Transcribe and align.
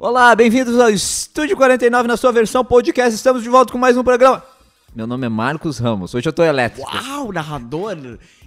Olá, 0.00 0.34
bem-vindos 0.34 0.78
ao 0.78 0.90
Estúdio 0.90 1.56
49 1.56 2.06
na 2.06 2.16
sua 2.16 2.30
versão 2.30 2.64
podcast. 2.64 3.14
Estamos 3.14 3.42
de 3.42 3.48
volta 3.48 3.72
com 3.72 3.78
mais 3.78 3.96
um 3.96 4.04
programa. 4.04 4.42
Meu 4.94 5.06
nome 5.06 5.26
é 5.26 5.28
Marcos 5.28 5.78
Ramos. 5.78 6.14
Hoje 6.14 6.28
eu 6.28 6.32
tô 6.32 6.42
elétrico. 6.42 6.88
Uau, 6.90 7.32
narrador! 7.32 7.96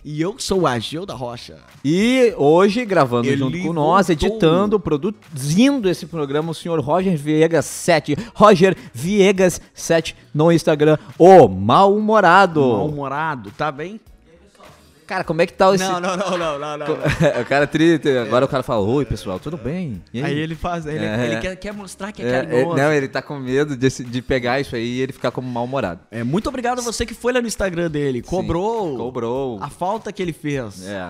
E 0.04 0.20
eu 0.22 0.36
sou 0.40 0.62
o 0.62 0.68
Ageu 0.68 1.06
da 1.06 1.14
Rocha. 1.14 1.58
E 1.86 2.34
hoje, 2.38 2.84
gravando 2.86 3.28
Ele 3.28 3.38
junto 3.38 3.60
com 3.62 3.74
nós, 3.74 4.08
voltou. 4.08 4.28
editando, 4.28 4.80
produzindo 4.80 5.90
esse 5.90 6.06
programa, 6.06 6.52
o 6.52 6.56
senhor 6.56 6.80
Roger 6.80 7.16
Viegas 7.18 7.66
7. 7.66 8.16
Roger 8.34 8.76
Viegas 8.94 9.62
7 9.74 10.16
no 10.34 10.52
Instagram. 10.52 10.98
O 11.18 11.48
Mal-Humorado. 11.48 12.62
Mal-humorado, 12.62 13.52
tá 13.52 13.72
bem? 13.72 14.00
Cara, 15.12 15.26
como 15.26 15.42
é 15.42 15.46
que 15.46 15.52
tá 15.52 15.76
esse... 15.76 15.84
Não, 15.84 16.00
não, 16.00 16.16
não, 16.16 16.38
não, 16.38 16.58
não, 16.60 16.78
não. 16.78 16.88
o 17.42 17.46
cara 17.46 17.68
triste. 17.68 18.08
Agora 18.18 18.46
o 18.46 18.48
cara 18.48 18.64
fala, 18.64 18.80
oi 18.80 19.04
pessoal, 19.04 19.42
tudo 19.42 19.58
bem? 19.58 20.02
E 20.14 20.24
Aí 20.24 20.40
ele 20.40 20.56
faz, 20.56 20.86
ele, 20.86 21.04
É. 21.04 21.26
ele 21.26 21.42
quer, 21.42 21.56
quer 21.58 21.74
mostrar 21.74 22.14
que 22.14 22.22
é, 22.22 22.26
É, 22.26 22.30
é, 22.30 22.46
carinhoso. 22.46 22.78
não, 22.78 22.94
ele 22.94 23.10
tá 23.10 23.22
com 23.22 23.38
medo 23.38 23.76
de, 23.76 23.90
de 24.06 24.22
pegar 24.22 24.62
isso 24.62 24.74
aí 24.74 24.86
e 24.86 25.02
ele 25.02 25.12
ficar 25.12 25.32
como 25.32 25.50
mal-humorado. 25.52 26.00
É, 26.10 26.24
muito 26.24 26.48
obrigado 26.48 26.80
a 26.80 26.82
você 26.82 27.06
que 27.06 27.14
foi 27.14 27.34
lá 27.34 27.42
no 27.42 27.48
Instagram 27.48 27.92
dele, 27.92 28.22
cobrou, 28.22 28.96
Cobrou. 28.96 29.60
a 29.62 29.70
falta 29.70 30.14
que 30.14 30.22
ele 30.22 30.32
fez 30.32 30.88
É. 30.88 31.10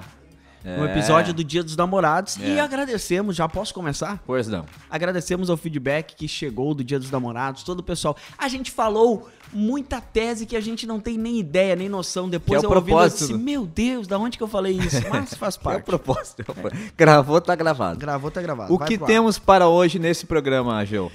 no 0.64 0.88
É. 0.88 0.92
episódio 0.92 1.32
do 1.32 1.44
Dia 1.44 1.62
dos 1.62 1.78
Namorados. 1.78 2.38
E 2.38 2.58
É. 2.58 2.60
agradecemos, 2.60 3.36
já 3.36 3.48
posso 3.48 3.72
começar? 3.72 4.20
Pois 4.26 4.48
não. 4.48 4.66
Agradecemos 4.90 5.48
ao 5.52 5.58
feedback 5.58 6.16
que 6.16 6.28
chegou 6.28 6.74
do 6.74 6.84
Dia 6.84 6.98
dos 6.98 7.12
Namorados, 7.12 7.62
todo 7.62 7.82
o 7.82 7.84
pessoal. 7.84 8.18
A 8.36 8.48
gente 8.48 8.72
falou 8.72 9.30
muita 9.54 10.00
tese 10.02 10.46
que 10.46 10.56
a 10.56 10.62
gente 10.62 10.86
não 10.88 11.00
tem 11.00 11.18
nem 11.18 11.40
ideia, 11.40 11.76
nem 11.76 11.90
noção. 11.90 12.30
Depois 12.30 12.60
Que 12.60 12.66
é 12.66 12.70
o 12.70 12.72
eu 12.72 12.76
ouvindo, 12.78 13.00
eu 13.00 13.10
disse, 13.10 13.34
meu 13.34 13.66
Deus, 13.66 14.08
da 14.08 14.18
onde 14.18 14.38
que 14.38 14.44
eu 14.44 14.48
falei 14.48 14.74
isso? 14.78 15.02
Mas 15.10 15.34
faz 15.34 15.56
É 15.56 15.60
o 15.60 15.62
parte. 15.62 15.84
propósito. 15.84 16.44
Gravou, 16.98 17.40
tá 17.42 17.56
gravado. 17.56 18.00
Gravou, 18.00 18.32
tá 18.32 18.42
gravado. 18.42 18.74
O 18.74 18.78
Vai 18.78 18.88
que 18.88 18.98
pro 18.98 19.06
ar. 19.06 19.12
temos 19.12 19.38
para 19.40 19.68
hoje 19.68 20.00
nesse 20.00 20.26
programa, 20.26 20.78
Ageu? 20.78 21.12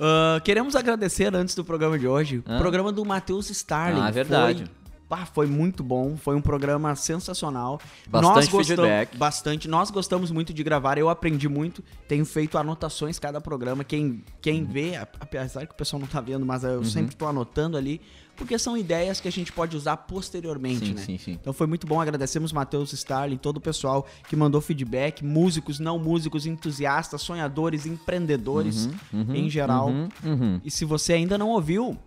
Ah, 0.00 0.40
queremos 0.44 0.76
agradecer 0.76 1.34
antes 1.34 1.54
do 1.54 1.64
programa 1.64 1.98
de 1.98 2.06
hoje, 2.06 2.42
Hã? 2.46 2.56
o 2.56 2.58
programa 2.60 2.92
do 2.92 3.04
Matheus 3.04 3.50
Starling. 3.50 4.00
Ah, 4.00 4.08
é 4.08 4.12
verdade. 4.12 4.64
Foi, 4.64 4.74
pá, 5.08 5.24
foi 5.24 5.46
muito 5.46 5.82
bom, 5.82 6.16
foi 6.16 6.36
um 6.36 6.40
programa 6.40 6.94
sensacional. 6.94 7.80
Bastante 8.06 8.34
Nós 8.34 8.48
gostamos, 8.48 8.66
feedback. 8.66 9.16
Bastante. 9.16 9.68
Nós 9.68 9.90
gostamos 9.90 10.30
muito 10.30 10.52
de 10.52 10.62
gravar, 10.62 10.98
eu 10.98 11.08
aprendi 11.08 11.48
muito, 11.48 11.82
tenho 12.06 12.24
feito 12.26 12.58
anotações 12.58 13.18
cada 13.18 13.40
programa. 13.40 13.82
Quem, 13.84 14.22
quem 14.42 14.64
vê, 14.64 14.96
apesar 14.96 15.66
que 15.66 15.72
o 15.72 15.76
pessoal 15.76 16.00
não 16.00 16.06
tá 16.06 16.20
vendo, 16.20 16.44
mas 16.44 16.62
Uhum. 16.62 16.70
eu 16.70 16.84
sempre 16.84 17.16
tô 17.16 17.26
anotando 17.26 17.76
ali, 17.76 18.00
porque 18.36 18.56
são 18.58 18.76
ideias 18.76 19.20
que 19.20 19.26
a 19.26 19.32
gente 19.32 19.50
pode 19.52 19.76
usar 19.76 19.96
posteriormente, 19.96 20.86
Sim, 20.86 20.94
né? 20.94 21.02
sim, 21.02 21.18
sim. 21.18 21.32
Então 21.32 21.52
foi 21.52 21.66
muito 21.66 21.86
bom, 21.86 22.00
agradecemos 22.00 22.52
Matheus 22.52 22.92
Starling, 22.92 23.36
todo 23.36 23.56
o 23.56 23.60
pessoal 23.60 24.06
que 24.28 24.36
mandou 24.36 24.60
feedback, 24.60 25.24
músicos, 25.24 25.80
não 25.80 25.98
músicos, 25.98 26.46
entusiastas, 26.46 27.20
sonhadores, 27.22 27.86
empreendedores 27.86 28.88
Uhum, 29.12 29.34
em 29.34 29.50
geral. 29.50 29.88
Uhum, 29.88 30.08
uhum. 30.24 30.60
E 30.64 30.70
se 30.70 30.84
você 30.84 31.14
ainda 31.14 31.36
não 31.38 31.48
ouviu, 31.48 31.98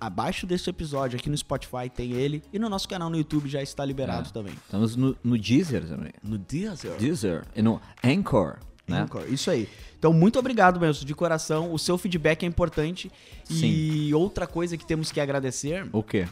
abaixo 0.00 0.46
desse 0.46 0.68
episódio 0.70 1.18
aqui 1.18 1.28
no 1.30 1.36
Spotify 1.36 1.88
tem 1.94 2.12
ele 2.12 2.42
e 2.52 2.58
no 2.58 2.68
nosso 2.68 2.88
canal 2.88 3.08
no 3.10 3.16
YouTube 3.16 3.48
já 3.48 3.62
está 3.62 3.84
liberado 3.84 4.28
É. 4.28 4.32
também. 4.32 4.54
Estamos 4.64 4.96
no, 4.96 5.16
no 5.24 5.38
Deezer 5.38 5.86
também. 5.86 6.12
No 6.22 6.38
Deezer. 6.38 6.96
Deezer 6.96 7.44
e 7.54 7.62
no 7.62 7.80
Anchor, 8.04 8.58
né? 8.86 9.00
Anchor, 9.02 9.24
Isso 9.28 9.50
aí. 9.50 9.68
Então, 9.98 10.12
muito 10.12 10.38
obrigado 10.38 10.78
mesmo, 10.78 11.04
de 11.06 11.14
coração. 11.14 11.72
O 11.72 11.78
seu 11.78 11.96
feedback 11.96 12.42
é 12.44 12.46
importante. 12.46 13.10
E 13.50 14.12
outra 14.14 14.46
coisa 14.46 14.76
que 14.76 14.84
temos 14.86 15.10
que 15.10 15.18
agradecer, 15.20 15.88
O 15.92 16.02
quê? 16.02 16.28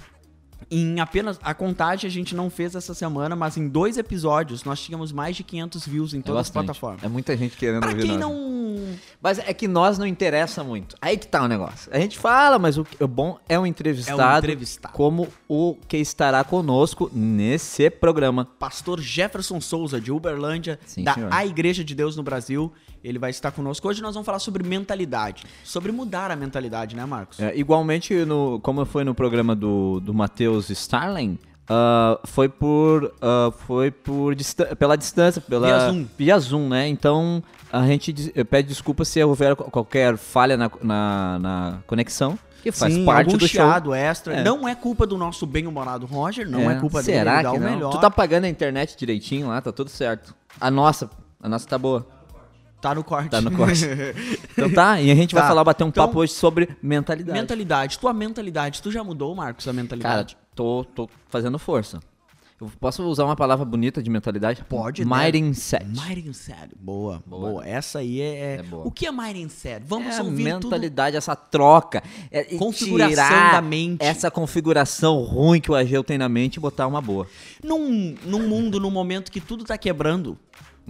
Em 0.71 1.01
apenas 1.01 1.39
a 1.43 1.53
contagem 1.55 2.09
a 2.09 2.11
gente 2.11 2.35
não 2.35 2.49
fez 2.51 2.75
essa 2.75 2.95
semana, 2.95 3.35
mas 3.37 3.57
em 3.57 3.69
dois 3.69 3.97
episódios 3.99 4.65
nós 4.65 4.81
tínhamos 4.81 5.13
mais 5.13 5.37
de 5.37 5.43
500 5.45 5.87
views 5.87 6.15
em 6.15 6.19
É 6.19 6.23
todas 6.23 6.41
as 6.43 6.47
bastante. 6.49 6.65
plataformas. 6.67 7.03
É 7.05 7.09
muita 7.09 7.37
gente 7.37 7.57
querendo 7.57 7.81
Pra 7.81 7.91
ouvir 7.91 8.03
quem 8.03 8.13
nós. 8.19 8.21
não 8.21 8.75
Mas 9.23 9.39
é 9.39 9.53
que 9.55 9.67
nós 9.69 9.99
não 9.99 10.07
interessa 10.07 10.63
muito. 10.65 10.97
Aí 11.01 11.17
que 11.17 11.27
tá 11.27 11.43
o 11.43 11.49
negócio. 11.49 11.91
A 11.95 11.99
gente 11.99 12.19
fala, 12.19 12.59
mas 12.59 12.77
o, 12.79 12.85
que- 12.85 13.03
o 13.03 13.09
bom 13.09 13.39
é 13.49 13.59
um 13.59 13.67
entrevistado, 13.67 14.21
É 14.21 14.35
um 14.35 14.39
entrevistado. 14.39 14.95
como 14.95 15.29
o 15.49 15.77
que 15.89 15.97
estará 15.97 16.43
conosco 16.45 17.11
nesse 17.13 17.89
programa. 17.91 18.45
pastor 18.59 19.01
Jefferson 19.01 19.61
Souza, 19.61 20.01
de 20.01 20.11
Uberlândia, 20.13 20.79
Sim, 20.87 21.05
da 21.05 21.15
senhor. 21.15 21.33
A 21.33 21.45
Igreja 21.47 21.85
de 21.85 21.95
Deus 21.95 22.17
no 22.17 22.23
Brasil. 22.23 22.73
Ele 23.05 23.19
vai 23.19 23.29
estar 23.29 23.51
conosco. 23.53 23.87
Hoje 23.87 24.01
nós 24.01 24.15
vamos 24.15 24.25
falar 24.25 24.39
sobre 24.39 24.67
mentalidade. 24.67 25.45
Sobre 25.63 25.93
mudar 25.93 26.31
a 26.31 26.37
mentalidade, 26.37 26.97
né, 26.97 27.05
Marcos? 27.05 27.39
É, 27.39 27.55
igualmente, 27.55 28.15
no, 28.25 28.59
como 28.61 28.87
foi 28.87 29.05
no 29.05 29.15
programa 29.15 29.55
do, 29.55 30.01
do 30.01 30.15
Matheus 30.15 30.71
Starling, 30.71 31.39
ah, 31.69 32.19
foi 32.25 32.49
por, 32.49 33.15
ah, 33.21 33.53
foi 33.67 33.91
por 33.91 34.35
pela 34.79 34.97
distância, 34.97 35.43
pela 35.43 35.67
Via 35.67 35.81
Zoom. 35.81 36.07
via 36.17 36.39
Zoom, 36.39 36.69
né? 36.71 36.89
Então 36.89 37.43
a 37.71 37.87
gente 37.87 38.33
eh, 38.35 38.43
pede 38.43 38.69
desculpa 38.69 39.05
se 39.05 39.23
houver 39.23 39.55
qual- 39.55 39.71
qualquer 39.71 40.17
falha 40.17 40.57
na, 40.57 40.71
na, 40.83 41.39
na 41.39 41.79
conexão, 41.87 42.39
que 42.63 42.73
faz 42.73 42.95
Sim, 42.95 43.05
parte 43.05 43.27
algum 43.27 43.37
do 43.37 43.47
show. 43.47 43.67
chiado 43.67 43.93
extra. 43.93 44.37
É. 44.37 44.43
Não 44.43 44.67
é 44.67 44.75
culpa 44.75 45.07
do 45.07 45.19
nosso 45.19 45.45
bem-humorado 45.47 46.07
Roger, 46.07 46.49
não 46.49 46.71
é, 46.71 46.77
culpa 46.81 47.03
dele. 47.03 47.19
Será 47.19 47.35
ele 47.35 47.43
dá 47.43 47.51
que 47.51 47.57
o 47.59 47.61
não? 47.61 47.71
melhor. 47.71 47.91
Tu 47.91 47.99
tá 48.01 48.11
pagando 48.11 48.45
a 48.45 48.49
internet 48.49 48.97
direitinho 48.97 49.49
lá, 49.49 49.61
tá 49.61 49.71
tudo 49.73 49.91
certo. 49.91 50.35
A 50.59 50.71
nossa, 50.71 51.11
a 51.43 51.49
nossa 51.51 51.69
tá 51.69 51.77
boa. 51.77 52.07
Tá 52.85 52.95
no 52.95 53.03
corte. 53.03 53.31
Tá 53.31 53.41
no 53.41 53.51
corte. 53.51 53.83
Então 54.53 54.71
tá, 54.71 55.01
e 55.01 55.11
a 55.11 55.15
gente 55.15 55.35
vai 55.35 55.43
Tá. 55.43 55.49
falar, 55.49 55.65
bater 55.65 55.85
um 55.85 55.89
Então, 55.89 56.07
papo 56.07 56.19
hoje 56.21 56.33
sobre 56.35 56.69
mentalidade. 56.83 57.39
mentalidade. 57.39 57.99
Tua 57.99 58.13
mentalidade. 58.13 58.83
Tu 58.83 58.91
já 58.93 59.03
mudou, 59.03 59.35
Marcos, 59.35 59.67
a 59.67 59.73
Cara, 59.73 59.83
mentalidade? 59.83 60.37
tô, 60.55 60.85
tô 60.95 61.09
fazendo 61.29 61.59
força. 61.59 61.99
Eu 62.61 62.71
posso 62.79 63.03
usar 63.05 63.25
uma 63.25 63.35
palavra 63.35 63.65
bonita 63.65 64.03
de 64.03 64.09
mentalidade? 64.09 64.63
Pode, 64.69 65.05
né? 65.05 65.33
Mindset. 65.33 65.85
Mindset. 65.87 66.69
Boa, 66.79 67.21
boa, 67.27 67.51
Boa. 67.51 67.67
Essa 67.67 67.99
aí 67.99 68.21
é... 68.21 68.57
É 68.59 68.63
boa. 68.63 68.87
O 68.87 68.91
que 68.93 69.07
é 69.07 69.11
mindset? 69.13 69.83
Vamos 69.87 70.15
É 70.17 70.23
ouvir 70.23 70.45
tudo... 70.53 70.65
mentalidade, 70.65 71.17
essa 71.17 71.35
troca. 71.35 72.03
É, 72.31 72.45
Configuração 72.57 73.09
tirar 73.27 73.53
da 73.53 73.61
mente. 73.61 74.03
Essa 74.05 74.31
configuração 74.31 75.21
ruim 75.23 75.61
que 75.61 75.71
o 75.71 75.75
Ageu 75.75 76.05
tem 76.05 76.17
na 76.17 76.29
mente 76.29 76.57
e 76.57 76.61
botar 76.61 76.87
uma 76.87 77.01
boa. 77.01 77.27
Num, 77.63 78.15
num 78.25 78.47
mundo, 78.49 78.79
num 78.79 78.91
momento 78.91 79.33
que 79.33 79.41
tudo 79.41 79.65
tá 79.65 79.77
quebrando, 79.77 80.39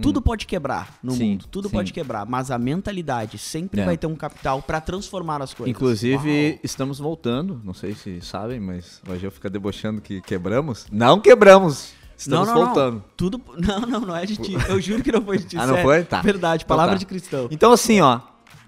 tudo 0.01 0.21
pode 0.21 0.45
quebrar 0.45 0.97
no 1.01 1.13
Hum. 1.13 1.15
Sim, 1.15 1.29
mundo, 1.31 1.45
tudo 1.49 1.69
sim. 1.69 1.73
pode 1.75 1.93
quebrar, 1.93 2.25
mas 2.25 2.51
a 2.51 2.57
mentalidade 2.57 3.37
sempre 3.37 3.81
É. 3.81 3.85
vai 3.85 3.97
ter 3.97 4.07
um 4.07 4.15
capital 4.15 4.61
pra 4.61 4.79
transformar 4.81 5.41
as 5.41 5.53
coisas. 5.53 5.69
Inclusive, 5.75 6.49
Uau. 6.51 6.59
estamos 6.63 6.99
voltando. 6.99 7.61
Não 7.63 7.73
sei 7.73 7.93
se 7.95 8.19
sabem, 8.21 8.59
mas 8.59 9.01
o 9.07 9.11
Ageu 9.13 9.31
fica 9.31 9.49
debochando 9.49 10.01
que 10.01 10.21
quebramos. 10.21 10.85
Não 10.91 11.19
quebramos. 11.19 11.93
Estamos 12.17 12.47
não, 12.47 12.55
não, 12.55 12.65
voltando. 12.65 12.95
Não. 12.95 13.03
Tudo, 13.17 13.41
não, 13.57 13.81
não, 13.81 13.99
não 14.01 14.15
é 14.15 14.25
de 14.25 14.37
ti. 14.37 14.53
Eu 14.69 14.79
juro 14.79 15.03
que 15.03 15.11
não 15.11 15.21
foi 15.21 15.37
de 15.37 15.45
ti. 15.45 15.57
Ah, 15.57 15.67
não 15.67 15.75
sério. 15.75 15.83
foi? 15.83 16.03
Tá. 16.03 16.21
Verdade, 16.21 16.63
Então 16.63 16.75
palavra 16.75 16.95
tá. 16.95 16.99
de 16.99 17.05
cristão. 17.05 17.47
Então, 17.51 17.71
assim, 17.73 17.99
ó, 18.01 18.19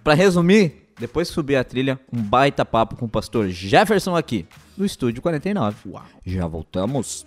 pra 0.04 0.14
resumir, 0.14 0.90
depois 1.00 1.28
subir 1.30 1.56
a 1.56 1.64
trilha, 1.64 2.00
um 2.12 2.22
baita 2.22 2.66
papo 2.66 2.96
com 2.96 3.06
o 3.06 3.10
pastor 3.10 3.48
Jefferson 3.50 4.16
aqui, 4.16 4.46
no 4.78 4.86
Estúdio 4.86 5.22
49. 5.22 5.78
Uau. 5.90 6.04
Já 6.26 6.46
voltamos. 6.48 7.26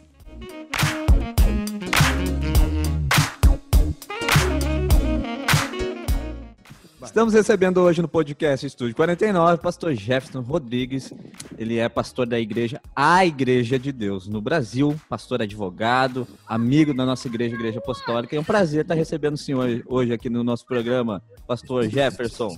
Estamos 7.02 7.32
recebendo 7.32 7.80
hoje 7.80 8.02
no 8.02 8.08
podcast 8.08 8.66
Estúdio 8.66 8.94
49 8.94 9.62
pastor 9.62 9.94
Jefferson 9.94 10.40
Rodrigues. 10.40 11.12
Ele 11.56 11.78
é 11.78 11.88
pastor 11.88 12.26
da 12.26 12.38
igreja 12.38 12.80
A 12.94 13.24
Igreja 13.24 13.78
de 13.78 13.90
Deus 13.90 14.28
no 14.28 14.40
Brasil, 14.40 14.98
pastor 15.08 15.40
advogado, 15.40 16.28
amigo 16.46 16.92
da 16.92 17.06
nossa 17.06 17.26
igreja, 17.26 17.54
Igreja 17.54 17.78
Apostólica. 17.78 18.36
É 18.36 18.40
um 18.40 18.44
prazer 18.44 18.82
estar 18.82 18.94
recebendo 18.94 19.34
o 19.34 19.38
senhor 19.38 19.82
hoje 19.86 20.12
aqui 20.12 20.28
no 20.28 20.44
nosso 20.44 20.66
programa, 20.66 21.22
pastor 21.46 21.88
Jefferson. 21.88 22.54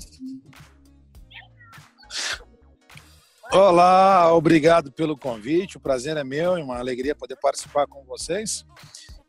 Olá, 3.53 4.32
obrigado 4.34 4.91
pelo 4.91 5.16
convite. 5.16 5.76
O 5.76 5.80
prazer 5.80 6.16
é 6.16 6.24
meu 6.24 6.59
e 6.59 6.62
uma 6.62 6.78
alegria 6.78 7.14
poder 7.14 7.36
participar 7.36 7.86
com 7.86 8.03
vocês. 8.04 8.64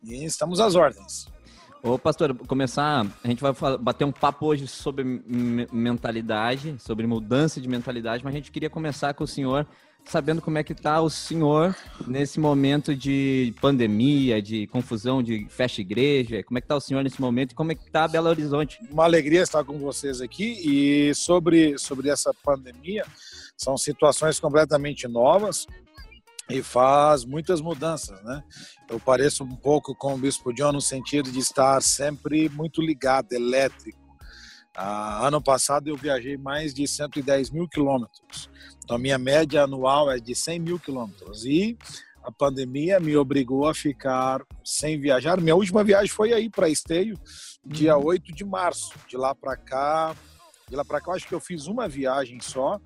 E 0.04 0.26
estamos 0.26 0.60
às 0.60 0.76
ordens. 0.76 1.33
Ô, 1.86 2.00
pastor, 2.00 2.34
começar, 2.48 3.06
a 3.22 3.28
gente 3.28 3.42
vai 3.42 3.52
bater 3.78 4.06
um 4.06 4.12
papo 4.12 4.46
hoje 4.46 4.68
sobre 4.68 5.04
me- 5.04 5.68
mentalidade, 5.70 6.78
sobre 6.80 7.06
mudança 7.06 7.60
de 7.60 7.68
mentalidade, 7.68 8.24
mas 8.24 8.34
a 8.34 8.38
gente 8.38 8.54
queria 8.54 8.70
começar 8.70 9.14
com 9.14 9.26
o 9.26 9.28
senhor, 9.28 9.68
sabendo 10.06 10.42
como 10.42 10.58
é 10.58 10.64
que 10.64 10.74
tá 10.74 11.02
o 11.02 11.10
senhor 11.10 11.76
nesse 12.08 12.40
momento 12.40 12.96
de 12.96 13.54
pandemia, 13.60 14.42
de 14.42 14.66
confusão, 14.68 15.22
de 15.22 15.46
fecha 15.50 15.82
igreja, 15.82 16.42
como 16.44 16.58
é 16.58 16.62
que 16.62 16.68
tá 16.68 16.78
o 16.78 16.80
senhor 16.80 17.04
nesse 17.04 17.20
momento 17.20 17.52
e 17.52 17.56
como 17.56 17.74
é 17.74 17.76
que 17.76 17.92
tá 17.92 18.08
Belo 18.08 18.30
Horizonte? 18.30 18.80
Uma 18.90 19.04
alegria 19.04 19.42
estar 19.42 19.66
com 19.66 19.78
vocês 19.78 20.22
aqui. 20.22 20.62
E 20.66 21.14
sobre, 21.14 21.78
sobre 21.78 22.08
essa 22.08 22.34
pandemia, 22.46 23.06
são 23.58 23.76
situações 23.78 24.40
completamente 24.40 25.06
novas 25.06 25.68
e 26.50 26.62
faz 26.62 27.26
muitas 27.26 27.62
mudanças, 27.62 28.22
né? 28.24 28.44
Eu 28.90 29.00
pareço 29.00 29.44
um 29.44 29.56
pouco 29.56 29.96
com 29.96 30.14
o 30.14 30.18
Bispo 30.18 30.54
John 30.54 30.74
no 30.74 30.82
sentido 30.82 31.32
de 31.32 31.40
estar 31.40 31.82
sempre 31.82 32.50
muito 32.50 32.82
ligado, 32.82 33.32
elétrico. 33.34 34.04
Ah, 34.76 35.28
ano 35.28 35.42
passado 35.42 35.88
eu 35.88 35.96
viajei 35.96 36.36
mais 36.36 36.74
de 36.74 36.88
110 36.88 37.52
mil 37.52 37.68
quilômetros. 37.68 38.50
Então, 38.84 38.96
a 38.96 39.00
minha 39.00 39.18
média 39.18 39.64
anual 39.64 40.12
é 40.12 40.20
de 40.20 40.36
100 40.36 40.60
mil 40.60 40.80
quilômetros. 40.80 41.46
E 41.46 41.78
a 42.24 42.32
pandemia 42.32 43.00
me 43.00 43.16
obrigou 43.16 43.68
a 43.68 43.74
ficar 43.74 44.42
sem 44.64 45.00
viajar. 45.00 45.40
Minha 45.40 45.56
última 45.56 45.84
viagem 45.84 46.10
foi 46.10 46.34
aí 46.34 46.50
para 46.50 46.70
Esteio, 46.70 47.18
dia 47.64 47.98
8 47.98 48.34
de 48.34 48.44
março. 48.44 48.94
De 49.08 49.16
lá 49.16 49.36
para 49.36 49.56
cá, 49.56 50.16
De 50.68 50.76
lá 50.76 50.84
para 50.84 51.00
cá, 51.00 51.12
eu 51.12 51.16
acho 51.16 51.28
que 51.28 51.36
eu 51.36 51.40
fiz 51.40 51.68
uma 51.68 51.88
viagem 51.88 52.40
só. 52.40 52.80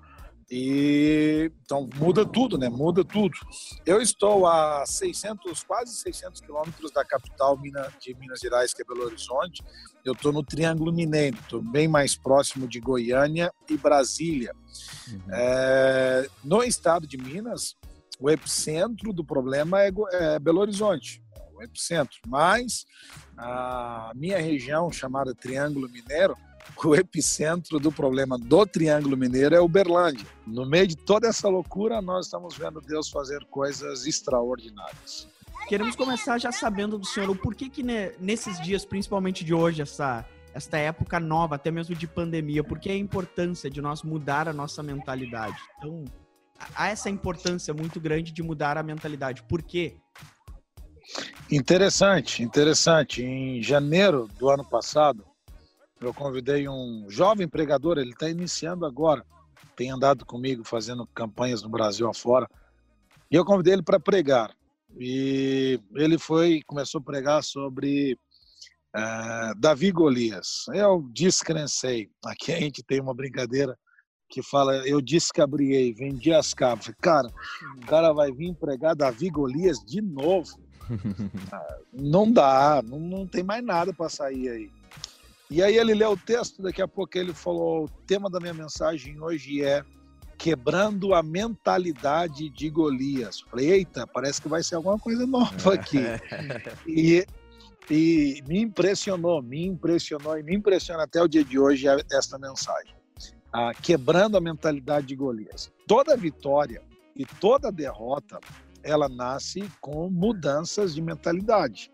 E 0.50 1.52
então 1.62 1.88
muda 1.96 2.24
tudo, 2.24 2.56
né? 2.56 2.68
Muda 2.70 3.04
tudo. 3.04 3.36
Eu 3.84 4.00
estou 4.00 4.46
a 4.46 4.84
600, 4.86 5.62
quase 5.62 5.94
600 5.96 6.40
quilômetros 6.40 6.90
da 6.90 7.04
capital 7.04 7.58
de 8.00 8.14
Minas 8.14 8.40
Gerais, 8.40 8.72
que 8.72 8.80
é 8.80 8.84
Belo 8.84 9.04
Horizonte. 9.04 9.62
Eu 10.04 10.14
estou 10.14 10.32
no 10.32 10.42
Triângulo 10.42 10.90
Mineiro, 10.90 11.36
estou 11.38 11.60
bem 11.60 11.86
mais 11.86 12.16
próximo 12.16 12.66
de 12.66 12.80
Goiânia 12.80 13.52
e 13.68 13.76
Brasília. 13.76 14.54
Uhum. 15.08 15.20
É, 15.30 16.28
no 16.42 16.62
estado 16.62 17.06
de 17.06 17.18
Minas, 17.18 17.76
o 18.18 18.30
epicentro 18.30 19.12
do 19.12 19.22
problema 19.22 19.82
é, 19.82 19.92
é 20.12 20.38
Belo 20.38 20.60
Horizonte, 20.60 21.22
o 21.54 21.62
epicentro. 21.62 22.18
Mas 22.26 22.86
a 23.36 24.12
minha 24.14 24.40
região, 24.40 24.90
chamada 24.90 25.34
Triângulo 25.34 25.90
Mineiro, 25.90 26.34
o 26.84 26.94
epicentro 26.94 27.78
do 27.78 27.90
problema 27.90 28.38
do 28.38 28.66
Triângulo 28.66 29.16
Mineiro 29.16 29.54
é 29.54 29.60
Uberlândia. 29.60 30.26
No 30.46 30.66
meio 30.66 30.86
de 30.86 30.96
toda 30.96 31.28
essa 31.28 31.48
loucura, 31.48 32.00
nós 32.00 32.26
estamos 32.26 32.56
vendo 32.56 32.80
Deus 32.80 33.08
fazer 33.08 33.44
coisas 33.46 34.06
extraordinárias. 34.06 35.28
Queremos 35.68 35.96
começar 35.96 36.38
já 36.38 36.50
sabendo 36.50 36.98
do 36.98 37.06
senhor 37.06 37.28
o 37.28 37.36
porquê 37.36 37.68
que 37.68 37.82
nesses 38.18 38.60
dias, 38.60 38.84
principalmente 38.84 39.44
de 39.44 39.52
hoje, 39.52 39.82
essa 39.82 40.24
esta 40.54 40.76
época 40.78 41.20
nova, 41.20 41.54
até 41.54 41.70
mesmo 41.70 41.94
de 41.94 42.06
pandemia, 42.06 42.64
por 42.64 42.80
que 42.80 42.90
a 42.90 42.96
importância 42.96 43.70
de 43.70 43.80
nós 43.80 44.02
mudar 44.02 44.48
a 44.48 44.52
nossa 44.52 44.82
mentalidade? 44.82 45.56
Então, 45.76 46.04
há 46.74 46.88
essa 46.88 47.08
importância 47.08 47.72
muito 47.72 48.00
grande 48.00 48.32
de 48.32 48.42
mudar 48.42 48.76
a 48.76 48.82
mentalidade. 48.82 49.42
Por 49.44 49.62
quê? 49.62 49.96
Interessante, 51.50 52.42
interessante. 52.42 53.22
Em 53.22 53.62
janeiro 53.62 54.28
do 54.38 54.50
ano 54.50 54.64
passado, 54.64 55.24
eu 56.00 56.14
convidei 56.14 56.68
um 56.68 57.06
jovem 57.08 57.48
pregador, 57.48 57.98
ele 57.98 58.10
está 58.10 58.28
iniciando 58.28 58.86
agora, 58.86 59.24
tem 59.76 59.90
andado 59.90 60.24
comigo 60.24 60.64
fazendo 60.64 61.06
campanhas 61.08 61.62
no 61.62 61.68
Brasil 61.68 62.08
afora, 62.08 62.48
e 63.30 63.34
eu 63.36 63.44
convidei 63.44 63.74
ele 63.74 63.82
para 63.82 64.00
pregar. 64.00 64.54
E 64.98 65.78
ele 65.94 66.18
foi, 66.18 66.62
começou 66.66 67.00
a 67.00 67.04
pregar 67.04 67.42
sobre 67.42 68.16
uh, 68.96 69.54
Davi 69.58 69.92
Golias. 69.92 70.64
Eu 70.72 71.06
descrencei. 71.12 72.08
Aqui 72.24 72.52
a 72.52 72.58
gente 72.58 72.82
tem 72.82 73.00
uma 73.00 73.14
brincadeira 73.14 73.76
que 74.30 74.42
fala, 74.42 74.76
eu 74.86 75.00
descabriei, 75.00 75.92
vendi 75.92 76.32
as 76.32 76.52
cabras. 76.52 76.94
Cara, 77.00 77.28
o 77.76 77.86
cara 77.86 78.12
vai 78.12 78.30
vir 78.30 78.54
pregar 78.54 78.94
Davi 78.94 79.30
Golias 79.30 79.78
de 79.78 80.00
novo. 80.00 80.50
Ah, 81.52 81.76
não 81.92 82.30
dá, 82.30 82.82
não, 82.86 82.98
não 82.98 83.26
tem 83.26 83.42
mais 83.42 83.64
nada 83.64 83.92
para 83.92 84.08
sair 84.08 84.48
aí. 84.48 84.77
E 85.50 85.62
aí 85.62 85.76
ele 85.76 85.94
leu 85.94 86.12
o 86.12 86.16
texto, 86.16 86.62
daqui 86.62 86.82
a 86.82 86.88
pouco 86.88 87.16
ele 87.16 87.32
falou: 87.32 87.84
o 87.84 87.88
tema 88.06 88.28
da 88.28 88.38
minha 88.38 88.52
mensagem 88.52 89.20
hoje 89.20 89.64
é 89.64 89.82
quebrando 90.36 91.14
a 91.14 91.22
mentalidade 91.22 92.48
de 92.50 92.70
Golias. 92.70 93.40
Falei, 93.40 93.70
eita, 93.70 94.06
parece 94.06 94.40
que 94.40 94.48
vai 94.48 94.62
ser 94.62 94.76
alguma 94.76 94.98
coisa 94.98 95.26
nova 95.26 95.74
aqui. 95.74 95.98
e, 96.86 97.26
e 97.90 98.42
me 98.46 98.60
impressionou, 98.60 99.42
me 99.42 99.66
impressionou 99.66 100.38
e 100.38 100.42
me 100.42 100.54
impressiona 100.54 101.02
até 101.02 101.20
o 101.20 101.26
dia 101.26 101.42
de 101.42 101.58
hoje 101.58 101.86
esta 102.12 102.38
mensagem. 102.38 102.94
Ah, 103.52 103.72
quebrando 103.74 104.36
a 104.36 104.40
mentalidade 104.40 105.06
de 105.06 105.16
Golias. 105.16 105.72
Toda 105.86 106.16
vitória 106.16 106.82
e 107.16 107.24
toda 107.24 107.72
derrota, 107.72 108.38
ela 108.82 109.08
nasce 109.08 109.64
com 109.80 110.08
mudanças 110.08 110.94
de 110.94 111.00
mentalidade 111.00 111.90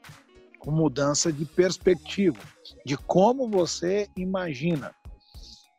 com 0.65 0.71
mudança 0.71 1.31
de 1.31 1.45
perspectiva, 1.45 2.39
de 2.87 2.97
como 2.97 3.49
você 3.49 4.09
imagina. 4.17 4.95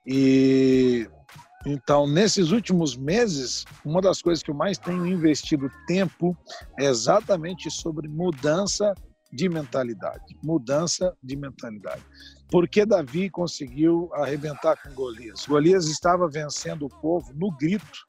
E 0.06 1.10
então, 1.66 2.06
nesses 2.06 2.52
últimos 2.52 2.96
meses, 2.96 3.66
uma 3.84 4.00
das 4.00 4.22
coisas 4.22 4.44
que 4.44 4.52
eu 4.52 4.56
mais 4.56 4.78
tenho 4.78 5.08
investido 5.08 5.68
tempo 5.88 6.38
é 6.80 6.86
exatamente 6.86 7.72
sobre 7.72 8.08
mudança 8.08 8.94
de 9.34 9.50
mentalidade. 9.50 10.38
Mudança 10.44 11.18
de 11.24 11.36
mentalidade. 11.36 12.04
Porque 12.52 12.86
Davi 12.86 13.32
conseguiu 13.32 14.12
arrebentar 14.14 14.78
com 14.84 14.94
Golias? 14.94 15.48
Golias 15.48 15.88
estava 15.88 16.30
vencendo 16.30 16.86
o 16.86 17.02
povo 17.02 17.34
no 17.34 17.50
grito 17.50 18.06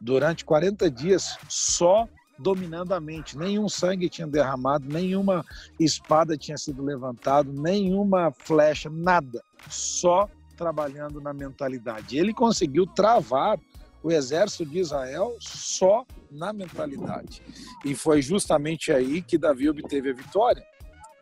durante 0.00 0.44
40 0.44 0.90
dias 0.90 1.36
só 1.48 2.08
dominando 2.40 2.92
a 2.92 3.00
mente. 3.00 3.36
Nenhum 3.36 3.68
sangue 3.68 4.08
tinha 4.08 4.26
derramado, 4.26 4.88
nenhuma 4.88 5.44
espada 5.78 6.36
tinha 6.36 6.56
sido 6.56 6.82
levantada, 6.82 7.50
nenhuma 7.52 8.32
flecha, 8.32 8.90
nada. 8.90 9.42
Só 9.68 10.28
trabalhando 10.56 11.20
na 11.20 11.32
mentalidade. 11.32 12.18
Ele 12.18 12.34
conseguiu 12.34 12.86
travar 12.86 13.58
o 14.02 14.10
exército 14.10 14.64
de 14.64 14.78
Israel 14.78 15.36
só 15.40 16.04
na 16.30 16.52
mentalidade. 16.52 17.42
E 17.84 17.94
foi 17.94 18.22
justamente 18.22 18.92
aí 18.92 19.22
que 19.22 19.38
Davi 19.38 19.68
obteve 19.68 20.10
a 20.10 20.14
vitória, 20.14 20.64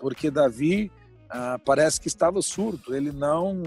porque 0.00 0.30
Davi 0.30 0.90
ah, 1.30 1.58
parece 1.64 2.00
que 2.00 2.08
estava 2.08 2.40
surdo, 2.40 2.94
ele 2.94 3.12
não. 3.12 3.62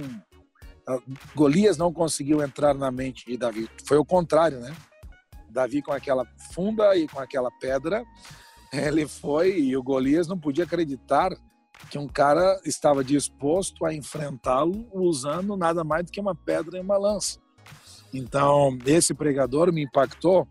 Ah, 0.88 1.00
Golias 1.36 1.78
não 1.78 1.94
conseguiu 1.94 2.42
entrar 2.42 2.74
na 2.74 2.90
mente 2.90 3.26
de 3.26 3.38
Davi. 3.38 3.70
Foi 3.86 3.98
o 3.98 4.06
contrário, 4.06 4.60
né? 4.60 4.76
Davi 5.52 5.82
com 5.82 5.92
aquela 5.92 6.26
funda 6.54 6.96
e 6.96 7.08
com 7.08 7.20
aquela 7.20 7.52
pedra, 7.60 8.04
ele 8.72 9.08
foi 9.08 9.60
e 9.60 9.76
o 9.76 9.84
Golias 9.84 10.28
não 10.28 10.40
podia 10.40 10.64
acreditar 10.64 11.32
que 11.90 11.98
um 11.98 12.08
cara 12.08 12.60
estava 12.66 13.04
disposto 13.04 13.86
a 13.86 13.94
enfrentá-lo 13.94 14.88
usando 14.94 15.58
nada 15.58 15.84
mais 15.84 16.06
do 16.06 16.12
que 16.12 16.20
uma 16.20 16.36
pedra 16.36 16.78
e 16.78 16.82
uma 16.82 16.98
lança. 16.98 17.40
Então, 18.14 18.78
esse 18.86 19.14
pregador 19.14 19.72
me 19.72 19.84
impactou 19.84 20.48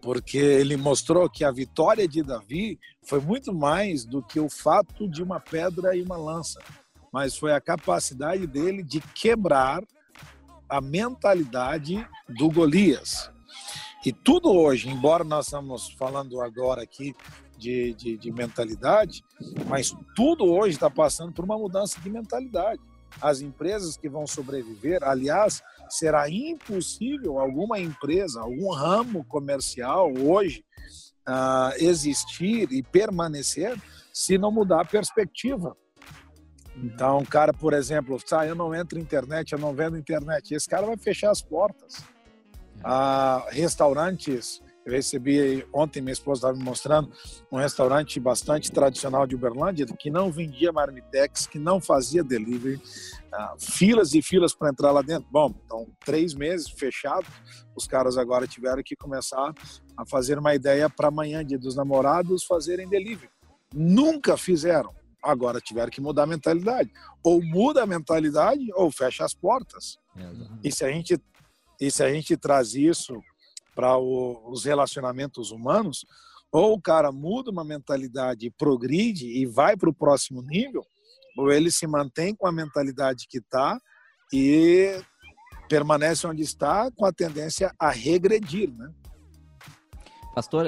porque 0.00 0.38
ele 0.38 0.76
mostrou 0.76 1.28
que 1.28 1.44
a 1.44 1.52
vitória 1.52 2.08
de 2.08 2.22
Davi 2.22 2.78
foi 3.02 3.20
muito 3.20 3.52
mais 3.52 4.04
do 4.04 4.22
que 4.22 4.40
o 4.40 4.48
fato 4.48 5.08
de 5.08 5.22
uma 5.22 5.38
pedra 5.38 5.94
e 5.94 6.02
uma 6.02 6.16
lança, 6.16 6.60
mas 7.12 7.36
foi 7.36 7.52
a 7.52 7.60
capacidade 7.60 8.46
dele 8.46 8.82
de 8.82 9.00
quebrar 9.00 9.82
a 10.68 10.80
mentalidade 10.80 12.06
do 12.28 12.50
Golias. 12.50 13.30
E 14.04 14.12
tudo 14.12 14.50
hoje, 14.50 14.88
embora 14.88 15.22
nós 15.22 15.46
estamos 15.46 15.90
falando 15.98 16.40
agora 16.40 16.82
aqui 16.82 17.14
de, 17.58 17.92
de, 17.94 18.16
de 18.16 18.32
mentalidade, 18.32 19.22
mas 19.68 19.94
tudo 20.16 20.44
hoje 20.46 20.74
está 20.74 20.88
passando 20.88 21.32
por 21.32 21.44
uma 21.44 21.58
mudança 21.58 22.00
de 22.00 22.08
mentalidade. 22.08 22.80
As 23.20 23.42
empresas 23.42 23.96
que 23.96 24.08
vão 24.08 24.26
sobreviver, 24.26 25.02
aliás, 25.02 25.62
será 25.88 26.30
impossível 26.30 27.38
alguma 27.38 27.78
empresa, 27.78 28.40
algum 28.40 28.72
ramo 28.72 29.24
comercial 29.24 30.10
hoje 30.16 30.64
uh, 31.28 31.74
existir 31.76 32.72
e 32.72 32.82
permanecer 32.82 33.78
se 34.12 34.38
não 34.38 34.50
mudar 34.50 34.80
a 34.80 34.84
perspectiva. 34.84 35.76
Então, 36.76 37.18
um 37.18 37.24
cara, 37.24 37.52
por 37.52 37.74
exemplo, 37.74 38.16
ah, 38.32 38.46
eu 38.46 38.54
não 38.54 38.74
entro 38.74 38.98
internet, 38.98 39.52
eu 39.52 39.58
não 39.58 39.74
vendo 39.74 39.98
internet, 39.98 40.54
esse 40.54 40.68
cara 40.68 40.86
vai 40.86 40.96
fechar 40.96 41.30
as 41.30 41.42
portas 41.42 42.02
a 42.82 43.46
restaurantes. 43.50 44.62
Eu 44.84 44.94
recebi 44.94 45.66
ontem, 45.74 46.00
minha 46.00 46.12
esposa 46.12 46.38
estava 46.38 46.56
me 46.56 46.64
mostrando, 46.64 47.12
um 47.52 47.58
restaurante 47.58 48.18
bastante 48.18 48.72
tradicional 48.72 49.26
de 49.26 49.34
Uberlândia, 49.34 49.86
que 49.86 50.10
não 50.10 50.32
vendia 50.32 50.72
marmitex, 50.72 51.46
que 51.46 51.58
não 51.58 51.80
fazia 51.80 52.24
delivery, 52.24 52.76
uh, 52.76 53.60
filas 53.60 54.14
e 54.14 54.22
filas 54.22 54.54
para 54.54 54.70
entrar 54.70 54.90
lá 54.90 55.02
dentro. 55.02 55.28
Bom, 55.30 55.54
então, 55.64 55.86
três 56.04 56.32
meses 56.34 56.70
fechado, 56.70 57.26
os 57.76 57.86
caras 57.86 58.16
agora 58.16 58.46
tiveram 58.46 58.82
que 58.82 58.96
começar 58.96 59.52
a 59.96 60.06
fazer 60.06 60.38
uma 60.38 60.54
ideia 60.54 60.88
para 60.88 61.08
amanhã, 61.08 61.44
dia 61.44 61.58
dos 61.58 61.76
namorados, 61.76 62.44
fazerem 62.44 62.88
delivery. 62.88 63.30
Nunca 63.74 64.36
fizeram. 64.36 64.94
Agora 65.22 65.60
tiveram 65.60 65.90
que 65.90 66.00
mudar 66.00 66.22
a 66.22 66.26
mentalidade. 66.26 66.90
Ou 67.22 67.42
muda 67.42 67.82
a 67.82 67.86
mentalidade 67.86 68.66
ou 68.74 68.90
fecha 68.90 69.24
as 69.24 69.34
portas. 69.34 69.98
E 70.64 70.72
se 70.72 70.84
a 70.84 70.90
gente 70.90 71.20
e 71.80 71.90
se 71.90 72.02
a 72.02 72.12
gente 72.12 72.36
traz 72.36 72.74
isso 72.74 73.20
para 73.74 73.96
os 73.96 74.64
relacionamentos 74.64 75.50
humanos, 75.50 76.04
ou 76.52 76.74
o 76.74 76.80
cara 76.80 77.10
muda 77.12 77.50
uma 77.50 77.64
mentalidade, 77.64 78.52
progride 78.58 79.26
e 79.26 79.46
vai 79.46 79.76
para 79.76 79.88
o 79.88 79.94
próximo 79.94 80.42
nível, 80.42 80.84
ou 81.38 81.50
ele 81.50 81.70
se 81.70 81.86
mantém 81.86 82.34
com 82.34 82.46
a 82.46 82.52
mentalidade 82.52 83.26
que 83.28 83.38
está 83.38 83.80
e 84.32 85.00
permanece 85.68 86.26
onde 86.26 86.42
está 86.42 86.90
com 86.90 87.06
a 87.06 87.12
tendência 87.12 87.72
a 87.78 87.90
regredir, 87.90 88.70
né? 88.72 88.92
Pastor, 90.34 90.66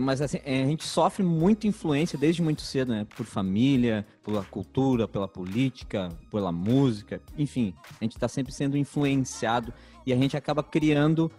mas 0.00 0.22
assim, 0.22 0.38
é, 0.44 0.62
a 0.62 0.66
gente 0.66 0.84
sofre 0.84 1.22
muita 1.22 1.66
influência 1.66 2.18
desde 2.18 2.40
muito 2.40 2.62
cedo, 2.62 2.92
né? 2.92 3.06
Por 3.14 3.26
família, 3.26 4.06
pela 4.24 4.42
cultura, 4.42 5.06
pela 5.06 5.28
política, 5.28 6.08
pela 6.30 6.50
música, 6.50 7.20
enfim, 7.36 7.74
a 8.00 8.04
gente 8.04 8.16
está 8.16 8.26
sempre 8.26 8.52
sendo 8.52 8.76
influenciado 8.76 9.72
e 10.06 10.12
a 10.12 10.16
gente 10.16 10.36
acaba 10.36 10.62
criando 10.62 11.30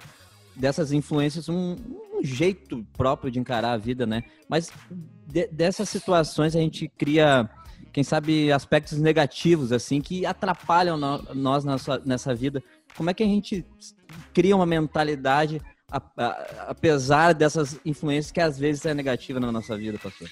dessas 0.55 0.91
influências 0.91 1.49
um, 1.49 1.75
um 2.13 2.23
jeito 2.23 2.85
próprio 2.93 3.31
de 3.31 3.39
encarar 3.39 3.71
a 3.71 3.77
vida, 3.77 4.05
né? 4.05 4.23
Mas 4.47 4.71
de, 5.27 5.47
dessas 5.47 5.89
situações 5.89 6.55
a 6.55 6.59
gente 6.59 6.87
cria 6.87 7.49
quem 7.91 8.03
sabe, 8.03 8.51
aspectos 8.51 8.97
negativos, 8.97 9.71
assim, 9.71 10.01
que 10.01 10.25
atrapalham 10.25 10.97
nós 10.97 11.63
nessa, 11.63 12.01
nessa 12.03 12.33
vida. 12.33 12.61
Como 12.97 13.07
é 13.09 13.13
que 13.13 13.21
a 13.21 13.27
gente 13.27 13.63
cria 14.33 14.55
uma 14.55 14.65
mentalidade 14.65 15.61
a, 15.93 16.01
a, 16.17 16.29
apesar 16.69 17.33
dessas 17.33 17.79
influências 17.85 18.31
que 18.31 18.41
às 18.41 18.57
vezes 18.57 18.85
é 18.85 18.93
negativa 18.93 19.39
na 19.39 19.51
nossa 19.51 19.77
vida, 19.77 19.99
pastor? 19.99 20.29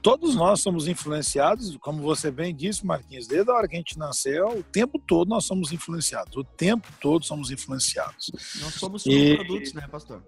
Todos 0.00 0.34
nós 0.34 0.60
somos 0.60 0.86
influenciados, 0.86 1.78
como 1.78 2.02
você 2.02 2.30
bem 2.30 2.54
disse, 2.54 2.84
Marquinhos, 2.84 3.26
desde 3.26 3.50
a 3.50 3.54
hora 3.54 3.66
que 3.66 3.74
a 3.74 3.78
gente 3.78 3.98
nasceu, 3.98 4.48
o 4.48 4.62
tempo 4.62 4.98
todo 4.98 5.28
nós 5.28 5.46
somos 5.46 5.72
influenciados. 5.72 6.36
O 6.36 6.44
tempo 6.44 6.86
todo 7.00 7.24
somos 7.24 7.50
influenciados. 7.50 8.30
Nós 8.60 8.74
somos 8.74 9.02
produtos, 9.02 9.72
né, 9.72 9.88
pastor? 9.90 10.22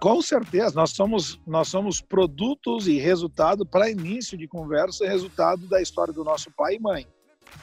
Com 0.00 0.22
certeza, 0.22 0.76
nós 0.76 0.90
somos, 0.90 1.40
nós 1.44 1.66
somos 1.66 2.00
produtos 2.00 2.86
e 2.86 2.96
resultado 2.98 3.66
para 3.66 3.90
início 3.90 4.38
de 4.38 4.46
conversa, 4.46 5.06
resultado 5.06 5.66
da 5.66 5.82
história 5.82 6.12
do 6.12 6.22
nosso 6.22 6.50
pai 6.52 6.76
e 6.76 6.80
mãe. 6.80 7.06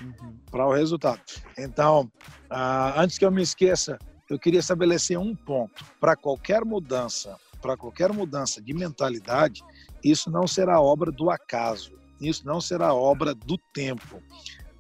Uhum. 0.02 0.38
Para 0.50 0.68
o 0.68 0.74
resultado. 0.74 1.22
Então, 1.58 2.12
uh, 2.52 2.98
antes 2.98 3.18
que 3.18 3.26
eu 3.26 3.32
me 3.32 3.42
esqueça, 3.42 3.98
eu 4.32 4.40
queria 4.40 4.62
estabelecer 4.62 5.20
um 5.20 5.36
ponto. 5.36 5.84
Para 6.00 6.16
qualquer 6.16 6.64
mudança, 6.64 7.38
para 7.62 7.76
qualquer 7.76 8.14
mudança 8.14 8.62
de 8.62 8.74
mentalidade, 8.74 9.62
isso 10.02 10.32
não 10.32 10.48
será 10.48 10.80
obra 10.80 11.12
do 11.12 11.30
acaso, 11.30 12.00
isso 12.22 12.48
não 12.48 12.62
será 12.62 12.94
obra 12.94 13.36
do 13.36 13.58
tempo. 13.58 14.24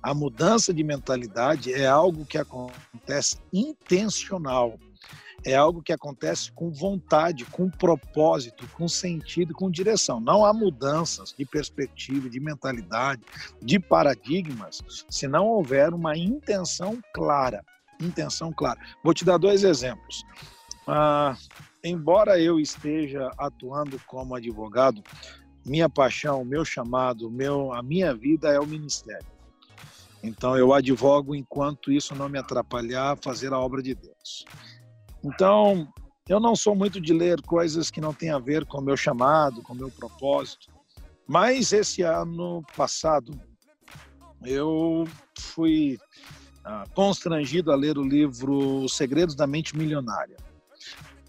A 0.01 0.13
mudança 0.13 0.73
de 0.73 0.81
mentalidade 0.85 1.73
é 1.73 1.85
algo 1.85 2.25
que 2.25 2.37
acontece 2.37 3.39
intencional, 3.51 4.79
é 5.43 5.53
algo 5.53 5.83
que 5.83 5.91
acontece 5.91 6.49
com 6.53 6.71
vontade, 6.71 7.43
com 7.43 7.69
propósito, 7.69 8.65
com 8.69 8.87
sentido, 8.87 9.53
com 9.53 9.69
direção. 9.69 10.21
Não 10.21 10.45
há 10.45 10.53
mudanças 10.53 11.35
de 11.37 11.45
perspectiva, 11.45 12.29
de 12.29 12.39
mentalidade, 12.39 13.21
de 13.61 13.77
paradigmas, 13.79 14.81
se 15.09 15.27
não 15.27 15.45
houver 15.45 15.93
uma 15.93 16.15
intenção 16.17 17.01
clara 17.13 17.65
intenção 18.05 18.51
clara. 18.51 18.79
Vou 19.03 19.13
te 19.13 19.25
dar 19.25 19.37
dois 19.37 19.63
exemplos. 19.63 20.23
Ah, 20.87 21.35
embora 21.83 22.39
eu 22.39 22.59
esteja 22.59 23.31
atuando 23.37 23.99
como 24.07 24.35
advogado, 24.35 25.03
minha 25.65 25.89
paixão, 25.89 26.43
meu 26.43 26.65
chamado, 26.65 27.29
meu, 27.29 27.73
a 27.73 27.83
minha 27.83 28.13
vida 28.15 28.49
é 28.49 28.59
o 28.59 28.65
ministério. 28.65 29.27
Então 30.23 30.57
eu 30.57 30.73
advogo 30.73 31.35
enquanto 31.35 31.91
isso 31.91 32.13
não 32.15 32.29
me 32.29 32.37
atrapalhar 32.37 33.13
a 33.13 33.17
fazer 33.17 33.53
a 33.53 33.59
obra 33.59 33.81
de 33.81 33.95
Deus. 33.95 34.45
Então 35.23 35.87
eu 36.27 36.39
não 36.39 36.55
sou 36.55 36.75
muito 36.75 37.01
de 37.01 37.13
ler 37.13 37.41
coisas 37.41 37.89
que 37.89 38.01
não 38.01 38.13
têm 38.13 38.29
a 38.29 38.39
ver 38.39 38.65
com 38.65 38.79
o 38.79 38.83
meu 38.83 38.95
chamado, 38.95 39.61
com 39.61 39.73
o 39.73 39.75
meu 39.75 39.89
propósito. 39.89 40.71
Mas 41.27 41.71
esse 41.71 42.01
ano 42.01 42.63
passado 42.75 43.33
eu 44.43 45.05
fui 45.37 45.97
ah, 46.63 46.83
constrangido 46.93 47.71
a 47.71 47.75
ler 47.75 47.97
o 47.97 48.03
livro 48.03 48.87
Segredos 48.87 49.35
da 49.35 49.47
Mente 49.47 49.75
Milionária. 49.75 50.37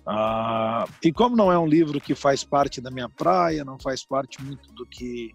Ah, 0.06 0.84
e 1.02 1.12
como 1.12 1.36
não 1.36 1.52
é 1.52 1.58
um 1.58 1.66
livro 1.66 2.00
que 2.00 2.14
faz 2.14 2.42
parte 2.42 2.80
da 2.80 2.90
minha 2.90 3.08
praia, 3.08 3.64
não 3.64 3.78
faz 3.78 4.04
parte 4.04 4.42
muito 4.42 4.72
do 4.72 4.84
que 4.84 5.32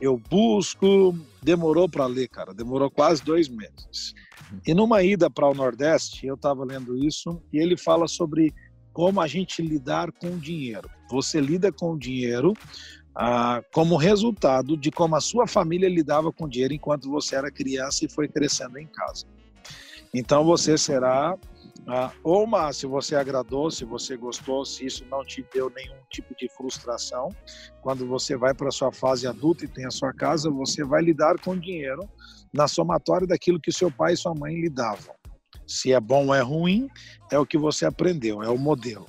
eu 0.00 0.18
busco, 0.18 1.16
demorou 1.42 1.88
para 1.88 2.06
ler, 2.06 2.28
cara, 2.28 2.52
demorou 2.52 2.90
quase 2.90 3.22
dois 3.22 3.48
meses. 3.48 4.14
E 4.66 4.74
numa 4.74 5.02
ida 5.02 5.30
para 5.30 5.48
o 5.48 5.54
Nordeste, 5.54 6.26
eu 6.26 6.34
estava 6.34 6.64
lendo 6.64 6.96
isso 6.96 7.40
e 7.52 7.58
ele 7.58 7.76
fala 7.76 8.06
sobre 8.08 8.52
como 8.92 9.20
a 9.20 9.26
gente 9.26 9.62
lidar 9.62 10.12
com 10.12 10.26
o 10.26 10.38
dinheiro. 10.38 10.90
Você 11.08 11.40
lida 11.40 11.72
com 11.72 11.92
o 11.92 11.98
dinheiro 11.98 12.52
ah, 13.14 13.62
como 13.72 13.96
resultado 13.96 14.76
de 14.76 14.90
como 14.90 15.16
a 15.16 15.20
sua 15.20 15.46
família 15.46 15.88
lidava 15.88 16.32
com 16.32 16.48
dinheiro 16.48 16.74
enquanto 16.74 17.10
você 17.10 17.36
era 17.36 17.50
criança 17.50 18.04
e 18.04 18.10
foi 18.10 18.28
crescendo 18.28 18.78
em 18.78 18.86
casa. 18.86 19.26
Então 20.14 20.44
você 20.44 20.76
será 20.76 21.36
ah, 21.86 22.12
ou 22.22 22.44
uma, 22.44 22.72
se 22.72 22.86
você 22.86 23.16
agradou, 23.16 23.70
se 23.70 23.84
você 23.84 24.16
gostou, 24.16 24.64
se 24.64 24.86
isso 24.86 25.04
não 25.10 25.24
te 25.24 25.44
deu 25.52 25.68
nenhum 25.70 25.96
tipo 26.10 26.34
de 26.36 26.48
frustração, 26.48 27.28
quando 27.80 28.06
você 28.06 28.36
vai 28.36 28.54
para 28.54 28.68
a 28.68 28.72
sua 28.72 28.92
fase 28.92 29.26
adulta 29.26 29.64
e 29.64 29.68
tem 29.68 29.84
a 29.84 29.90
sua 29.90 30.12
casa, 30.12 30.48
você 30.48 30.84
vai 30.84 31.02
lidar 31.02 31.38
com 31.40 31.58
dinheiro 31.58 32.08
na 32.52 32.68
somatória 32.68 33.26
daquilo 33.26 33.60
que 33.60 33.72
seu 33.72 33.90
pai 33.90 34.12
e 34.12 34.16
sua 34.16 34.34
mãe 34.34 34.60
lidavam. 34.60 35.14
Se 35.66 35.92
é 35.92 35.98
bom 35.98 36.26
ou 36.26 36.34
é 36.34 36.40
ruim, 36.40 36.88
é 37.30 37.38
o 37.38 37.46
que 37.46 37.58
você 37.58 37.84
aprendeu, 37.84 38.42
é 38.42 38.48
o 38.48 38.58
modelo. 38.58 39.06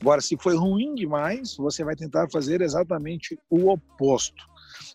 Agora, 0.00 0.20
se 0.20 0.36
foi 0.36 0.56
ruim 0.56 0.94
demais, 0.94 1.56
você 1.56 1.84
vai 1.84 1.94
tentar 1.94 2.28
fazer 2.30 2.60
exatamente 2.60 3.38
o 3.50 3.70
oposto. 3.70 4.44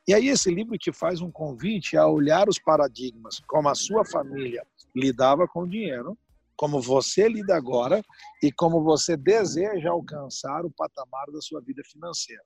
E 0.08 0.14
aí 0.14 0.28
esse 0.30 0.54
livro 0.54 0.78
te 0.78 0.92
faz 0.92 1.22
um 1.22 1.32
convite 1.32 1.98
a 1.98 2.08
olhar 2.08 2.50
os 2.50 2.60
paradigmas, 2.60 3.40
como 3.48 3.70
a 3.70 3.76
sua 3.76 4.06
família 4.06 4.66
lidava 4.96 5.48
com 5.48 5.62
o 5.62 5.68
dinheiro, 5.68 6.18
como 6.56 6.82
você 6.82 7.28
lida 7.30 7.56
agora 7.56 8.02
e 8.42 8.52
como 8.52 8.84
você 8.84 9.16
deseja 9.16 9.92
alcançar 9.92 10.66
o 10.66 10.72
patamar 10.72 11.28
da 11.32 11.40
sua 11.40 11.62
vida 11.62 11.84
financeira. 11.86 12.44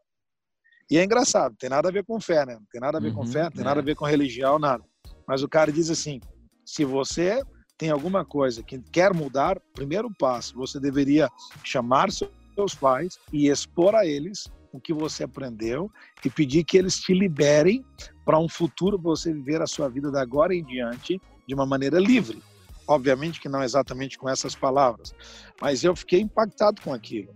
E 0.89 0.97
é 0.97 1.03
engraçado, 1.05 1.55
tem 1.57 1.69
nada 1.69 1.87
a 1.87 1.91
ver 1.91 2.03
com 2.03 2.19
fé, 2.19 2.45
né? 2.45 2.59
Tem 2.69 2.81
nada 2.81 2.97
a 2.97 3.01
ver 3.01 3.09
uhum, 3.09 3.15
com 3.15 3.25
fé, 3.25 3.49
tem 3.49 3.61
é. 3.61 3.63
nada 3.63 3.79
a 3.79 3.83
ver 3.83 3.95
com 3.95 4.03
religião, 4.05 4.59
nada. 4.59 4.83
Mas 5.25 5.41
o 5.41 5.47
cara 5.47 5.71
diz 5.71 5.89
assim: 5.89 6.19
se 6.65 6.83
você 6.83 7.41
tem 7.81 7.89
alguma 7.89 8.23
coisa 8.23 8.61
que 8.61 8.77
quer 8.77 9.11
mudar, 9.11 9.59
primeiro 9.73 10.07
passo, 10.13 10.55
você 10.55 10.79
deveria 10.79 11.27
chamar 11.63 12.11
seus 12.11 12.75
pais 12.75 13.17
e 13.33 13.49
expor 13.49 13.95
a 13.95 14.05
eles 14.05 14.51
o 14.71 14.79
que 14.79 14.93
você 14.93 15.23
aprendeu 15.23 15.89
e 16.23 16.29
pedir 16.29 16.63
que 16.63 16.77
eles 16.77 16.99
te 16.99 17.11
liberem 17.11 17.83
para 18.23 18.37
um 18.37 18.47
futuro 18.47 18.99
você 18.99 19.33
viver 19.33 19.63
a 19.63 19.65
sua 19.65 19.89
vida 19.89 20.11
da 20.11 20.21
agora 20.21 20.53
em 20.53 20.63
diante 20.63 21.19
de 21.47 21.55
uma 21.55 21.65
maneira 21.65 21.99
livre. 21.99 22.39
Obviamente 22.87 23.41
que 23.41 23.49
não 23.49 23.63
exatamente 23.63 24.15
com 24.15 24.29
essas 24.29 24.53
palavras, 24.53 25.11
mas 25.59 25.83
eu 25.83 25.95
fiquei 25.95 26.21
impactado 26.21 26.79
com 26.83 26.93
aquilo. 26.93 27.33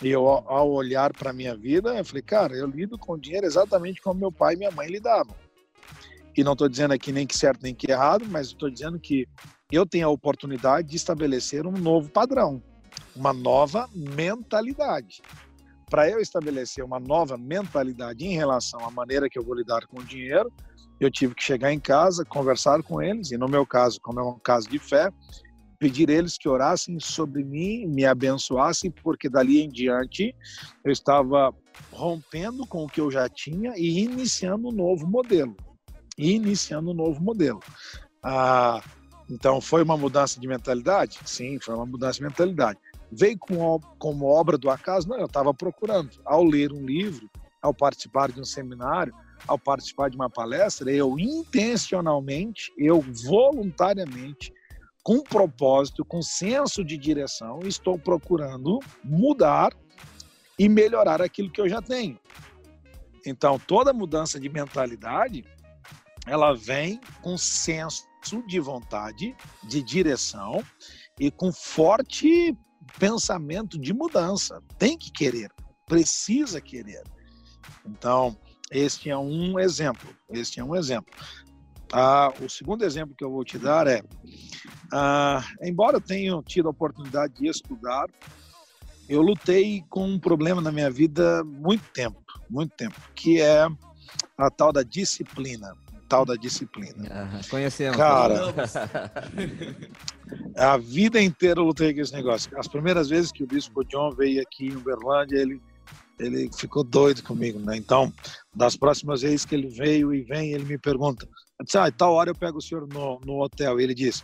E 0.00 0.08
eu, 0.08 0.28
ao 0.28 0.70
olhar 0.70 1.12
para 1.12 1.30
a 1.30 1.34
minha 1.34 1.56
vida, 1.56 1.92
eu 1.98 2.04
falei, 2.04 2.22
cara, 2.22 2.54
eu 2.54 2.68
lido 2.68 2.96
com 2.96 3.18
dinheiro 3.18 3.46
exatamente 3.46 4.00
como 4.00 4.20
meu 4.20 4.30
pai 4.30 4.54
e 4.54 4.58
minha 4.58 4.70
mãe 4.70 4.86
lidavam. 4.86 5.34
E 6.36 6.42
não 6.42 6.52
estou 6.52 6.68
dizendo 6.68 6.92
aqui 6.92 7.12
nem 7.12 7.26
que 7.26 7.36
certo 7.36 7.62
nem 7.62 7.74
que 7.74 7.90
errado, 7.90 8.24
mas 8.28 8.48
estou 8.48 8.70
dizendo 8.70 8.98
que 8.98 9.26
eu 9.70 9.86
tenho 9.86 10.06
a 10.06 10.10
oportunidade 10.10 10.88
de 10.88 10.96
estabelecer 10.96 11.66
um 11.66 11.72
novo 11.72 12.10
padrão, 12.10 12.62
uma 13.14 13.32
nova 13.32 13.88
mentalidade. 13.94 15.22
Para 15.90 16.08
eu 16.08 16.20
estabelecer 16.20 16.84
uma 16.84 16.98
nova 16.98 17.36
mentalidade 17.36 18.24
em 18.24 18.34
relação 18.34 18.84
à 18.86 18.90
maneira 18.90 19.28
que 19.28 19.38
eu 19.38 19.44
vou 19.44 19.54
lidar 19.54 19.86
com 19.86 20.00
o 20.00 20.04
dinheiro, 20.04 20.50
eu 20.98 21.10
tive 21.10 21.34
que 21.34 21.42
chegar 21.42 21.72
em 21.72 21.80
casa, 21.80 22.24
conversar 22.24 22.82
com 22.82 23.02
eles, 23.02 23.30
e 23.30 23.36
no 23.36 23.48
meu 23.48 23.66
caso, 23.66 24.00
como 24.00 24.20
é 24.20 24.22
um 24.22 24.38
caso 24.38 24.68
de 24.68 24.78
fé, 24.78 25.10
pedir 25.78 26.08
eles 26.08 26.38
que 26.38 26.48
orassem 26.48 26.98
sobre 27.00 27.42
mim, 27.42 27.86
me 27.88 28.04
abençoassem, 28.04 28.90
porque 29.02 29.28
dali 29.28 29.60
em 29.60 29.68
diante 29.68 30.34
eu 30.84 30.92
estava 30.92 31.52
rompendo 31.90 32.64
com 32.66 32.84
o 32.84 32.88
que 32.88 33.00
eu 33.00 33.10
já 33.10 33.28
tinha 33.28 33.72
e 33.76 33.98
iniciando 33.98 34.68
um 34.68 34.72
novo 34.72 35.06
modelo. 35.06 35.56
Iniciando 36.16 36.90
um 36.90 36.94
novo 36.94 37.22
modelo. 37.22 37.60
Ah, 38.22 38.82
então, 39.30 39.60
foi 39.60 39.82
uma 39.82 39.96
mudança 39.96 40.38
de 40.38 40.46
mentalidade? 40.46 41.18
Sim, 41.24 41.58
foi 41.60 41.74
uma 41.74 41.86
mudança 41.86 42.18
de 42.18 42.24
mentalidade. 42.24 42.78
Veio 43.10 43.38
com, 43.38 43.80
como 43.98 44.26
obra 44.26 44.58
do 44.58 44.70
acaso? 44.70 45.08
Não, 45.08 45.18
eu 45.18 45.26
estava 45.26 45.52
procurando. 45.54 46.10
Ao 46.24 46.44
ler 46.44 46.72
um 46.72 46.84
livro, 46.84 47.30
ao 47.60 47.72
participar 47.72 48.30
de 48.30 48.40
um 48.40 48.44
seminário, 48.44 49.14
ao 49.46 49.58
participar 49.58 50.10
de 50.10 50.16
uma 50.16 50.30
palestra, 50.30 50.90
eu 50.90 51.18
intencionalmente, 51.18 52.72
eu 52.76 53.00
voluntariamente, 53.24 54.52
com 55.02 55.22
propósito, 55.22 56.04
com 56.04 56.22
senso 56.22 56.84
de 56.84 56.96
direção, 56.96 57.60
estou 57.64 57.98
procurando 57.98 58.78
mudar 59.02 59.72
e 60.58 60.68
melhorar 60.68 61.20
aquilo 61.20 61.50
que 61.50 61.60
eu 61.60 61.68
já 61.68 61.82
tenho. 61.82 62.18
Então, 63.26 63.58
toda 63.58 63.92
mudança 63.92 64.38
de 64.38 64.48
mentalidade, 64.48 65.44
ela 66.26 66.54
vem 66.54 67.00
com 67.20 67.36
senso 67.36 68.06
de 68.46 68.60
vontade, 68.60 69.34
de 69.64 69.82
direção 69.82 70.62
e 71.18 71.30
com 71.30 71.52
forte 71.52 72.56
pensamento 72.98 73.78
de 73.78 73.92
mudança. 73.92 74.62
Tem 74.78 74.96
que 74.96 75.10
querer, 75.10 75.50
precisa 75.86 76.60
querer. 76.60 77.02
Então, 77.84 78.36
este 78.70 79.10
é 79.10 79.18
um 79.18 79.58
exemplo. 79.58 80.14
Este 80.30 80.60
é 80.60 80.64
um 80.64 80.76
exemplo. 80.76 81.12
Ah, 81.92 82.32
o 82.40 82.48
segundo 82.48 82.84
exemplo 82.84 83.14
que 83.16 83.24
eu 83.24 83.30
vou 83.30 83.44
te 83.44 83.58
dar 83.58 83.86
é, 83.86 84.02
ah, 84.92 85.44
embora 85.60 85.96
eu 85.96 86.00
tenha 86.00 86.40
tido 86.42 86.68
a 86.68 86.70
oportunidade 86.70 87.34
de 87.34 87.48
estudar, 87.48 88.06
eu 89.08 89.20
lutei 89.20 89.84
com 89.90 90.06
um 90.06 90.18
problema 90.18 90.62
na 90.62 90.72
minha 90.72 90.90
vida 90.90 91.44
muito 91.44 91.84
tempo, 91.92 92.22
muito 92.48 92.74
tempo, 92.76 92.98
que 93.14 93.40
é 93.40 93.66
a 94.38 94.50
tal 94.50 94.72
da 94.72 94.82
disciplina 94.82 95.76
tal 96.12 96.26
da 96.26 96.34
disciplina. 96.34 97.08
Ah, 97.10 97.40
conhecemos. 97.48 97.96
Cara, 97.96 98.52
a 100.54 100.76
vida 100.76 101.22
inteira 101.22 101.58
eu 101.58 101.64
lutei 101.64 101.94
com 101.94 102.02
esse 102.02 102.12
negócio. 102.12 102.50
As 102.58 102.68
primeiras 102.68 103.08
vezes 103.08 103.32
que 103.32 103.42
o 103.42 103.46
Bispo 103.46 103.82
John 103.82 104.10
veio 104.10 104.42
aqui 104.42 104.66
em 104.66 104.76
Uberlândia, 104.76 105.38
ele 105.38 105.58
ele 106.18 106.50
ficou 106.54 106.84
doido 106.84 107.22
comigo, 107.22 107.58
né? 107.58 107.76
Então, 107.76 108.12
das 108.54 108.76
próximas 108.76 109.22
vezes 109.22 109.46
que 109.46 109.54
ele 109.54 109.68
veio 109.68 110.14
e 110.14 110.20
vem, 110.20 110.52
ele 110.52 110.64
me 110.64 110.76
pergunta, 110.76 111.26
disse, 111.64 111.78
ah, 111.78 111.90
tal 111.90 112.12
hora 112.12 112.30
eu 112.30 112.34
pego 112.34 112.58
o 112.58 112.62
senhor 112.62 112.86
no, 112.86 113.18
no 113.24 113.40
hotel. 113.40 113.80
E 113.80 113.82
ele 113.82 113.94
diz, 113.94 114.22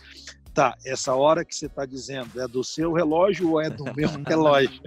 tá, 0.53 0.77
essa 0.85 1.15
hora 1.15 1.45
que 1.45 1.57
você 1.57 1.67
está 1.67 1.87
dizendo 1.87 2.41
é 2.41 2.47
do 2.47 2.63
seu 2.63 2.93
relógio 2.93 3.53
ou 3.53 3.61
é 3.61 3.71
do 3.71 3.85
meu 3.97 4.11
relógio? 4.29 4.81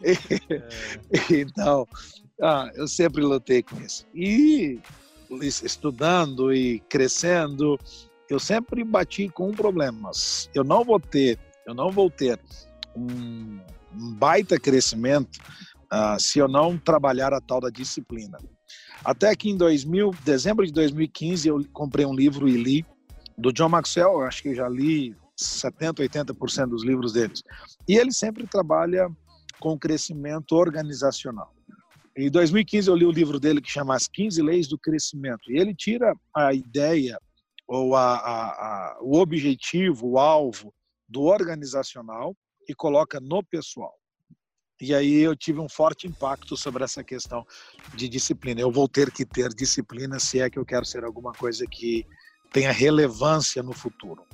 então, 1.28 1.86
ah, 2.40 2.70
eu 2.76 2.88
sempre 2.88 3.20
lutei 3.20 3.62
com 3.62 3.78
isso. 3.80 4.06
E 4.14 4.80
estudando 5.42 6.52
e 6.52 6.80
crescendo, 6.88 7.78
eu 8.28 8.38
sempre 8.38 8.84
bati 8.84 9.28
com 9.28 9.48
um 9.48 9.54
problema. 9.54 10.10
Eu 10.54 10.64
não 10.64 10.84
vou 10.84 11.00
ter, 11.00 11.38
eu 11.66 11.74
não 11.74 11.90
vou 11.90 12.10
ter 12.10 12.38
um, 12.96 13.58
um 13.94 14.14
baita 14.14 14.58
crescimento 14.58 15.38
uh, 15.92 16.18
se 16.18 16.38
eu 16.38 16.48
não 16.48 16.78
trabalhar 16.78 17.32
a 17.32 17.40
tal 17.40 17.60
da 17.60 17.70
disciplina. 17.70 18.38
Até 19.04 19.34
que 19.34 19.50
em 19.50 19.56
2000, 19.56 20.10
dezembro 20.24 20.66
de 20.66 20.72
2015, 20.72 21.48
eu 21.48 21.64
comprei 21.72 22.04
um 22.04 22.14
livro 22.14 22.48
e 22.48 22.56
li 22.56 22.86
do 23.36 23.52
John 23.52 23.70
Maxwell, 23.70 24.20
acho 24.22 24.42
que 24.42 24.54
já 24.54 24.68
li 24.68 25.16
70, 25.36 26.02
80% 26.02 26.66
dos 26.68 26.84
livros 26.84 27.14
deles. 27.14 27.42
E 27.88 27.96
ele 27.96 28.12
sempre 28.12 28.46
trabalha 28.46 29.08
com 29.58 29.78
crescimento 29.78 30.52
organizacional. 30.52 31.52
Em 32.16 32.30
2015 32.30 32.88
eu 32.88 32.96
li 32.96 33.06
o 33.06 33.12
livro 33.12 33.38
dele 33.38 33.60
que 33.60 33.70
chama 33.70 33.94
As 33.94 34.08
15 34.08 34.42
Leis 34.42 34.68
do 34.68 34.78
Crescimento. 34.78 35.50
E 35.50 35.58
ele 35.58 35.74
tira 35.74 36.14
a 36.34 36.52
ideia 36.52 37.18
ou 37.66 37.94
a, 37.94 38.14
a, 38.16 38.48
a, 38.48 38.98
o 39.00 39.18
objetivo, 39.18 40.08
o 40.08 40.18
alvo 40.18 40.74
do 41.08 41.22
organizacional 41.22 42.36
e 42.68 42.74
coloca 42.74 43.20
no 43.20 43.44
pessoal. 43.44 43.94
E 44.80 44.94
aí 44.94 45.20
eu 45.20 45.36
tive 45.36 45.60
um 45.60 45.68
forte 45.68 46.06
impacto 46.06 46.56
sobre 46.56 46.82
essa 46.82 47.04
questão 47.04 47.46
de 47.94 48.08
disciplina. 48.08 48.60
Eu 48.60 48.72
vou 48.72 48.88
ter 48.88 49.12
que 49.12 49.24
ter 49.26 49.50
disciplina 49.50 50.18
se 50.18 50.40
é 50.40 50.48
que 50.48 50.58
eu 50.58 50.64
quero 50.64 50.86
ser 50.86 51.04
alguma 51.04 51.32
coisa 51.32 51.66
que 51.66 52.06
tenha 52.50 52.72
relevância 52.72 53.62
no 53.62 53.72
futuro. 53.72 54.24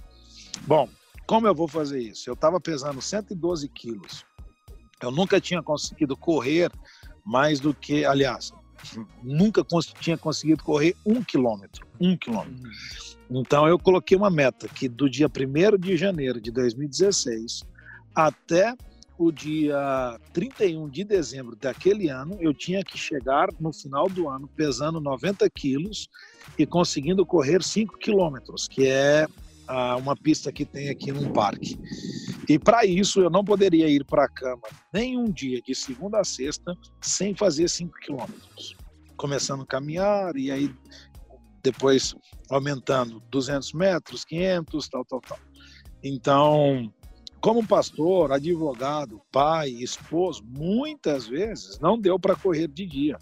Bom, 0.62 0.88
como 1.26 1.46
eu 1.46 1.54
vou 1.54 1.66
fazer 1.66 2.00
isso? 2.00 2.30
Eu 2.30 2.34
estava 2.34 2.60
pesando 2.60 3.02
112 3.02 3.68
quilos. 3.68 4.24
Eu 5.02 5.10
nunca 5.10 5.40
tinha 5.40 5.62
conseguido 5.62 6.16
correr 6.16 6.70
mais 7.26 7.58
do 7.58 7.74
que, 7.74 8.04
aliás, 8.04 8.52
nunca 9.22 9.66
tinha 10.00 10.16
conseguido 10.16 10.62
correr 10.62 10.94
um 11.04 11.22
quilômetro. 11.22 11.84
Um 12.00 12.16
quilômetro. 12.16 12.68
Uhum. 13.28 13.40
Então 13.40 13.66
eu 13.66 13.76
coloquei 13.78 14.16
uma 14.16 14.30
meta 14.30 14.68
que 14.68 14.88
do 14.88 15.10
dia 15.10 15.26
1 15.26 15.76
de 15.76 15.96
janeiro 15.96 16.40
de 16.40 16.52
2016 16.52 17.64
até 18.14 18.74
o 19.18 19.32
dia 19.32 20.18
31 20.32 20.88
de 20.88 21.02
dezembro 21.02 21.56
daquele 21.56 22.08
ano, 22.08 22.36
eu 22.38 22.52
tinha 22.52 22.84
que 22.84 22.98
chegar 22.98 23.48
no 23.58 23.72
final 23.72 24.08
do 24.08 24.28
ano 24.28 24.46
pesando 24.54 25.00
90 25.00 25.48
quilos 25.50 26.08
e 26.58 26.66
conseguindo 26.66 27.24
correr 27.24 27.62
5 27.62 27.98
quilômetros, 27.98 28.68
que 28.68 28.86
é 28.86 29.26
ah, 29.66 29.96
uma 29.96 30.16
pista 30.16 30.52
que 30.52 30.64
tem 30.64 30.88
aqui 30.88 31.12
num 31.12 31.32
parque. 31.32 31.78
E 32.48 32.58
para 32.58 32.84
isso 32.84 33.20
eu 33.20 33.30
não 33.30 33.44
poderia 33.44 33.88
ir 33.88 34.04
para 34.04 34.24
a 34.24 34.28
cama 34.28 34.62
nem 34.92 35.18
um 35.18 35.24
dia, 35.24 35.60
de 35.60 35.74
segunda 35.74 36.20
a 36.20 36.24
sexta, 36.24 36.74
sem 37.00 37.34
fazer 37.34 37.68
5 37.68 37.92
quilômetros. 38.00 38.76
Começando 39.16 39.62
a 39.62 39.66
caminhar 39.66 40.36
e 40.36 40.50
aí 40.50 40.74
depois 41.62 42.14
aumentando 42.48 43.20
200 43.30 43.72
metros, 43.72 44.24
500, 44.24 44.88
tal, 44.88 45.04
tal, 45.04 45.20
tal. 45.20 45.38
Então, 46.02 46.92
como 47.40 47.66
pastor, 47.66 48.32
advogado, 48.32 49.20
pai, 49.32 49.70
esposo, 49.70 50.44
muitas 50.44 51.26
vezes 51.26 51.80
não 51.80 51.98
deu 51.98 52.18
para 52.18 52.36
correr 52.36 52.68
de 52.68 52.86
dia. 52.86 53.18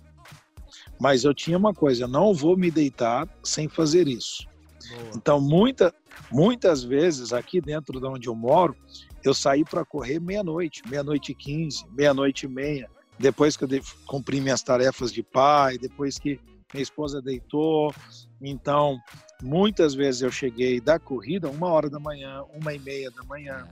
Mas 1.01 1.25
eu 1.25 1.35
tinha 1.35 1.57
uma 1.57 1.73
coisa, 1.73 2.05
eu 2.05 2.09
não 2.09 2.35
vou 2.35 2.57
me 2.57 2.71
deitar 2.71 3.29
sem 3.43 3.69
fazer 3.69 4.07
isso. 4.07 4.47
Boa. 4.89 5.11
Então, 5.17 5.41
muita, 5.41 5.95
muitas 6.31 6.83
vezes 6.83 7.33
aqui 7.33 7.61
dentro 7.61 8.01
de 8.01 8.07
onde 8.07 8.29
eu 8.29 8.35
moro, 8.35 8.77
eu 9.23 9.33
saí 9.33 9.65
para 9.65 9.85
correr 9.85 10.21
meia-noite, 10.21 10.83
meia-noite 10.89 11.33
e 11.33 11.35
quinze, 11.35 11.85
meia-noite 11.91 12.47
e 12.47 12.49
meia, 12.49 12.91
depois 13.19 13.57
que 13.57 13.65
eu 13.65 13.69
cumpri 14.07 14.41
minhas 14.41 14.63
tarefas 14.63 15.13
de 15.13 15.23
pai, 15.23 15.79
depois 15.79 16.19
que 16.19 16.41
minha 16.73 16.83
esposa 16.83 17.23
deitou. 17.23 17.95
Então, 18.43 18.99
muitas 19.43 19.95
vezes 19.95 20.23
eu 20.23 20.31
cheguei 20.31 20.81
da 20.81 20.99
corrida 20.99 21.49
uma 21.49 21.69
hora 21.69 21.89
da 21.89 22.01
manhã, 22.01 22.43
uma 22.53 22.75
e 22.75 22.79
meia 22.79 23.11
da 23.11 23.23
manhã, 23.23 23.67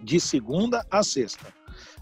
de 0.00 0.20
segunda 0.20 0.86
a 0.90 1.02
sexta. 1.02 1.52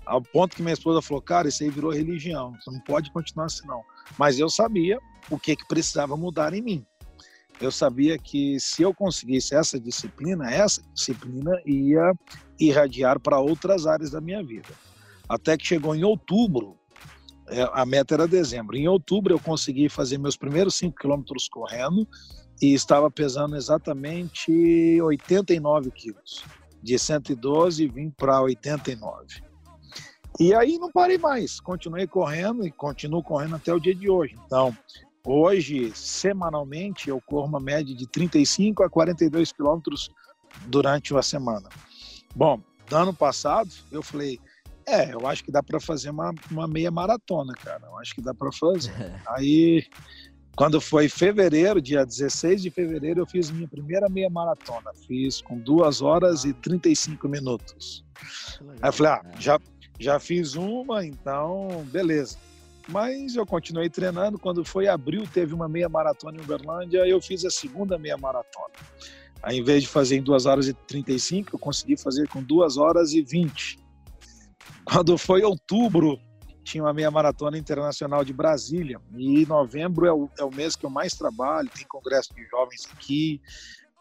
Ao 0.04 0.20
ponto 0.20 0.54
que 0.54 0.62
minha 0.62 0.74
esposa 0.74 1.00
falou, 1.00 1.22
cara, 1.22 1.48
isso 1.48 1.62
aí 1.62 1.70
virou 1.70 1.90
religião, 1.90 2.52
você 2.60 2.70
não 2.70 2.80
pode 2.80 3.10
continuar 3.10 3.46
assim 3.46 3.66
não. 3.66 3.82
Mas 4.18 4.38
eu 4.38 4.50
sabia 4.50 4.98
o 5.30 5.38
que, 5.38 5.56
que 5.56 5.66
precisava 5.66 6.16
mudar 6.16 6.52
em 6.52 6.60
mim. 6.60 6.86
Eu 7.60 7.70
sabia 7.70 8.18
que 8.18 8.58
se 8.58 8.82
eu 8.82 8.92
conseguisse 8.92 9.54
essa 9.54 9.78
disciplina, 9.78 10.50
essa 10.50 10.82
disciplina 10.92 11.52
ia 11.64 12.12
irradiar 12.58 13.20
para 13.20 13.38
outras 13.38 13.86
áreas 13.86 14.10
da 14.10 14.20
minha 14.20 14.42
vida. 14.42 14.68
Até 15.28 15.56
que 15.56 15.66
chegou 15.66 15.94
em 15.94 16.04
outubro, 16.04 16.76
é, 17.48 17.68
a 17.72 17.86
meta 17.86 18.14
era 18.14 18.28
dezembro. 18.28 18.76
Em 18.76 18.88
outubro 18.88 19.34
eu 19.34 19.40
consegui 19.40 19.88
fazer 19.88 20.18
meus 20.18 20.36
primeiros 20.36 20.74
5 20.74 20.96
quilômetros 20.98 21.48
correndo 21.48 22.06
e 22.60 22.74
estava 22.74 23.10
pesando 23.10 23.56
exatamente 23.56 25.00
89 25.00 25.90
quilos 25.90 26.44
de 26.82 26.98
112 26.98 27.88
vim 27.88 28.10
para 28.10 28.42
89. 28.42 29.42
E 30.38 30.52
aí 30.52 30.78
não 30.78 30.90
parei 30.90 31.16
mais, 31.16 31.60
continuei 31.60 32.06
correndo 32.06 32.66
e 32.66 32.70
continuo 32.70 33.22
correndo 33.22 33.56
até 33.56 33.72
o 33.72 33.80
dia 33.80 33.94
de 33.94 34.10
hoje. 34.10 34.36
Então, 34.44 34.76
hoje, 35.24 35.92
semanalmente, 35.94 37.08
eu 37.08 37.20
corro 37.20 37.46
uma 37.46 37.60
média 37.60 37.94
de 37.94 38.06
35 38.06 38.82
a 38.82 38.90
42 38.90 39.52
quilômetros 39.52 40.10
durante 40.66 41.12
uma 41.12 41.22
semana. 41.22 41.68
Bom, 42.34 42.60
no 42.90 42.96
ano 42.96 43.14
passado, 43.14 43.70
eu 43.90 44.02
falei, 44.02 44.38
é, 44.86 45.14
eu 45.14 45.26
acho 45.26 45.42
que 45.44 45.50
dá 45.50 45.62
para 45.62 45.80
fazer 45.80 46.10
uma, 46.10 46.32
uma 46.50 46.68
meia 46.68 46.90
maratona, 46.90 47.52
cara. 47.54 47.86
Eu 47.86 47.98
acho 47.98 48.14
que 48.14 48.22
dá 48.22 48.34
para 48.34 48.52
fazer. 48.52 48.92
Aí 49.28 49.84
quando 50.56 50.80
foi 50.80 51.08
fevereiro, 51.08 51.82
dia 51.82 52.06
16 52.06 52.62
de 52.62 52.70
fevereiro, 52.70 53.20
eu 53.20 53.26
fiz 53.26 53.50
minha 53.50 53.66
primeira 53.66 54.08
meia 54.08 54.30
maratona. 54.30 54.92
Fiz 55.06 55.40
com 55.40 55.58
2 55.58 56.00
horas 56.00 56.44
e 56.44 56.52
35 56.52 57.28
minutos. 57.28 58.04
Aí 58.80 58.88
eu 58.88 58.92
falei, 58.92 59.12
ah, 59.12 59.22
já, 59.40 59.60
já 59.98 60.20
fiz 60.20 60.54
uma, 60.54 61.04
então 61.04 61.84
beleza. 61.90 62.38
Mas 62.88 63.34
eu 63.34 63.46
continuei 63.46 63.88
treinando. 63.88 64.38
Quando 64.38 64.64
foi 64.64 64.88
abril, 64.88 65.24
teve 65.32 65.54
uma 65.54 65.68
meia 65.68 65.88
maratona 65.88 66.38
em 66.38 66.40
Uberlândia, 66.40 67.06
eu 67.06 67.20
fiz 67.20 67.44
a 67.44 67.50
segunda 67.50 67.98
meia 67.98 68.16
maratona. 68.16 68.74
Aí, 69.42 69.58
em 69.58 69.64
vez 69.64 69.82
de 69.82 69.88
fazer 69.88 70.16
em 70.16 70.22
2 70.22 70.46
horas 70.46 70.68
e 70.68 70.74
35, 70.74 71.54
eu 71.54 71.58
consegui 71.58 71.96
fazer 71.96 72.28
com 72.28 72.42
2 72.42 72.76
horas 72.76 73.12
e 73.12 73.22
20. 73.22 73.78
Quando 74.84 75.16
foi 75.18 75.42
outubro, 75.42 76.18
tinha 76.62 76.82
uma 76.82 76.94
meia 76.94 77.10
maratona 77.10 77.58
internacional 77.58 78.24
de 78.24 78.32
Brasília. 78.32 79.00
E 79.16 79.44
novembro 79.46 80.06
é 80.06 80.12
o, 80.12 80.30
é 80.38 80.44
o 80.44 80.50
mês 80.50 80.74
que 80.74 80.84
eu 80.84 80.90
mais 80.90 81.14
trabalho, 81.14 81.70
tem 81.74 81.86
congresso 81.86 82.34
de 82.34 82.44
jovens 82.46 82.88
aqui. 82.92 83.40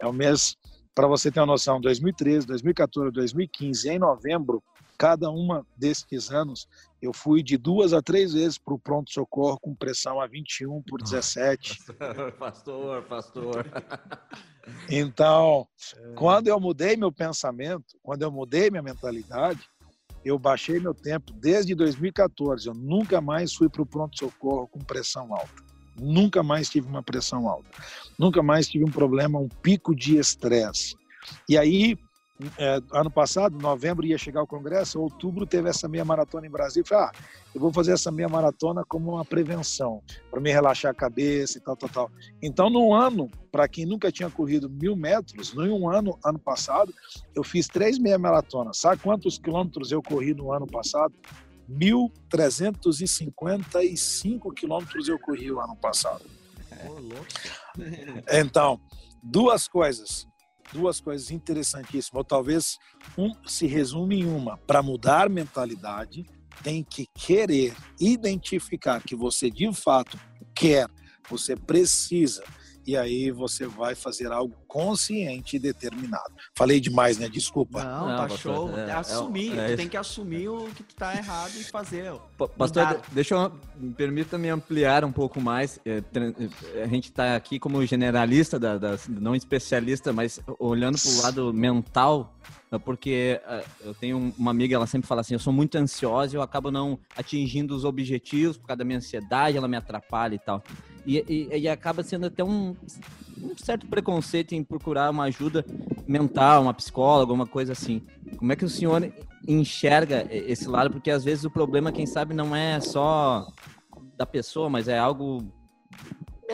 É 0.02 0.08
o 0.08 0.14
mês, 0.14 0.56
para 0.96 1.08
você 1.08 1.30
ter 1.30 1.42
uma 1.42 1.46
noção, 1.46 1.80
2013, 1.80 2.48
2014, 2.48 3.12
2015, 3.12 3.90
em 3.90 4.00
novembro, 4.00 4.64
cada 4.98 5.30
uma 5.30 5.66
desses 5.76 6.32
anos, 6.32 6.68
eu 7.02 7.14
fui 7.14 7.44
de 7.44 7.58
duas 7.58 7.94
a 7.94 8.02
três 8.02 8.34
vezes 8.34 8.58
para 8.58 8.74
o 8.74 8.80
pronto-socorro 8.80 9.60
com 9.60 9.76
pressão 9.76 10.22
a 10.22 10.28
21 10.28 10.82
por 10.84 11.02
17. 11.02 11.80
pastor, 12.40 13.04
pastor. 13.04 13.66
Então, 14.90 15.68
é. 15.98 16.14
quando 16.16 16.48
eu 16.48 16.58
mudei 16.58 16.96
meu 16.96 17.12
pensamento, 17.12 17.98
quando 18.02 18.22
eu 18.22 18.32
mudei 18.32 18.70
minha 18.70 18.82
mentalidade, 18.82 19.60
eu 20.24 20.40
baixei 20.40 20.80
meu 20.80 20.94
tempo 20.94 21.34
desde 21.34 21.76
2014. 21.76 22.68
Eu 22.68 22.74
nunca 22.74 23.20
mais 23.20 23.54
fui 23.54 23.68
para 23.68 23.82
o 23.82 23.86
pronto-socorro 23.86 24.68
com 24.68 24.80
pressão 24.80 25.36
alta. 25.36 25.64
Nunca 26.00 26.42
mais 26.42 26.70
tive 26.70 26.88
uma 26.88 27.04
pressão 27.04 27.48
alta. 27.48 27.70
Nunca 28.18 28.42
mais 28.42 28.68
tive 28.68 28.86
um 28.86 28.92
problema, 28.92 29.38
um 29.38 29.50
pico 29.50 29.94
de 29.94 30.18
estresse. 30.18 30.96
E 31.48 31.58
aí, 31.58 31.98
é, 32.58 32.82
ano 32.92 33.12
passado, 33.12 33.60
novembro, 33.60 34.04
ia 34.06 34.18
chegar 34.18 34.42
o 34.42 34.48
congresso, 34.48 35.00
outubro 35.00 35.46
teve 35.46 35.70
essa 35.70 35.88
meia 35.88 36.04
maratona 36.04 36.48
em 36.48 36.50
Brasília. 36.50 36.84
Eu 36.84 36.88
falei, 36.88 37.06
ah, 37.06 37.12
eu 37.54 37.62
vou 37.62 37.72
fazer 37.72 37.92
essa 37.94 38.12
meia 38.12 38.28
maratona 38.28 38.84
como 38.84 39.12
uma 39.12 39.24
prevenção, 39.24 40.02
para 40.32 40.42
me 40.42 40.52
relaxar 40.52 40.92
a 40.92 40.96
cabeça 40.96 41.58
e 41.58 41.62
tal, 41.62 41.78
tal, 41.78 41.90
tal. 41.90 42.12
Então, 42.42 42.70
num 42.70 42.94
ano, 42.94 43.30
para 43.52 43.68
quem 43.68 43.86
nunca 43.86 44.10
tinha 44.12 44.30
corrido 44.30 44.70
mil 44.70 44.96
metros, 44.96 45.54
em 45.54 45.70
um 45.70 45.90
ano, 45.90 46.18
ano 46.26 46.40
passado, 46.40 46.94
eu 47.36 47.44
fiz 47.44 47.68
três 47.68 48.00
meia 48.00 48.18
maratonas. 48.18 48.78
Sabe 48.78 49.02
quantos 49.02 49.38
quilômetros 49.38 49.92
eu 49.92 50.02
corri 50.02 50.34
no 50.34 50.52
ano 50.52 50.66
passado? 50.66 51.14
1.355 51.70 54.54
quilômetros 54.54 55.08
eu 55.08 55.20
corri 55.20 55.52
o 55.52 55.62
ano 55.62 55.76
passado. 55.76 56.26
Então, 58.28 58.82
duas 59.22 59.68
coisas 59.68 60.28
duas 60.74 61.00
coisas 61.00 61.32
interessantíssimas, 61.32 62.18
ou 62.18 62.24
talvez 62.24 62.78
um 63.18 63.32
se 63.46 63.68
resume 63.68 64.22
em 64.22 64.26
uma, 64.26 64.58
para 64.58 64.82
mudar 64.82 65.30
mentalidade, 65.30 66.26
tem 66.64 66.84
que 66.84 67.08
querer 67.14 67.74
identificar 68.00 69.02
que 69.02 69.16
você 69.16 69.50
de 69.50 69.72
fato 69.74 70.20
quer, 70.56 70.88
você 71.30 71.56
precisa 71.56 72.44
e 72.86 72.98
aí 72.98 73.32
você 73.32 73.66
vai 73.66 73.96
fazer 73.96 74.32
algo 74.32 74.54
consciente 74.68 75.56
e 75.56 75.60
determinado. 75.60 76.34
Falei 76.56 76.80
demais, 76.80 77.18
né? 77.18 77.30
Desculpa. 77.30 77.84
Não, 77.84 78.10
Não, 78.10 78.18
tá 78.18 78.28
pastor, 78.28 78.38
show. 78.56 78.78
é- 78.78 78.92
assumir, 78.92 79.52
é 79.58 79.66
tu 79.66 79.68
isso. 79.70 79.78
tem 79.78 79.88
que 79.90 79.98
assumir 79.98 80.50
o 80.50 80.66
que 80.76 80.84
tu 80.84 80.96
tá 80.96 81.16
errado 81.16 81.52
e 81.60 81.64
fazer. 81.64 82.14
Pa- 82.38 82.48
Pastor, 82.48 83.00
deixa 83.12 83.36
eu, 83.36 83.52
me 83.78 83.94
permita 83.94 84.38
me 84.38 84.50
ampliar 84.50 85.04
um 85.06 85.12
pouco 85.12 85.40
mais. 85.42 85.80
É, 85.86 86.02
é, 86.76 86.84
A 86.84 86.88
gente 86.88 87.06
está 87.06 87.36
aqui 87.36 87.60
como 87.60 87.86
generalista, 87.86 88.60
da, 88.60 88.78
da- 88.78 88.98
não 89.10 89.36
especialista, 89.36 90.12
mas 90.12 90.40
olhando 90.60 90.98
para 91.00 91.12
o 91.12 91.22
lado 91.22 91.54
mental, 91.54 92.34
é 92.72 92.78
porque 92.80 93.40
é, 93.48 93.64
eu 93.82 93.94
tenho 93.94 94.34
uma 94.38 94.52
amiga, 94.52 94.76
ela 94.76 94.88
sempre 94.88 95.08
fala 95.08 95.22
assim, 95.22 95.34
eu 95.36 95.40
sou 95.40 95.54
muito 95.54 95.78
ansiosa 95.78 96.36
e 96.36 96.38
eu 96.38 96.42
acabo 96.42 96.72
não 96.72 96.98
atingindo 97.16 97.76
os 97.76 97.86
objetivos 97.86 98.58
por 98.58 98.68
causa 98.68 98.80
da 98.80 98.86
minha 98.86 98.98
ansiedade, 98.98 99.56
ela 99.58 99.68
me 99.68 99.78
atrapalha 99.78 100.36
e 100.36 100.40
tal. 100.40 100.64
E, 101.06 101.18
e- 101.28 101.58
e 101.60 101.68
acaba 101.70 102.02
sendo 102.04 102.26
até 102.28 102.44
um, 102.44 102.76
um 103.42 103.58
certo 103.58 103.86
preconceito 103.88 104.54
em 104.54 104.64
procurar 104.64 105.10
uma 105.10 105.26
ajuda 105.26 105.66
mental, 106.08 106.62
uma 106.64 106.74
psicóloga, 106.74 107.24
alguma 107.32 107.46
coisa 107.48 107.74
assim. 107.74 108.02
Como 108.38 108.52
é 108.52 108.56
que 108.56 108.66
o 108.66 108.70
senhor 108.70 109.12
enxerga 109.48 110.26
esse 110.32 110.68
lado? 110.68 110.92
Porque 110.92 111.12
às 111.12 111.24
vezes 111.24 111.44
o 111.44 111.52
problema, 111.52 111.92
quem 111.92 112.06
sabe, 112.06 112.34
não 112.34 112.56
é 112.56 112.80
só 112.80 113.48
da 114.18 114.26
pessoa, 114.26 114.70
mas 114.70 114.88
é 114.88 114.98
algo 114.98 115.44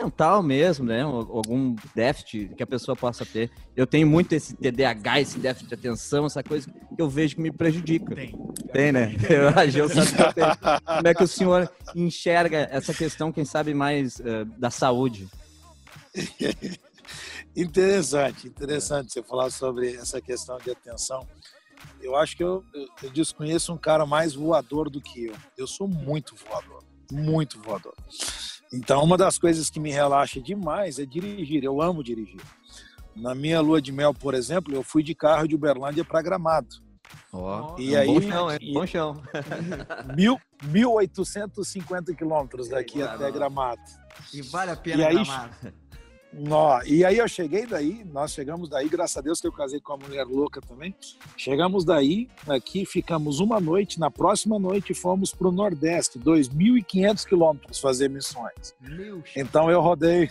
mental 0.02 0.42
mesmo, 0.42 0.86
né? 0.86 1.02
Algum 1.02 1.74
déficit 1.94 2.54
que 2.56 2.62
a 2.62 2.66
pessoa 2.66 2.96
possa 2.96 3.24
ter. 3.24 3.50
Eu 3.76 3.86
tenho 3.86 4.06
muito 4.06 4.32
esse 4.32 4.54
TDAH, 4.56 5.20
esse 5.20 5.38
déficit 5.38 5.68
de 5.68 5.74
atenção, 5.74 6.26
essa 6.26 6.42
coisa 6.42 6.68
que 6.68 7.00
eu 7.02 7.08
vejo 7.08 7.36
que 7.36 7.40
me 7.40 7.50
prejudica. 7.50 8.14
Tem. 8.14 8.34
Tem, 8.72 8.92
né? 8.92 9.14
Eu, 9.28 9.48
a 9.48 9.88
sabe 9.88 10.12
que 10.16 10.22
eu 10.22 10.32
tenho. 10.32 10.56
Como 10.96 11.08
é 11.08 11.14
que 11.14 11.24
o 11.24 11.28
senhor 11.28 11.70
enxerga 11.94 12.68
essa 12.70 12.94
questão, 12.94 13.32
quem 13.32 13.44
sabe, 13.44 13.74
mais 13.74 14.20
eh, 14.20 14.44
da 14.58 14.70
saúde? 14.70 15.28
Interessante, 17.56 18.46
interessante 18.46 19.12
você 19.12 19.22
falar 19.22 19.50
sobre 19.50 19.94
essa 19.96 20.20
questão 20.20 20.56
de 20.58 20.70
atenção. 20.70 21.26
Eu 22.00 22.14
acho 22.14 22.36
que 22.36 22.44
eu- 22.44 22.64
eu 23.02 23.10
desconheço 23.10 23.72
um 23.72 23.78
cara 23.78 24.06
mais 24.06 24.34
voador 24.34 24.88
do 24.88 25.00
que 25.00 25.26
eu. 25.26 25.34
Eu 25.58 25.66
sou 25.66 25.88
muito 25.88 26.36
voador, 26.36 26.84
muito 27.10 27.60
voador. 27.60 27.94
Então, 28.72 29.02
uma 29.02 29.16
das 29.16 29.38
coisas 29.38 29.68
que 29.68 29.80
me 29.80 29.90
relaxa 29.90 30.40
demais 30.40 30.98
é 30.98 31.06
dirigir. 31.06 31.64
Eu 31.64 31.82
amo 31.82 32.02
dirigir. 32.04 32.40
Na 33.16 33.34
minha 33.34 33.60
lua 33.60 33.82
de 33.82 33.90
mel, 33.90 34.14
por 34.14 34.34
exemplo, 34.34 34.72
eu 34.74 34.82
fui 34.82 35.02
de 35.02 35.14
carro 35.14 35.46
de 35.48 35.54
Uberlândia 35.54 36.04
para 36.04 36.22
Gramado. 36.22 36.68
Ó, 37.32 37.76
E 37.78 37.94
é 37.96 38.02
um 38.02 38.06
bom 38.06 38.18
aí- 38.20 38.28
chão, 38.30 38.50
hein? 38.52 38.58
e- 38.60 38.72
Bom 38.72 38.86
chão. 38.86 39.22
Mil, 40.16 40.38
1.850 40.64 42.14
quilômetros 42.14 42.68
daqui 42.68 43.02
até. 43.02 43.30
Gramado. 43.32 43.80
E 44.32 44.40
vale 44.42 44.70
a 44.70 44.76
pena 44.76 45.02
E 45.02 45.04
aí, 45.06 45.14
Gramado. 45.14 45.54
Nó, 46.32 46.80
e 46.84 47.04
aí 47.04 47.18
eu 47.18 47.26
cheguei 47.26 47.66
daí, 47.66 48.04
nós 48.04 48.32
chegamos 48.32 48.68
daí, 48.68 48.88
graças 48.88 49.16
a 49.16 49.20
Deus 49.20 49.40
que 49.40 49.48
eu 49.48 49.52
casei 49.52 49.80
com 49.80 49.94
uma 49.94 50.06
mulher 50.06 50.24
louca 50.24 50.60
também. 50.60 50.94
Chegamos 51.36 51.84
daí, 51.84 52.28
aqui 52.48 52.86
ficamos 52.86 53.40
uma 53.40 53.58
noite, 53.58 53.98
na 53.98 54.10
próxima 54.10 54.56
noite 54.58 54.94
fomos 54.94 55.34
para 55.34 55.48
o 55.48 55.52
Nordeste, 55.52 56.20
2.500 56.20 57.26
quilômetros 57.26 57.80
fazer 57.80 58.08
missões. 58.08 58.74
Então 59.34 59.68
eu 59.70 59.80
rodei, 59.80 60.30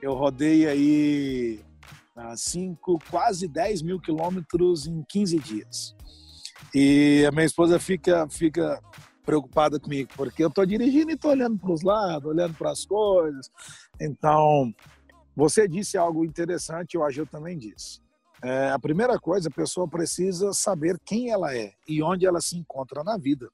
eu 0.00 0.14
rodei 0.14 0.66
aí 0.66 1.60
ah, 2.16 2.34
cinco, 2.36 2.98
quase 3.10 3.46
10 3.46 3.82
mil 3.82 4.00
quilômetros 4.00 4.86
em 4.86 5.02
15 5.06 5.38
dias. 5.38 5.96
E 6.74 7.26
a 7.26 7.30
minha 7.30 7.44
esposa 7.44 7.78
fica, 7.78 8.26
fica 8.28 8.80
preocupada 9.24 9.78
comigo, 9.78 10.10
porque 10.16 10.42
eu 10.42 10.48
estou 10.48 10.64
dirigindo 10.64 11.10
e 11.10 11.14
estou 11.14 11.30
olhando 11.30 11.58
para 11.58 11.72
os 11.72 11.82
lados, 11.82 12.28
olhando 12.28 12.54
para 12.54 12.70
as 12.70 12.84
coisas. 12.84 13.50
Então, 14.00 14.74
você 15.34 15.68
disse 15.68 15.96
algo 15.96 16.24
interessante, 16.24 16.94
eu 16.94 17.04
acho 17.04 17.20
eu 17.20 17.26
também 17.26 17.58
disse. 17.58 18.00
É, 18.42 18.70
a 18.70 18.78
primeira 18.78 19.18
coisa, 19.18 19.48
a 19.48 19.52
pessoa 19.52 19.86
precisa 19.86 20.52
saber 20.52 20.98
quem 21.04 21.30
ela 21.30 21.54
é 21.54 21.72
e 21.86 22.02
onde 22.02 22.26
ela 22.26 22.40
se 22.40 22.56
encontra 22.56 23.04
na 23.04 23.18
vida. 23.18 23.50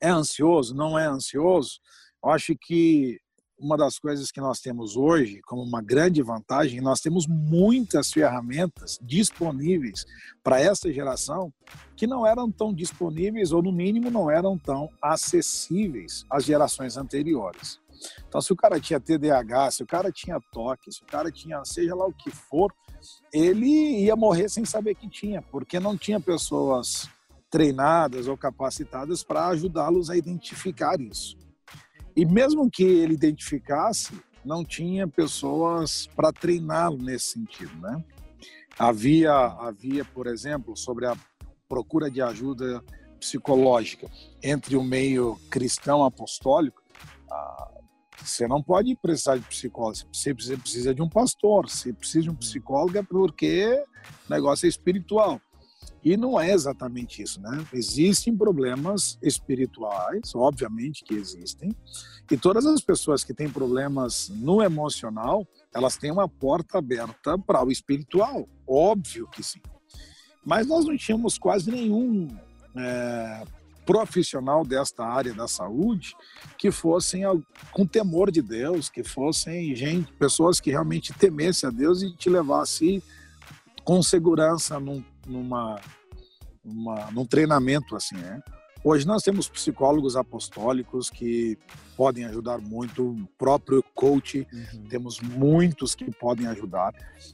É 0.00 0.08
ansioso? 0.08 0.74
Não 0.74 0.98
é 0.98 1.06
ansioso? 1.06 1.80
Eu 2.22 2.30
acho 2.30 2.54
que 2.56 3.18
uma 3.58 3.76
das 3.76 3.98
coisas 3.98 4.30
que 4.30 4.40
nós 4.40 4.60
temos 4.60 4.96
hoje 4.96 5.40
como 5.42 5.62
uma 5.62 5.82
grande 5.82 6.22
vantagem, 6.22 6.80
nós 6.80 7.00
temos 7.00 7.26
muitas 7.26 8.12
ferramentas 8.12 8.98
disponíveis 9.02 10.06
para 10.44 10.60
essa 10.60 10.92
geração 10.92 11.52
que 11.96 12.06
não 12.06 12.26
eram 12.26 12.50
tão 12.50 12.72
disponíveis 12.72 13.50
ou 13.50 13.62
no 13.62 13.72
mínimo 13.72 14.10
não 14.10 14.30
eram 14.30 14.56
tão 14.56 14.88
acessíveis 15.02 16.24
às 16.30 16.44
gerações 16.44 16.96
anteriores. 16.96 17.80
Então, 18.26 18.40
se 18.40 18.52
o 18.52 18.56
cara 18.56 18.80
tinha 18.80 19.00
TDAH, 19.00 19.70
se 19.72 19.82
o 19.82 19.86
cara 19.86 20.10
tinha 20.12 20.40
toque, 20.52 20.92
se 20.92 21.02
o 21.02 21.06
cara 21.06 21.30
tinha 21.30 21.64
seja 21.64 21.94
lá 21.94 22.06
o 22.06 22.12
que 22.12 22.30
for, 22.30 22.72
ele 23.32 24.04
ia 24.04 24.16
morrer 24.16 24.48
sem 24.48 24.64
saber 24.64 24.94
que 24.94 25.08
tinha, 25.08 25.42
porque 25.42 25.78
não 25.78 25.96
tinha 25.96 26.20
pessoas 26.20 27.08
treinadas 27.50 28.28
ou 28.28 28.36
capacitadas 28.36 29.22
para 29.22 29.48
ajudá-los 29.48 30.10
a 30.10 30.16
identificar 30.16 31.00
isso. 31.00 31.36
E 32.14 32.26
mesmo 32.26 32.70
que 32.70 32.82
ele 32.82 33.14
identificasse, 33.14 34.12
não 34.44 34.64
tinha 34.64 35.06
pessoas 35.06 36.06
para 36.16 36.32
treiná-lo 36.32 36.98
nesse 36.98 37.32
sentido, 37.32 37.74
né? 37.80 38.04
Havia, 38.78 39.32
havia, 39.32 40.04
por 40.04 40.26
exemplo, 40.26 40.76
sobre 40.76 41.06
a 41.06 41.16
procura 41.68 42.10
de 42.10 42.22
ajuda 42.22 42.82
psicológica 43.18 44.08
entre 44.42 44.76
o 44.76 44.82
meio 44.82 45.36
cristão 45.50 46.04
apostólico, 46.04 46.82
você 48.22 48.46
não 48.46 48.62
pode 48.62 48.94
precisar 48.96 49.36
de 49.36 49.44
psicólogo, 49.44 49.98
você 50.12 50.34
precisa, 50.34 50.94
de 50.94 51.02
um 51.02 51.08
pastor, 51.08 51.68
você 51.68 51.92
precisa 51.92 52.24
de 52.24 52.30
um 52.30 52.34
psicólogo 52.34 52.98
é 52.98 53.02
porque 53.02 53.82
o 54.28 54.30
negócio 54.30 54.66
é 54.66 54.68
espiritual. 54.68 55.40
E 56.04 56.16
não 56.16 56.40
é 56.40 56.52
exatamente 56.52 57.22
isso, 57.22 57.40
né? 57.40 57.66
Existem 57.72 58.36
problemas 58.36 59.18
espirituais, 59.20 60.32
obviamente 60.34 61.04
que 61.04 61.14
existem, 61.14 61.74
e 62.30 62.36
todas 62.36 62.64
as 62.66 62.80
pessoas 62.80 63.24
que 63.24 63.34
têm 63.34 63.50
problemas 63.50 64.28
no 64.28 64.62
emocional, 64.62 65.46
elas 65.74 65.96
têm 65.96 66.10
uma 66.10 66.28
porta 66.28 66.78
aberta 66.78 67.36
para 67.36 67.64
o 67.64 67.70
espiritual, 67.70 68.48
óbvio 68.66 69.26
que 69.28 69.42
sim. 69.42 69.60
Mas 70.44 70.66
nós 70.66 70.84
não 70.84 70.96
tínhamos 70.96 71.36
quase 71.36 71.70
nenhum 71.70 72.28
é, 72.76 73.44
profissional 73.88 74.66
desta 74.66 75.02
área 75.02 75.32
da 75.32 75.48
saúde 75.48 76.14
que 76.58 76.70
fossem 76.70 77.22
com 77.72 77.86
temor 77.86 78.30
de 78.30 78.42
Deus, 78.42 78.90
que 78.90 79.02
fossem 79.02 79.74
gente, 79.74 80.12
pessoas 80.12 80.60
que 80.60 80.70
realmente 80.70 81.14
temessem 81.14 81.66
a 81.66 81.72
Deus 81.72 82.02
e 82.02 82.14
te 82.14 82.28
levassem 82.28 83.02
com 83.82 84.02
segurança 84.02 84.78
num, 84.78 85.02
numa, 85.26 85.80
numa, 86.62 87.10
num 87.12 87.24
treinamento 87.24 87.96
assim, 87.96 88.16
né? 88.16 88.42
Hoje 88.84 89.06
nós 89.06 89.22
temos 89.22 89.48
psicólogos 89.48 90.16
apostólicos 90.16 91.08
que 91.08 91.56
podem 91.96 92.26
ajudar 92.26 92.58
muito, 92.58 93.12
o 93.12 93.26
próprio 93.38 93.82
coach, 93.94 94.46
uhum. 94.52 94.84
temos 94.84 95.18
muitos 95.18 95.94
que 95.94 96.10
podem 96.12 96.46
ajudar. 96.46 96.92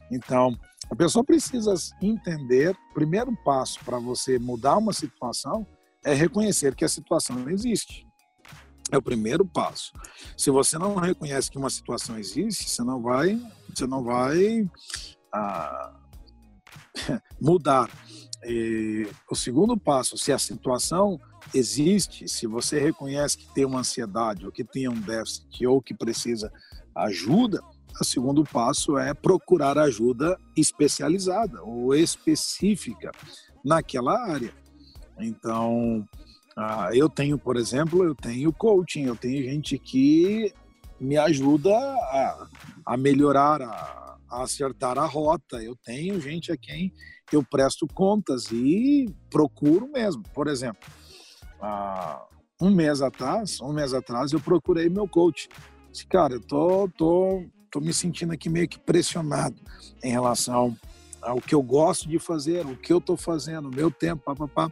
Então, 0.08 0.56
a 0.88 0.94
pessoa 0.94 1.24
precisa 1.24 1.74
entender, 2.00 2.76
o 2.90 2.94
primeiro 2.94 3.36
passo 3.44 3.80
para 3.84 3.98
você 3.98 4.38
mudar 4.38 4.78
uma 4.78 4.92
situação 4.92 5.66
é 6.04 6.12
reconhecer 6.12 6.74
que 6.74 6.84
a 6.84 6.88
situação 6.88 7.48
existe. 7.48 8.06
É 8.92 8.98
o 8.98 9.02
primeiro 9.02 9.44
passo. 9.46 9.92
Se 10.36 10.50
você 10.50 10.78
não 10.78 10.94
reconhece 10.96 11.50
que 11.50 11.58
uma 11.58 11.70
situação 11.70 12.18
existe, 12.18 12.68
você 12.68 12.82
não 12.84 13.02
vai, 13.02 13.40
você 13.74 13.86
não 13.86 14.04
vai 14.04 14.68
ah, 15.32 15.94
mudar. 17.40 17.90
E 18.44 19.08
o 19.30 19.34
segundo 19.34 19.76
passo, 19.76 20.18
se 20.18 20.30
a 20.30 20.38
situação 20.38 21.18
existe, 21.54 22.28
se 22.28 22.46
você 22.46 22.78
reconhece 22.78 23.38
que 23.38 23.54
tem 23.54 23.64
uma 23.64 23.80
ansiedade 23.80 24.44
ou 24.44 24.52
que 24.52 24.62
tem 24.62 24.86
um 24.86 25.00
déficit 25.00 25.66
ou 25.66 25.80
que 25.80 25.94
precisa 25.94 26.52
ajuda, 26.94 27.62
o 27.98 28.04
segundo 28.04 28.44
passo 28.44 28.98
é 28.98 29.14
procurar 29.14 29.78
ajuda 29.78 30.38
especializada 30.56 31.62
ou 31.62 31.94
específica 31.94 33.10
naquela 33.64 34.20
área. 34.30 34.52
Então, 35.18 36.06
eu 36.92 37.08
tenho, 37.08 37.38
por 37.38 37.56
exemplo, 37.56 38.04
eu 38.04 38.14
tenho 38.14 38.52
coaching, 38.52 39.04
eu 39.04 39.16
tenho 39.16 39.42
gente 39.42 39.78
que 39.78 40.52
me 41.00 41.16
ajuda 41.16 41.76
a, 41.76 42.48
a 42.86 42.96
melhorar, 42.96 43.60
a, 43.60 44.16
a 44.30 44.42
acertar 44.42 44.98
a 44.98 45.06
rota. 45.06 45.62
Eu 45.62 45.76
tenho 45.76 46.20
gente 46.20 46.52
a 46.52 46.56
quem 46.56 46.92
eu 47.32 47.42
presto 47.42 47.86
contas 47.86 48.50
e 48.52 49.06
procuro 49.30 49.88
mesmo. 49.88 50.22
Por 50.32 50.46
exemplo, 50.46 50.88
há 51.60 52.24
um 52.60 52.70
mês 52.70 53.02
atrás, 53.02 53.60
um 53.60 53.72
mês 53.72 53.92
atrás, 53.92 54.32
eu 54.32 54.40
procurei 54.40 54.88
meu 54.88 55.08
coach. 55.08 55.48
Disse, 55.90 56.06
cara, 56.06 56.34
eu 56.34 56.40
tô, 56.40 56.88
tô, 56.96 57.44
tô 57.70 57.80
me 57.80 57.92
sentindo 57.92 58.32
aqui 58.32 58.48
meio 58.48 58.68
que 58.68 58.78
pressionado 58.78 59.56
em 60.02 60.10
relação 60.10 60.76
ao 61.24 61.40
que 61.40 61.54
eu 61.54 61.62
gosto 61.62 62.08
de 62.08 62.18
fazer, 62.18 62.64
o 62.66 62.76
que 62.76 62.92
eu 62.92 63.00
tô 63.00 63.16
fazendo, 63.16 63.68
o 63.68 63.74
meu 63.74 63.90
tempo, 63.90 64.22
papapá. 64.24 64.70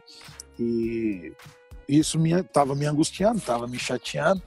E 0.57 1.33
isso 1.87 2.17
estava 2.25 2.73
me, 2.73 2.81
me 2.81 2.85
angustiando, 2.85 3.39
estava 3.39 3.67
me 3.67 3.79
chateando. 3.79 4.41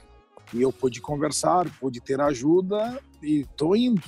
E 0.53 0.61
eu 0.61 0.71
pude 0.71 1.01
conversar, 1.01 1.69
pude 1.79 1.99
ter 1.99 2.21
ajuda 2.21 2.99
e 3.21 3.45
tô 3.57 3.75
indo. 3.75 4.01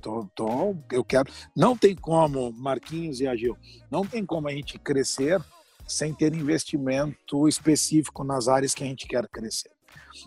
Tô, 0.00 0.28
tô, 0.34 0.76
eu 0.92 1.04
quero. 1.04 1.30
Não 1.56 1.76
tem 1.76 1.94
como, 1.94 2.52
Marquinhos 2.52 3.20
e 3.20 3.26
Agil, 3.26 3.56
não 3.90 4.04
tem 4.04 4.24
como 4.24 4.48
a 4.48 4.52
gente 4.52 4.78
crescer 4.78 5.40
sem 5.86 6.12
ter 6.14 6.34
investimento 6.34 7.48
específico 7.48 8.22
nas 8.22 8.46
áreas 8.46 8.74
que 8.74 8.84
a 8.84 8.86
gente 8.86 9.06
quer 9.06 9.26
crescer. 9.28 9.70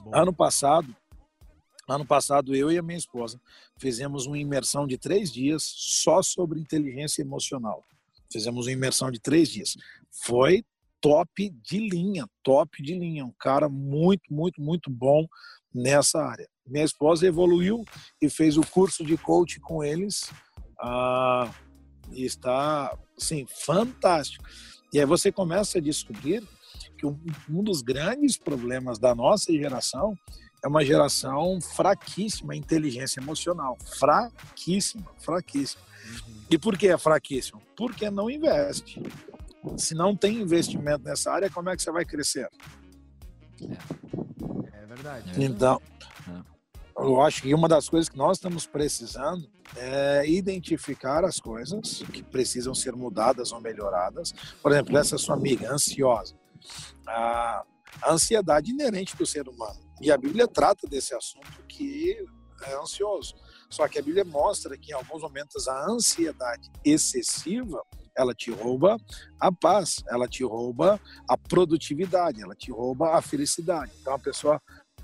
Bom. 0.04 0.12
Ano 0.14 0.34
passado, 0.34 0.94
ano 1.92 2.06
passado 2.06 2.56
eu 2.56 2.72
e 2.72 2.78
a 2.78 2.82
minha 2.82 2.98
esposa 2.98 3.40
fizemos 3.78 4.26
uma 4.26 4.38
imersão 4.38 4.88
de 4.88 4.98
três 4.98 5.32
dias 5.32 5.64
só 5.64 6.22
sobre 6.22 6.60
inteligência 6.60 7.22
emocional. 7.22 7.84
Fizemos 8.32 8.68
uma 8.68 8.72
imersão 8.72 9.12
de 9.12 9.20
três 9.20 9.50
dias. 9.50 9.76
Foi 10.10 10.64
top 11.02 11.50
de 11.50 11.90
linha, 11.90 12.28
top 12.44 12.82
de 12.82 12.94
linha. 12.94 13.26
Um 13.26 13.34
cara 13.38 13.68
muito, 13.68 14.34
muito, 14.34 14.62
muito 14.62 14.90
bom 14.90 15.28
nessa 15.74 16.24
área. 16.24 16.48
Minha 16.66 16.86
esposa 16.86 17.26
evoluiu 17.26 17.84
e 18.22 18.30
fez 18.30 18.58
o 18.58 18.62
curso 18.62 19.04
de 19.04 19.18
coach 19.18 19.60
com 19.60 19.84
eles. 19.84 20.32
Ah, 20.80 21.54
e 22.12 22.24
está, 22.24 22.98
sim, 23.18 23.46
fantástico. 23.66 24.44
E 24.94 25.00
aí 25.00 25.06
você 25.06 25.32
começa 25.32 25.78
a 25.78 25.82
descobrir 25.82 26.48
que 26.98 27.06
um 27.06 27.64
dos 27.64 27.82
grandes 27.82 28.38
problemas 28.38 29.00
da 29.00 29.16
nossa 29.16 29.52
geração 29.52 30.16
é 30.64 30.68
uma 30.68 30.86
geração 30.86 31.60
fraquíssima 31.60 32.56
em 32.56 32.60
inteligência 32.60 33.20
emocional. 33.20 33.78
Fraquíssima, 33.98 35.08
fraquíssima. 35.18 35.82
E 36.50 36.58
por 36.58 36.78
que 36.78 36.88
é 36.88 36.98
fraquíssima? 36.98 37.60
Porque 37.76 38.10
não 38.10 38.30
investe. 38.30 39.02
Se 39.78 39.96
não 39.96 40.16
tem 40.16 40.42
investimento 40.42 41.04
nessa 41.04 41.32
área, 41.32 41.50
como 41.50 41.70
é 41.70 41.76
que 41.76 41.82
você 41.82 41.92
vai 41.92 42.06
crescer? 42.06 42.50
É, 43.62 44.84
é 44.84 44.86
verdade. 44.86 45.44
Então, 45.44 45.82
é. 46.28 46.42
eu 46.98 47.22
acho 47.22 47.44
que 47.44 47.54
uma 47.54 47.68
das 47.68 47.88
coisas 47.88 48.10
que 48.10 48.18
nós 48.18 48.38
estamos 48.38 48.66
precisando 48.66 49.48
é 49.76 50.28
identificar 50.28 51.24
as 51.24 51.40
coisas 51.40 52.04
que 52.12 52.22
precisam 52.22 52.76
ser 52.76 52.94
mudadas 52.94 53.52
ou 53.52 53.62
melhoradas. 53.62 54.34
Por 54.62 54.72
exemplo, 54.72 54.98
essa 54.98 55.18
sua 55.18 55.36
amiga 55.36 55.72
ansiosa. 55.72 56.36
A, 58.02 58.14
ansiedade 58.14 58.72
inerente 58.72 59.16
do 59.16 59.26
ser 59.26 59.48
humano. 59.48 59.80
E 60.02 60.12
a 60.12 60.18
Bíblia 60.18 60.48
trata 60.48 60.88
desse 60.88 61.14
assunto 61.16 61.64
que 61.68 62.18
é 62.64 62.76
ansioso. 62.76 63.36
Só 63.70 63.88
que 63.88 64.00
a 64.00 64.02
Bíblia 64.02 64.26
mostra 64.26 64.78
que 64.78 64.92
em 64.92 64.96
alguns 64.96 65.22
momentos 65.22 65.68
a 65.68 65.90
ansiedade 65.90 66.70
excessiva 66.86 67.82
ela 68.16 68.34
te 68.34 68.52
rouba 68.52 68.98
a 69.40 69.52
paz, 69.52 70.04
ela 70.10 70.28
te 70.28 70.44
rouba 70.44 71.00
a 71.28 71.38
produtividade, 71.38 72.42
ela 72.42 72.56
te 72.56 72.72
rouba 72.72 73.16
a 73.16 73.22
felicidade. 73.22 73.92
Então 74.02 74.14
a 74.14 74.20
pessoa 74.20 74.62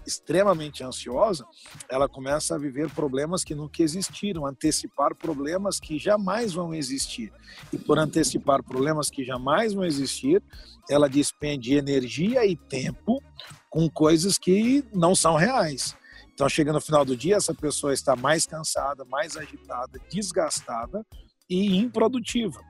extremamente 0.07 0.83
ansiosa, 0.83 1.45
ela 1.89 2.07
começa 2.07 2.55
a 2.55 2.57
viver 2.57 2.89
problemas 2.89 3.43
que 3.43 3.53
nunca 3.53 3.83
existiram, 3.83 4.45
antecipar 4.45 5.13
problemas 5.13 5.79
que 5.79 5.99
jamais 5.99 6.53
vão 6.53 6.73
existir. 6.73 7.31
E 7.73 7.77
por 7.77 7.99
antecipar 7.99 8.63
problemas 8.63 9.09
que 9.09 9.25
jamais 9.25 9.73
vão 9.73 9.83
existir, 9.83 10.41
ela 10.89 11.09
despende 11.09 11.75
energia 11.75 12.45
e 12.45 12.55
tempo 12.55 13.21
com 13.69 13.89
coisas 13.89 14.37
que 14.37 14.83
não 14.93 15.13
são 15.13 15.35
reais. 15.35 15.95
Então, 16.33 16.47
chega 16.47 16.71
no 16.71 16.79
final 16.79 17.03
do 17.03 17.17
dia, 17.17 17.35
essa 17.35 17.53
pessoa 17.53 17.93
está 17.93 18.15
mais 18.15 18.45
cansada, 18.45 19.03
mais 19.05 19.35
agitada, 19.35 19.99
desgastada 20.09 21.05
e 21.49 21.77
improdutiva. 21.77 22.61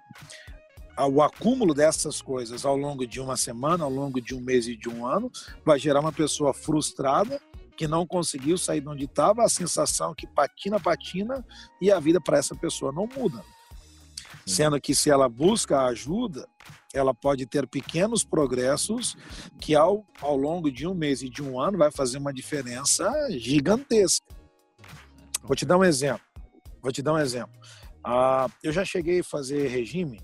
O 1.05 1.21
acúmulo 1.21 1.75
dessas 1.75 2.23
coisas 2.23 2.65
ao 2.65 2.75
longo 2.75 3.05
de 3.05 3.21
uma 3.21 3.37
semana, 3.37 3.83
ao 3.83 3.89
longo 3.89 4.19
de 4.19 4.33
um 4.33 4.41
mês 4.41 4.67
e 4.67 4.75
de 4.75 4.89
um 4.89 5.05
ano, 5.05 5.31
vai 5.63 5.77
gerar 5.77 5.99
uma 5.99 6.11
pessoa 6.11 6.55
frustrada 6.55 7.39
que 7.77 7.87
não 7.87 8.07
conseguiu 8.07 8.57
sair 8.57 8.81
de 8.81 8.89
onde 8.89 9.05
estava, 9.05 9.43
a 9.43 9.49
sensação 9.49 10.15
que 10.15 10.25
patina, 10.25 10.79
patina 10.79 11.45
e 11.79 11.91
a 11.91 11.99
vida 11.99 12.19
para 12.19 12.39
essa 12.39 12.55
pessoa 12.55 12.91
não 12.91 13.07
muda. 13.15 13.43
Sendo 14.43 14.81
que 14.81 14.95
se 14.95 15.11
ela 15.11 15.29
busca 15.29 15.85
ajuda, 15.85 16.47
ela 16.91 17.13
pode 17.13 17.45
ter 17.45 17.67
pequenos 17.67 18.23
progressos 18.23 19.15
que 19.61 19.75
ao, 19.75 20.03
ao 20.19 20.35
longo 20.35 20.71
de 20.71 20.87
um 20.87 20.95
mês 20.95 21.21
e 21.21 21.29
de 21.29 21.43
um 21.43 21.59
ano 21.59 21.77
vai 21.77 21.91
fazer 21.91 22.17
uma 22.17 22.33
diferença 22.33 23.07
gigantesca. 23.37 24.25
Vou 25.43 25.55
te 25.55 25.65
dar 25.65 25.77
um 25.77 25.83
exemplo. 25.83 26.25
Vou 26.81 26.91
te 26.91 27.03
dar 27.03 27.13
um 27.13 27.19
exemplo. 27.19 27.53
Ah, 28.03 28.47
eu 28.63 28.71
já 28.71 28.83
cheguei 28.83 29.19
a 29.19 29.23
fazer 29.23 29.67
regime 29.67 30.19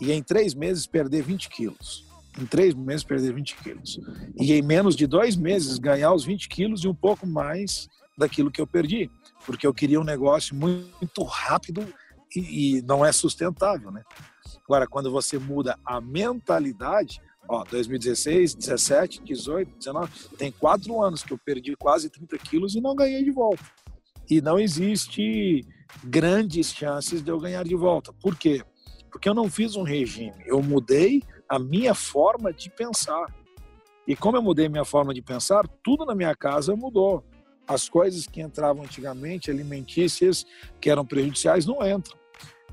e 0.00 0.12
em 0.12 0.22
três 0.22 0.54
meses 0.54 0.86
perder 0.86 1.22
20 1.22 1.48
quilos. 1.48 2.04
Em 2.38 2.46
três 2.46 2.74
meses 2.74 3.04
perder 3.04 3.32
20 3.32 3.56
quilos. 3.56 4.00
E 4.36 4.52
em 4.52 4.62
menos 4.62 4.96
de 4.96 5.06
dois 5.06 5.36
meses 5.36 5.78
ganhar 5.78 6.12
os 6.12 6.24
20 6.24 6.48
quilos 6.48 6.84
e 6.84 6.88
um 6.88 6.94
pouco 6.94 7.26
mais 7.26 7.88
daquilo 8.18 8.50
que 8.50 8.60
eu 8.60 8.66
perdi. 8.66 9.10
Porque 9.46 9.66
eu 9.66 9.74
queria 9.74 10.00
um 10.00 10.04
negócio 10.04 10.54
muito 10.54 11.22
rápido 11.22 11.86
e, 12.34 12.78
e 12.78 12.82
não 12.82 13.04
é 13.04 13.12
sustentável, 13.12 13.90
né? 13.90 14.02
Agora, 14.64 14.86
quando 14.86 15.10
você 15.10 15.38
muda 15.38 15.78
a 15.84 16.00
mentalidade, 16.00 17.20
ó, 17.48 17.64
2016, 17.64 18.54
17, 18.54 19.22
18, 19.22 19.78
19, 19.78 20.10
tem 20.38 20.50
quatro 20.50 21.02
anos 21.02 21.22
que 21.22 21.32
eu 21.32 21.38
perdi 21.38 21.76
quase 21.76 22.08
30 22.08 22.38
quilos 22.38 22.74
e 22.74 22.80
não 22.80 22.94
ganhei 22.96 23.22
de 23.22 23.30
volta. 23.30 23.62
E 24.28 24.40
não 24.40 24.58
existe 24.58 25.66
grandes 26.02 26.72
chances 26.72 27.22
de 27.22 27.30
eu 27.30 27.38
ganhar 27.38 27.64
de 27.64 27.76
volta. 27.76 28.12
Por 28.14 28.36
quê? 28.36 28.62
Porque 29.14 29.28
eu 29.28 29.34
não 29.34 29.48
fiz 29.48 29.76
um 29.76 29.84
regime, 29.84 30.34
eu 30.44 30.60
mudei 30.60 31.22
a 31.48 31.56
minha 31.56 31.94
forma 31.94 32.52
de 32.52 32.68
pensar. 32.68 33.32
E 34.08 34.16
como 34.16 34.36
eu 34.36 34.42
mudei 34.42 34.68
minha 34.68 34.84
forma 34.84 35.14
de 35.14 35.22
pensar, 35.22 35.68
tudo 35.84 36.04
na 36.04 36.16
minha 36.16 36.34
casa 36.34 36.74
mudou. 36.74 37.22
As 37.64 37.88
coisas 37.88 38.26
que 38.26 38.42
entravam 38.42 38.82
antigamente, 38.82 39.52
alimentícias, 39.52 40.44
que 40.80 40.90
eram 40.90 41.06
prejudiciais, 41.06 41.64
não 41.64 41.76
entram. 41.86 42.18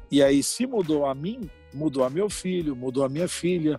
E 0.10 0.24
aí, 0.24 0.42
se 0.42 0.66
mudou 0.66 1.06
a 1.06 1.14
mim, 1.14 1.48
mudou 1.76 2.04
a 2.04 2.10
meu 2.10 2.28
filho, 2.28 2.76
mudou 2.76 3.06
a 3.06 3.10
minha 3.10 3.28
filha, 3.28 3.78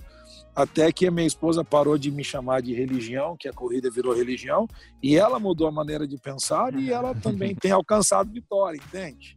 até 0.55 0.93
que 0.93 1.09
a 1.09 1.11
minha 1.11 1.27
esposa 1.27 1.65
parou 1.65 1.99
de 1.99 2.13
me 2.13 2.23
chamar 2.23 2.63
de 2.63 2.73
religião, 2.73 3.37
que 3.37 3.49
a 3.49 3.53
corrida 3.53 3.91
virou 3.91 4.15
religião, 4.15 4.69
e 5.03 5.17
ela 5.17 5.41
mudou 5.41 5.67
a 5.67 5.73
maneira 5.73 6.07
de 6.07 6.17
pensar 6.17 6.73
e 6.75 6.93
ela 6.93 7.13
também 7.13 7.57
tem 7.57 7.73
alcançado 7.73 8.31
vitória, 8.31 8.77
entende? 8.77 9.37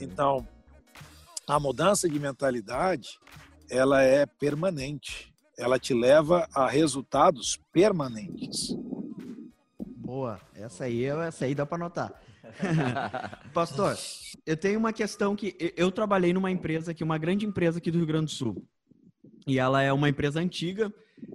Então, 0.00 0.44
a 1.46 1.58
mudança 1.58 2.08
de 2.08 2.18
mentalidade, 2.18 3.18
ela 3.70 4.02
é 4.02 4.26
permanente. 4.26 5.32
Ela 5.58 5.78
te 5.78 5.94
leva 5.94 6.48
a 6.54 6.66
resultados 6.66 7.60
permanentes. 7.72 8.74
Boa, 9.78 10.40
essa 10.54 10.84
aí, 10.84 11.04
essa 11.04 11.44
aí 11.44 11.54
dá 11.54 11.64
para 11.64 11.76
anotar. 11.76 12.12
Pastor, 13.52 13.96
eu 14.44 14.56
tenho 14.56 14.78
uma 14.78 14.92
questão 14.92 15.34
que 15.34 15.56
eu 15.76 15.90
trabalhei 15.90 16.32
numa 16.32 16.50
empresa 16.50 16.90
aqui, 16.90 17.02
uma 17.02 17.18
grande 17.18 17.46
empresa 17.46 17.78
aqui 17.78 17.90
do 17.90 17.98
Rio 17.98 18.06
Grande 18.06 18.26
do 18.26 18.30
Sul. 18.30 18.66
E 19.46 19.58
ela 19.58 19.82
é 19.82 19.92
uma 19.92 20.08
empresa 20.08 20.40
antiga. 20.40 20.92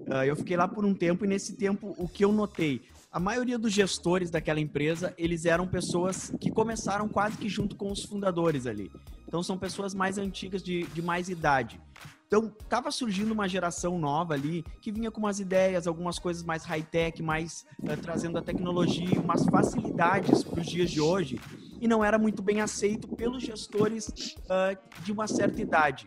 Ah, 0.09 0.25
eu 0.25 0.35
fiquei 0.35 0.57
lá 0.57 0.67
por 0.67 0.85
um 0.85 0.93
tempo 0.93 1.25
e 1.25 1.27
nesse 1.27 1.55
tempo 1.55 1.95
o 1.97 2.07
que 2.07 2.23
eu 2.23 2.31
notei, 2.31 2.81
a 3.11 3.19
maioria 3.19 3.57
dos 3.57 3.73
gestores 3.73 4.29
daquela 4.29 4.59
empresa, 4.59 5.13
eles 5.17 5.45
eram 5.45 5.67
pessoas 5.67 6.31
que 6.39 6.51
começaram 6.51 7.07
quase 7.07 7.37
que 7.37 7.47
junto 7.47 7.75
com 7.75 7.91
os 7.91 8.03
fundadores 8.03 8.67
ali. 8.67 8.91
Então 9.27 9.41
são 9.41 9.57
pessoas 9.57 9.93
mais 9.93 10.17
antigas 10.17 10.61
de, 10.61 10.83
de 10.87 11.01
mais 11.01 11.29
idade. 11.29 11.81
Então, 12.27 12.53
estava 12.61 12.91
surgindo 12.91 13.31
uma 13.31 13.47
geração 13.47 13.97
nova 13.97 14.33
ali 14.33 14.61
que 14.81 14.91
vinha 14.91 15.09
com 15.09 15.21
umas 15.21 15.39
ideias, 15.39 15.87
algumas 15.87 16.19
coisas 16.19 16.43
mais 16.43 16.65
high-tech, 16.65 17.23
mais 17.23 17.65
uh, 17.81 17.95
trazendo 18.01 18.37
a 18.37 18.41
tecnologia, 18.41 19.17
umas 19.21 19.45
facilidades 19.45 20.43
para 20.43 20.59
os 20.59 20.67
dias 20.67 20.91
de 20.91 20.99
hoje, 20.99 21.39
e 21.79 21.87
não 21.87 22.03
era 22.03 22.17
muito 22.17 22.41
bem 22.41 22.59
aceito 22.59 23.07
pelos 23.15 23.41
gestores 23.41 24.09
uh, 24.09 24.77
de 25.03 25.13
uma 25.13 25.25
certa 25.25 25.61
idade. 25.61 26.05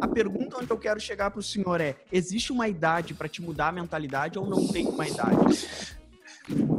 A 0.00 0.06
pergunta 0.06 0.58
onde 0.58 0.70
eu 0.70 0.78
quero 0.78 1.00
chegar 1.00 1.32
para 1.32 1.40
o 1.40 1.42
senhor 1.42 1.80
é: 1.80 1.96
existe 2.12 2.52
uma 2.52 2.68
idade 2.68 3.12
para 3.12 3.28
te 3.28 3.42
mudar 3.42 3.68
a 3.68 3.72
mentalidade 3.72 4.38
ou 4.38 4.48
não 4.48 4.68
tem 4.68 4.86
uma 4.86 5.08
idade? 5.08 5.97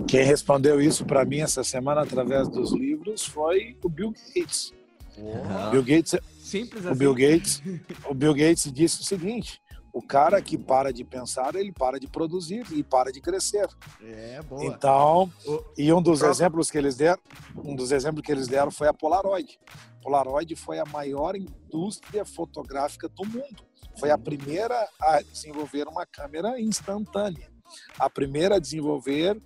Quem 0.07 0.23
respondeu 0.23 0.81
isso 0.81 1.05
para 1.05 1.23
mim 1.25 1.39
essa 1.39 1.63
semana 1.63 2.01
através 2.01 2.47
dos 2.47 2.71
livros 2.73 3.25
foi 3.25 3.77
o 3.83 3.89
Bill 3.89 4.13
Gates. 4.35 4.73
Uhum. 5.17 5.71
Bill 5.71 5.83
Gates 5.83 6.15
Simples 6.49 6.83
assim. 6.83 6.95
O 6.95 6.97
Bill 6.97 7.13
Gates, 7.13 7.61
o 8.09 8.13
Bill 8.13 8.33
Gates 8.33 8.73
disse 8.73 9.01
o 9.01 9.03
seguinte: 9.03 9.61
o 9.93 10.01
cara 10.01 10.41
que 10.41 10.57
para 10.57 10.91
de 10.91 11.03
pensar, 11.03 11.53
ele 11.53 11.71
para 11.71 11.99
de 11.99 12.07
produzir 12.07 12.65
e 12.71 12.81
para 12.81 13.11
de 13.11 13.21
crescer. 13.21 13.67
É, 14.01 14.41
boa. 14.41 14.65
Então, 14.65 15.31
o... 15.45 15.63
e 15.77 15.93
um 15.93 16.01
dos 16.01 16.23
exemplos 16.23 16.71
que 16.71 16.77
eles 16.77 16.95
deram, 16.95 17.21
um 17.55 17.75
dos 17.75 17.91
exemplos 17.91 18.25
que 18.25 18.31
eles 18.31 18.47
deram 18.47 18.71
foi 18.71 18.87
a 18.87 18.93
Polaroid. 18.93 19.59
Polaroid 20.01 20.55
foi 20.55 20.79
a 20.79 20.85
maior 20.85 21.35
indústria 21.35 22.25
fotográfica 22.25 23.07
do 23.07 23.23
mundo. 23.25 23.63
Foi 23.99 24.09
a 24.09 24.17
primeira 24.17 24.87
a 24.99 25.21
desenvolver 25.21 25.87
uma 25.87 26.05
câmera 26.05 26.59
instantânea. 26.59 27.58
A 27.97 28.09
primeira 28.09 28.55
a 28.55 28.59
desenvolver 28.59 29.41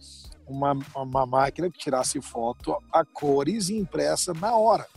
uma, 0.47 0.77
uma 0.95 1.25
máquina 1.25 1.69
que 1.69 1.79
tirasse 1.79 2.21
foto 2.21 2.77
a 2.91 3.05
cores 3.05 3.69
impressa 3.69 4.33
na 4.33 4.55
hora 4.55 4.87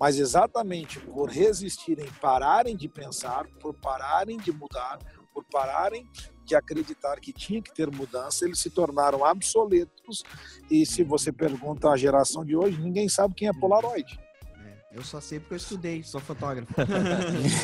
mas 0.00 0.18
exatamente 0.18 0.98
por 0.98 1.28
resistirem, 1.28 2.08
pararem 2.22 2.74
de 2.74 2.88
pensar, 2.88 3.46
por 3.60 3.74
pararem 3.74 4.38
de 4.38 4.50
mudar, 4.50 4.98
por 5.34 5.44
pararem 5.44 6.08
que 6.46 6.54
acreditar 6.54 7.20
que 7.20 7.34
tinha 7.34 7.60
que 7.60 7.72
ter 7.72 7.90
mudança, 7.90 8.46
eles 8.46 8.58
se 8.58 8.70
tornaram 8.70 9.20
obsoletos. 9.20 10.24
E 10.70 10.86
se 10.86 11.04
você 11.04 11.30
pergunta 11.30 11.90
a 11.90 11.98
geração 11.98 12.44
de 12.46 12.56
hoje, 12.56 12.80
ninguém 12.80 13.10
sabe 13.10 13.34
quem 13.34 13.48
é 13.48 13.52
Polaroid. 13.52 14.18
É, 14.64 14.98
eu 14.98 15.04
só 15.04 15.20
sei 15.20 15.38
porque 15.38 15.54
eu 15.54 15.58
estudei, 15.58 16.02
sou 16.02 16.20
fotógrafo. 16.20 16.72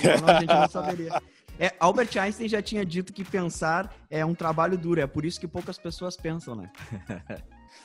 Senão 0.03 0.29
a 0.29 0.41
gente 0.41 0.55
não 0.55 0.69
saberia. 0.69 1.23
É, 1.59 1.75
Albert 1.81 2.17
Einstein 2.19 2.49
já 2.49 2.61
tinha 2.61 2.85
dito 2.85 3.13
que 3.13 3.25
pensar 3.25 3.95
é 4.11 4.25
um 4.25 4.35
trabalho 4.35 4.77
duro, 4.77 5.01
é 5.01 5.07
por 5.07 5.25
isso 5.25 5.41
que 5.41 5.49
poucas 5.49 5.79
pessoas 5.79 6.17
pensam, 6.17 6.55
né? 6.55 6.71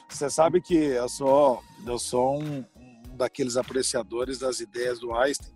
Você 0.10 0.30
sabe 0.30 0.62
que 0.62 0.76
eu 0.76 1.08
sou, 1.08 1.64
eu 1.86 1.98
sou 1.98 2.42
um, 2.42 2.66
um 2.76 3.16
daqueles 3.16 3.56
apreciadores 3.56 4.40
das 4.40 4.60
ideias 4.60 5.00
do 5.00 5.14
Einstein. 5.14 5.52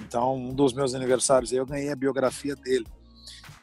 Então, 0.00 0.36
um 0.36 0.54
dos 0.54 0.72
meus 0.72 0.94
aniversários 0.94 1.52
eu 1.52 1.64
ganhei 1.64 1.90
a 1.90 1.96
biografia 1.96 2.54
dele. 2.54 2.86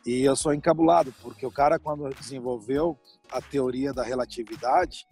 E 0.05 0.23
eu 0.23 0.35
sou 0.35 0.53
encabulado, 0.53 1.13
porque 1.21 1.45
o 1.45 1.51
cara, 1.51 1.77
quando 1.77 2.09
desenvolveu 2.15 2.97
a 3.31 3.39
teoria 3.39 3.93
da 3.93 4.03
relatividade, 4.03 5.05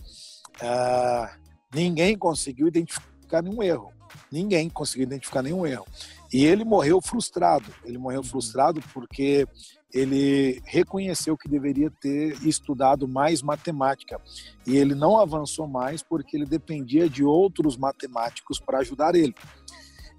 é, 0.59 1.29
ninguém 1.73 2.17
conseguiu 2.17 2.67
identificar 2.67 3.43
nenhum 3.43 3.61
erro. 3.61 3.93
Ninguém 4.31 4.67
conseguiu 4.69 5.03
identificar 5.03 5.43
nenhum 5.43 5.65
erro. 5.65 5.85
E 6.31 6.45
ele 6.45 6.63
morreu 6.63 7.01
frustrado. 7.01 7.65
Ele 7.83 7.97
morreu 7.97 8.23
frustrado 8.23 8.81
porque 8.93 9.47
ele 9.91 10.61
reconheceu 10.65 11.35
que 11.35 11.49
deveria 11.49 11.89
ter 11.89 12.33
estudado 12.45 13.07
mais 13.07 13.41
matemática. 13.41 14.21
E 14.65 14.77
ele 14.77 14.93
não 14.93 15.19
avançou 15.19 15.67
mais 15.67 16.03
porque 16.03 16.37
ele 16.37 16.45
dependia 16.45 17.09
de 17.09 17.23
outros 17.23 17.75
matemáticos 17.75 18.59
para 18.59 18.79
ajudar 18.79 19.15
ele. 19.15 19.33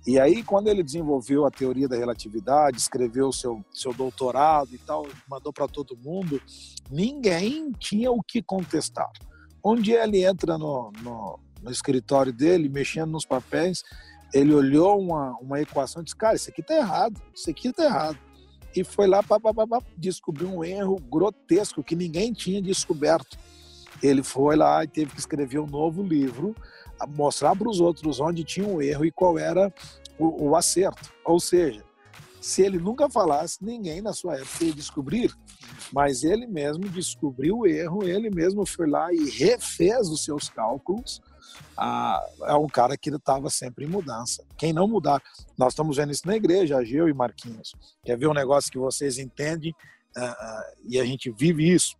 E 0.06 0.18
aí, 0.18 0.42
quando 0.42 0.68
ele 0.68 0.82
desenvolveu 0.82 1.44
a 1.44 1.50
teoria 1.50 1.86
da 1.86 1.96
relatividade, 1.96 2.78
escreveu 2.78 3.30
seu, 3.30 3.62
seu 3.70 3.92
doutorado 3.92 4.74
e 4.74 4.78
tal, 4.78 5.06
mandou 5.28 5.52
para 5.52 5.68
todo 5.68 5.96
mundo, 5.96 6.40
ninguém 6.90 7.70
tinha 7.78 8.10
o 8.10 8.22
que 8.22 8.42
contestar. 8.42 9.10
Dia 9.80 10.02
ele 10.04 10.24
entra 10.24 10.56
no, 10.56 10.90
no, 11.02 11.38
no 11.62 11.70
escritório 11.70 12.32
dele, 12.32 12.68
mexendo 12.68 13.10
nos 13.10 13.26
papéis, 13.26 13.82
ele 14.32 14.54
olhou 14.54 15.00
uma, 15.00 15.36
uma 15.38 15.60
equação 15.60 16.02
e 16.02 16.04
disse, 16.04 16.16
cara, 16.16 16.36
isso 16.36 16.48
aqui 16.50 16.62
tá 16.62 16.74
errado, 16.74 17.20
isso 17.34 17.50
aqui 17.50 17.72
tá 17.72 17.84
errado. 17.84 18.18
E 18.74 18.84
foi 18.84 19.06
lá, 19.06 19.22
pá, 19.22 19.40
pá, 19.40 19.52
pá, 19.52 19.66
pá, 19.66 19.82
descobriu 19.96 20.48
um 20.48 20.64
erro 20.64 20.96
grotesco 21.10 21.82
que 21.82 21.96
ninguém 21.96 22.32
tinha 22.32 22.62
descoberto. 22.62 23.36
Ele 24.02 24.22
foi 24.22 24.56
lá 24.56 24.84
e 24.84 24.88
teve 24.88 25.12
que 25.12 25.18
escrever 25.18 25.58
um 25.58 25.66
novo 25.66 26.02
livro, 26.02 26.54
mostrar 27.08 27.56
para 27.56 27.68
os 27.68 27.80
outros 27.80 28.20
onde 28.20 28.44
tinha 28.44 28.66
um 28.66 28.80
erro 28.80 29.04
e 29.04 29.10
qual 29.10 29.38
era 29.38 29.72
o, 30.18 30.50
o 30.50 30.56
acerto. 30.56 31.12
Ou 31.24 31.40
seja, 31.40 31.82
se 32.40 32.62
ele 32.62 32.78
nunca 32.78 33.10
falasse, 33.10 33.58
ninguém 33.60 34.00
na 34.00 34.12
sua 34.12 34.36
época 34.36 34.64
ia 34.64 34.72
descobrir, 34.72 35.34
mas 35.92 36.22
ele 36.22 36.46
mesmo 36.46 36.88
descobriu 36.88 37.58
o 37.58 37.66
erro, 37.66 38.04
ele 38.04 38.30
mesmo 38.30 38.64
foi 38.64 38.88
lá 38.88 39.12
e 39.12 39.28
refez 39.30 40.08
os 40.08 40.24
seus 40.24 40.48
cálculos 40.48 41.20
ah, 41.76 42.22
é 42.42 42.54
um 42.54 42.66
cara 42.66 42.96
que 42.96 43.10
estava 43.10 43.48
sempre 43.50 43.84
em 43.84 43.88
mudança. 43.88 44.44
Quem 44.56 44.72
não 44.72 44.86
mudar, 44.86 45.22
nós 45.56 45.72
estamos 45.72 45.96
vendo 45.96 46.12
isso 46.12 46.26
na 46.26 46.36
igreja, 46.36 46.76
Ageu 46.76 47.08
e 47.08 47.14
Marquinhos. 47.14 47.74
Quer 48.04 48.18
ver 48.18 48.26
um 48.26 48.34
negócio 48.34 48.70
que 48.70 48.78
vocês 48.78 49.18
entendem 49.18 49.74
ah, 50.16 50.62
e 50.86 51.00
a 51.00 51.04
gente 51.04 51.30
vive 51.30 51.68
isso? 51.68 51.96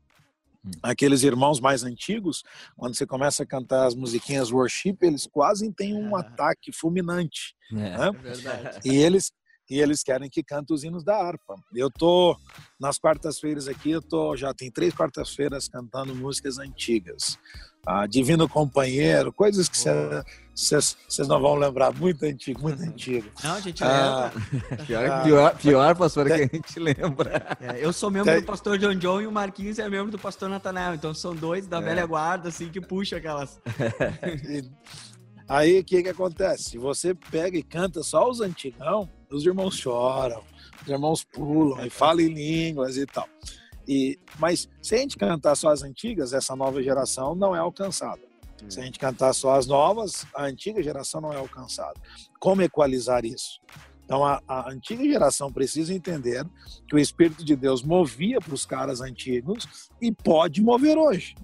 Hum. 0.65 0.71
Aqueles 0.83 1.23
irmãos 1.23 1.61
mais 1.61 1.83
antigos, 1.83 2.43
quando 2.77 2.95
você 2.95 3.07
começa 3.07 3.43
a 3.43 3.47
cantar 3.47 3.87
as 3.87 3.95
musiquinhas 3.95 4.53
worship, 4.53 4.97
eles 5.01 5.27
quase 5.27 5.71
têm 5.73 5.95
um 5.95 6.15
ah. 6.15 6.21
ataque 6.21 6.73
fulminante. 6.73 7.55
É, 7.73 7.75
né? 7.75 8.09
é 8.09 8.13
verdade. 8.13 8.81
E 8.85 8.97
eles, 8.97 9.33
e 9.71 9.81
eles 9.81 10.03
querem 10.03 10.29
que 10.29 10.43
cante 10.43 10.73
os 10.73 10.83
hinos 10.85 11.05
da 11.05 11.17
harpa. 11.17 11.55
Eu 11.75 11.91
tô 11.91 12.37
nas 12.79 12.99
quartas-feiras 12.99 13.69
aqui, 13.69 13.93
eu 13.93 14.03
tô 14.03 14.37
já 14.37 14.53
tem 14.53 14.71
três 14.71 14.93
quartas-feiras 14.93 15.69
cantando 15.69 16.15
músicas 16.15 16.59
antigas 16.59 17.39
ah, 17.87 18.07
Divino 18.07 18.49
Companheiro, 18.49 19.33
coisas 19.33 19.69
que 19.69 19.79
vocês 19.79 21.27
não 21.27 21.41
vão 21.41 21.55
lembrar, 21.55 21.93
muito 21.93 22.25
antigo, 22.25 22.63
muito 22.63 22.83
antigo. 22.83 23.29
Não, 23.43 23.55
a 23.55 23.61
gente 23.61 23.83
ah, 23.83 24.31
lembra. 24.35 24.85
Pior, 24.87 25.23
pior, 25.23 25.57
pior, 25.57 25.97
pastor, 25.97 26.27
que 26.27 26.33
a 26.33 26.37
gente 26.39 26.79
lembra. 26.79 27.57
É, 27.61 27.85
eu 27.85 27.93
sou 27.93 28.11
membro 28.11 28.31
tem... 28.31 28.41
do 28.41 28.47
pastor 28.47 28.79
John 28.79 28.95
John 28.95 29.21
e 29.21 29.27
o 29.27 29.33
Marquinhos 29.33 29.79
é 29.79 29.89
membro 29.89 30.11
do 30.11 30.19
pastor 30.19 30.49
Natanael, 30.49 30.95
então 30.95 31.15
são 31.15 31.35
dois 31.35 31.67
da 31.67 31.79
é. 31.79 31.81
velha 31.81 32.07
guarda, 32.07 32.49
assim, 32.49 32.69
que 32.69 32.81
puxa 32.81 33.17
aquelas... 33.17 33.61
Aí, 35.51 35.81
o 35.81 35.85
que 35.85 36.01
que 36.01 36.09
acontece? 36.09 36.63
Se 36.63 36.79
você 36.79 37.13
pega 37.13 37.59
e 37.59 37.63
canta 37.65 38.05
só 38.05 38.31
os 38.31 38.41
antigão, 38.41 39.11
os 39.29 39.45
irmãos 39.45 39.77
choram, 39.77 40.45
os 40.81 40.89
irmãos 40.89 41.25
pulam 41.25 41.85
e 41.85 41.91
falam 41.91 42.21
em 42.21 42.33
línguas 42.33 42.97
e 42.97 43.05
tal. 43.05 43.29
E, 43.87 44.17
mas 44.39 44.69
se 44.81 44.95
a 44.95 44.99
gente 44.99 45.17
cantar 45.17 45.57
só 45.57 45.71
as 45.71 45.83
antigas, 45.83 46.33
essa 46.33 46.55
nova 46.55 46.81
geração 46.81 47.35
não 47.35 47.57
é 47.57 47.59
alcançada. 47.59 48.21
Se 48.69 48.79
a 48.79 48.85
gente 48.85 49.01
cantar 49.01 49.33
só 49.33 49.57
as 49.57 49.67
novas, 49.67 50.25
a 50.37 50.45
antiga 50.45 50.81
geração 50.81 51.21
não 51.21 51.33
é 51.33 51.37
alcançada. 51.39 52.01
Como 52.39 52.63
equalizar 52.63 53.25
isso? 53.25 53.61
Então, 54.05 54.25
a, 54.25 54.41
a 54.47 54.71
antiga 54.71 55.03
geração 55.03 55.53
precisa 55.53 55.93
entender 55.93 56.47
que 56.87 56.95
o 56.95 56.99
Espírito 56.99 57.45
de 57.45 57.57
Deus 57.57 57.83
movia 57.83 58.39
para 58.39 58.55
os 58.55 58.65
caras 58.65 59.01
antigos 59.01 59.91
e 60.01 60.13
pode 60.13 60.63
mover 60.63 60.97
hoje. 60.97 61.35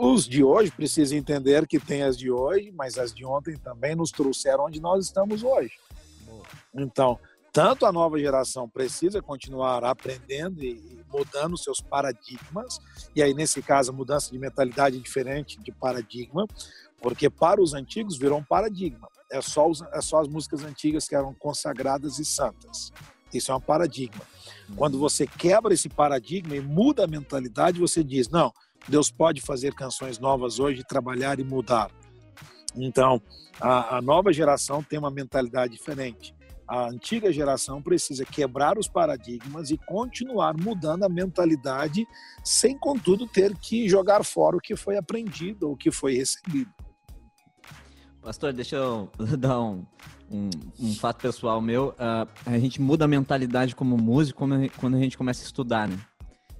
Os 0.00 0.28
de 0.28 0.44
hoje 0.44 0.70
precisam 0.70 1.18
entender 1.18 1.66
que 1.66 1.80
tem 1.80 2.04
as 2.04 2.16
de 2.16 2.30
hoje, 2.30 2.70
mas 2.70 2.96
as 2.96 3.12
de 3.12 3.24
ontem 3.24 3.56
também 3.56 3.96
nos 3.96 4.12
trouxeram 4.12 4.66
onde 4.66 4.80
nós 4.80 5.04
estamos 5.04 5.42
hoje. 5.42 5.72
Então, 6.72 7.18
tanto 7.52 7.84
a 7.84 7.90
nova 7.90 8.16
geração 8.16 8.68
precisa 8.68 9.20
continuar 9.20 9.82
aprendendo 9.82 10.62
e 10.62 11.04
mudando 11.12 11.58
seus 11.58 11.80
paradigmas, 11.80 12.78
e 13.12 13.20
aí 13.20 13.34
nesse 13.34 13.60
caso 13.60 13.90
a 13.90 13.92
mudança 13.92 14.30
de 14.30 14.38
mentalidade 14.38 14.98
é 14.98 15.00
diferente 15.00 15.58
de 15.60 15.72
paradigma, 15.72 16.46
porque 17.02 17.28
para 17.28 17.60
os 17.60 17.74
antigos 17.74 18.16
virou 18.16 18.38
um 18.38 18.44
paradigma. 18.44 19.08
É 19.32 19.40
só, 19.40 19.68
os, 19.68 19.82
é 19.82 20.00
só 20.00 20.20
as 20.20 20.28
músicas 20.28 20.62
antigas 20.62 21.08
que 21.08 21.16
eram 21.16 21.34
consagradas 21.34 22.20
e 22.20 22.24
santas. 22.24 22.92
Isso 23.34 23.50
é 23.50 23.54
um 23.54 23.60
paradigma. 23.60 24.22
Quando 24.76 24.94
uhum. 24.94 25.00
você 25.00 25.26
quebra 25.26 25.74
esse 25.74 25.88
paradigma 25.88 26.54
e 26.54 26.60
muda 26.60 27.04
a 27.04 27.08
mentalidade, 27.08 27.80
você 27.80 28.02
diz: 28.02 28.28
não, 28.28 28.52
Deus 28.88 29.10
pode 29.10 29.40
fazer 29.40 29.74
canções 29.74 30.18
novas 30.18 30.58
hoje, 30.58 30.82
trabalhar 30.84 31.38
e 31.38 31.44
mudar. 31.44 31.90
Então, 32.76 33.20
a, 33.60 33.96
a 33.98 34.02
nova 34.02 34.32
geração 34.32 34.82
tem 34.82 34.98
uma 34.98 35.10
mentalidade 35.10 35.72
diferente 35.72 36.34
a 36.68 36.86
antiga 36.86 37.32
geração 37.32 37.80
precisa 37.80 38.26
quebrar 38.26 38.78
os 38.78 38.86
paradigmas 38.86 39.70
e 39.70 39.78
continuar 39.78 40.54
mudando 40.54 41.04
a 41.04 41.08
mentalidade, 41.08 42.06
sem, 42.44 42.78
contudo, 42.78 43.26
ter 43.26 43.56
que 43.56 43.88
jogar 43.88 44.22
fora 44.22 44.58
o 44.58 44.60
que 44.60 44.76
foi 44.76 44.98
aprendido 44.98 45.66
ou 45.66 45.72
o 45.72 45.76
que 45.76 45.90
foi 45.90 46.14
recebido. 46.14 46.70
Pastor, 48.20 48.52
deixa 48.52 48.76
eu 48.76 49.10
dar 49.38 49.58
um, 49.58 49.86
um, 50.30 50.50
um 50.78 50.94
fato 50.94 51.22
pessoal 51.22 51.58
meu. 51.62 51.94
Uh, 51.94 52.28
a 52.44 52.58
gente 52.58 52.82
muda 52.82 53.06
a 53.06 53.08
mentalidade 53.08 53.74
como 53.74 53.96
músico 53.96 54.46
quando 54.76 54.96
a 54.96 55.00
gente 55.00 55.16
começa 55.16 55.42
a 55.42 55.46
estudar, 55.46 55.88
né? 55.88 55.98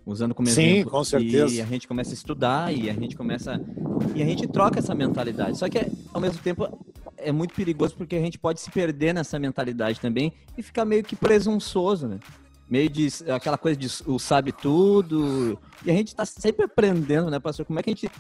Usando 0.09 0.35
como 0.35 0.49
Sim, 0.49 0.63
exemplo. 0.63 0.85
Sim, 0.85 0.91
com 0.91 1.05
certeza. 1.05 1.55
E 1.55 1.61
a 1.61 1.67
gente 1.67 1.87
começa 1.87 2.11
a 2.13 2.15
estudar 2.15 2.75
e 2.75 2.89
a 2.89 2.95
gente 2.95 3.15
começa. 3.15 3.61
E 4.15 4.23
a 4.23 4.25
gente 4.25 4.47
troca 4.47 4.79
essa 4.79 4.95
mentalidade. 4.95 5.59
Só 5.59 5.69
que, 5.69 5.87
ao 6.15 6.19
mesmo 6.19 6.43
tempo, 6.43 6.67
é 7.19 7.31
muito 7.31 7.55
perigoso 7.55 7.95
porque 7.95 8.17
a 8.17 8.21
gente 8.21 8.39
pode 8.39 8.59
se 8.59 8.71
perder 8.71 9.13
nessa 9.13 9.39
mentalidade 9.39 10.01
também 10.01 10.33
e 10.57 10.63
ficar 10.63 10.87
meio 10.87 11.05
que 11.05 11.15
presunçoso, 11.15 12.09
né? 12.09 12.19
Meio 12.71 12.89
de 12.89 13.09
aquela 13.31 13.59
coisa 13.59 13.79
de 13.79 13.87
o 14.07 14.19
sabe 14.19 14.51
tudo. 14.51 15.59
E 15.85 15.91
a 15.91 15.95
gente 15.95 16.09
está 16.09 16.25
sempre 16.25 16.65
aprendendo, 16.65 17.31
né, 17.31 17.39
pastor? 17.39 17.67
Como 17.67 17.79
é 17.79 17.83
que 17.83 17.91
a 17.91 17.95
gente 17.95 18.11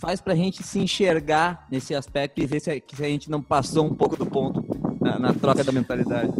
faz 0.00 0.20
para 0.20 0.32
a 0.32 0.36
gente 0.36 0.64
se 0.64 0.80
enxergar 0.80 1.68
nesse 1.70 1.94
aspecto 1.94 2.40
e 2.40 2.46
ver 2.46 2.60
se 2.60 2.70
a, 2.70 2.74
se 2.74 3.04
a 3.04 3.08
gente 3.08 3.30
não 3.30 3.40
passou 3.40 3.86
um 3.86 3.94
pouco 3.94 4.16
do 4.16 4.26
ponto 4.26 4.64
na, 5.00 5.20
na 5.20 5.32
troca 5.32 5.62
da 5.62 5.70
mentalidade? 5.70 6.32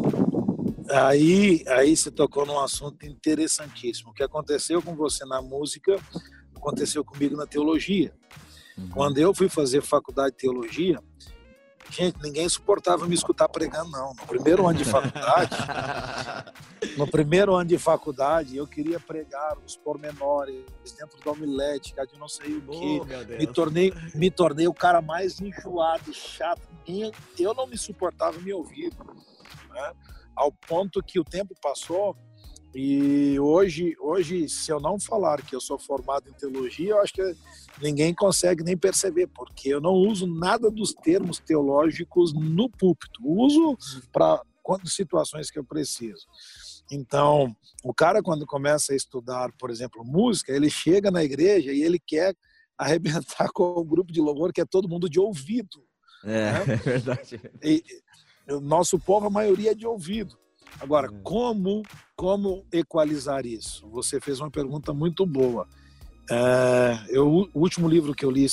Aí, 0.91 1.65
aí 1.69 1.97
você 1.97 2.11
tocou 2.11 2.47
num 2.47 2.59
assunto 2.59 3.05
interessantíssimo. 3.05 4.11
O 4.11 4.15
que 4.15 4.23
aconteceu 4.23 4.83
com 4.83 4.95
você 4.95 5.25
na 5.25 5.43
música 5.43 5.97
aconteceu 6.55 7.05
comigo 7.05 7.37
na 7.37 7.47
teologia. 7.47 8.13
Uhum. 8.77 8.89
Quando 8.91 9.19
eu 9.19 9.35
fui 9.35 9.49
fazer 9.49 9.83
faculdade 9.83 10.33
de 10.33 10.39
teologia, 10.39 11.01
Gente, 11.91 12.19
ninguém 12.23 12.49
suportava 12.49 13.07
me 13.07 13.15
escutar 13.15 13.49
pregando, 13.49 13.91
não. 13.91 14.11
No 14.11 14.27
primeiro 14.27 14.67
ano 14.67 14.79
de 14.79 14.85
faculdade, 14.85 15.57
no 16.99 17.07
primeiro 17.07 17.55
ano 17.55 17.69
de 17.69 17.79
faculdade, 17.79 18.57
eu 18.57 18.67
queria 18.67 19.01
pregar 19.01 19.57
os 19.65 19.77
pormenores 19.77 20.65
dentro 20.99 21.19
da 21.25 21.31
homilética, 21.31 22.07
de 22.07 22.19
não 22.19 22.29
sei 22.29 22.57
o 22.57 22.63
quê. 22.63 23.01
Oh, 23.01 23.39
me, 23.39 23.47
tornei, 23.47 23.93
me 24.15 24.31
tornei 24.31 24.69
o 24.69 24.75
cara 24.75 25.01
mais 25.01 25.41
enjoado, 25.41 26.13
chato. 26.13 26.61
Eu 27.39 27.55
não 27.55 27.67
me 27.67 27.79
suportava 27.79 28.39
me 28.39 28.53
ouvir. 28.53 28.93
Né? 29.71 29.93
Ao 30.39 30.53
ponto 30.53 31.03
que 31.03 31.19
o 31.19 31.25
tempo 31.25 31.53
passou 31.61 32.17
e 32.75 33.41
hoje, 33.41 33.97
hoje, 33.99 34.49
se 34.49 34.71
eu 34.71 34.79
não 34.79 35.01
falar 35.01 35.43
que 35.43 35.55
eu 35.55 35.61
sou 35.61 35.79
formado 35.79 36.29
em 36.29 36.33
teologia, 36.33 36.91
eu 36.91 37.01
acho 37.01 37.13
que 37.13 37.37
ninguém 37.83 38.15
consegue 38.15 38.63
nem 38.63 38.77
perceber, 38.77 39.27
porque 39.29 39.71
eu 39.71 39.81
não 39.81 39.95
uso 39.95 40.27
nada 40.27 40.71
dos 40.71 40.93
termos 40.93 41.39
teológicos 41.39 42.33
no 42.33 42.69
púlpito. 42.71 43.21
Uso 43.25 43.77
para 44.13 44.41
situações 44.85 45.51
que 45.51 45.59
eu 45.59 45.65
preciso. 45.65 46.27
Então, 46.93 47.55
o 47.83 47.95
cara 47.95 48.23
quando 48.23 48.47
começa 48.47 48.93
a 48.93 48.97
estudar, 48.97 49.51
por 49.59 49.71
exemplo, 49.71 50.05
música, 50.05 50.53
ele 50.53 50.69
chega 50.69 51.11
na 51.11 51.25
igreja 51.25 51.73
e 51.73 51.83
ele 51.83 51.99
quer 51.99 52.35
arrebentar 52.77 53.49
com 53.53 53.65
o 53.65 53.85
grupo 53.85 54.13
de 54.13 54.21
louvor 54.21 54.53
que 54.53 54.61
é 54.61 54.67
todo 54.67 54.89
mundo 54.89 55.09
de 55.09 55.19
ouvido. 55.19 55.85
É, 56.23 56.53
né? 56.53 56.65
é 56.69 56.77
verdade. 56.77 57.41
E, 57.63 57.83
o 58.49 58.61
nosso 58.61 58.99
povo, 58.99 59.27
a 59.27 59.31
maioria 59.31 59.73
é 59.73 59.75
de 59.75 59.87
ouvido. 59.87 60.39
Agora, 60.81 61.11
hum. 61.11 61.21
como, 61.23 61.83
como 62.17 62.65
equalizar 62.73 63.47
isso? 63.47 63.89
Você 63.91 64.21
fez 64.21 64.41
uma 64.41 64.51
pergunta 64.51 64.93
muito 64.93 65.27
boa. 65.27 65.67
É, 66.31 66.99
eu, 67.09 67.27
o 67.53 67.61
último 67.61 67.89
livro 67.89 68.15
que 68.15 68.25
eu 68.25 68.31
li 68.31 68.47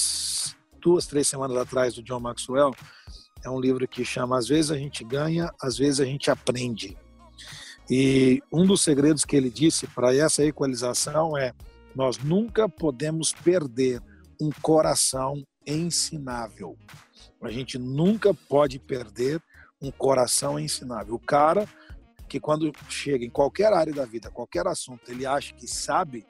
duas, 0.82 1.06
três 1.08 1.28
semanas 1.28 1.58
atrás 1.58 1.94
do 1.96 2.04
John 2.04 2.20
Maxwell 2.20 2.74
é 3.44 3.50
um 3.50 3.60
livro 3.60 3.88
que 3.88 4.06
chama 4.06 4.38
Às 4.38 4.48
vezes 4.48 4.72
a 4.72 4.78
gente 4.78 5.04
ganha, 5.04 5.52
às 5.62 5.78
vezes 5.78 6.00
a 6.00 6.06
gente 6.06 6.32
aprende. 6.32 6.98
E 7.90 8.42
um 8.52 8.66
dos 8.66 8.82
segredos 8.82 9.26
que 9.26 9.36
ele 9.36 9.50
disse 9.50 9.86
para 9.88 10.16
essa 10.16 10.44
equalização 10.44 11.38
é: 11.38 11.54
nós 11.96 12.18
nunca 12.18 12.68
podemos 12.68 13.32
perder 13.32 14.02
um 14.42 14.50
coração 14.62 15.44
ensinável. 15.66 16.78
A 17.42 17.52
gente 17.52 17.78
nunca 17.78 18.34
pode 18.34 18.80
perder 18.80 19.42
um 19.86 19.92
coração 19.92 20.60
ensinável. 20.60 21.16
O 21.16 21.20
cara 21.20 21.68
que 22.28 22.40
quando 22.40 22.72
chega 22.90 23.24
em 23.24 23.30
qualquer 23.30 23.72
área 23.72 23.94
da 23.94 24.06
vida, 24.06 24.32
qualquer 24.32 24.66
assunto, 24.68 25.10
ele 25.10 25.26
acha 25.26 25.54
que 25.54 25.68
sabe, 25.68 26.26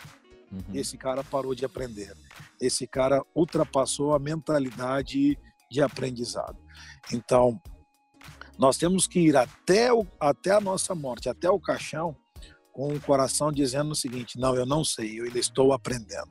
uhum. 0.51 0.61
esse 0.73 0.97
cara 0.97 1.23
parou 1.23 1.55
de 1.55 1.65
aprender. 1.65 2.13
Esse 2.59 2.85
cara 2.85 3.23
ultrapassou 3.33 4.13
a 4.13 4.19
mentalidade 4.19 5.37
de 5.71 5.81
aprendizado. 5.81 6.57
Então, 7.11 7.61
nós 8.57 8.77
temos 8.77 9.07
que 9.07 9.19
ir 9.19 9.37
até, 9.37 9.91
o, 9.93 10.05
até 10.19 10.51
a 10.51 10.61
nossa 10.61 10.93
morte, 10.93 11.29
até 11.29 11.49
o 11.49 11.59
caixão, 11.59 12.15
com 12.71 12.93
o 12.93 12.99
coração 12.99 13.51
dizendo 13.51 13.91
o 13.91 13.95
seguinte: 13.95 14.37
não, 14.37 14.55
eu 14.55 14.65
não 14.65 14.83
sei, 14.83 15.19
eu 15.19 15.25
ainda 15.25 15.39
estou 15.39 15.71
aprendendo. 15.71 16.29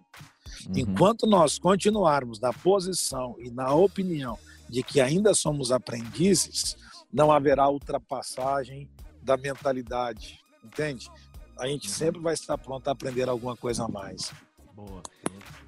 Uhum. 0.67 0.73
Enquanto 0.77 1.27
nós 1.27 1.59
continuarmos 1.59 2.39
na 2.39 2.53
posição 2.53 3.35
e 3.39 3.51
na 3.51 3.73
opinião 3.75 4.39
de 4.69 4.83
que 4.83 5.01
ainda 5.01 5.35
somos 5.35 5.73
aprendizes, 5.73 6.77
não 7.15 7.31
haverá 7.31 7.69
ultrapassagem 7.69 8.91
da 9.23 9.37
mentalidade, 9.37 10.41
entende? 10.65 11.09
A 11.57 11.69
gente 11.69 11.87
uhum. 11.87 11.95
sempre 11.95 12.21
vai 12.21 12.35
estar 12.35 12.59
pronto 12.59 12.89
a 12.89 12.91
aprender 12.91 13.29
alguma 13.29 13.57
coisa 13.57 13.85
a 13.85 13.89
mais. 13.89 14.33
Boa. 14.75 15.01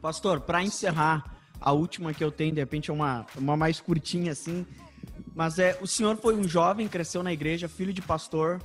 Pastor, 0.02 0.40
para 0.40 0.64
encerrar, 0.64 1.38
a 1.60 1.70
última 1.70 2.12
que 2.12 2.24
eu 2.24 2.32
tenho, 2.32 2.52
de 2.52 2.60
repente, 2.60 2.90
é 2.90 2.92
uma, 2.92 3.24
uma 3.36 3.56
mais 3.56 3.80
curtinha 3.80 4.32
assim. 4.32 4.66
Mas 5.36 5.60
é, 5.60 5.78
o 5.80 5.86
senhor 5.86 6.16
foi 6.16 6.34
um 6.34 6.48
jovem, 6.48 6.88
cresceu 6.88 7.22
na 7.22 7.32
igreja, 7.32 7.68
filho 7.68 7.92
de 7.92 8.02
pastor 8.02 8.60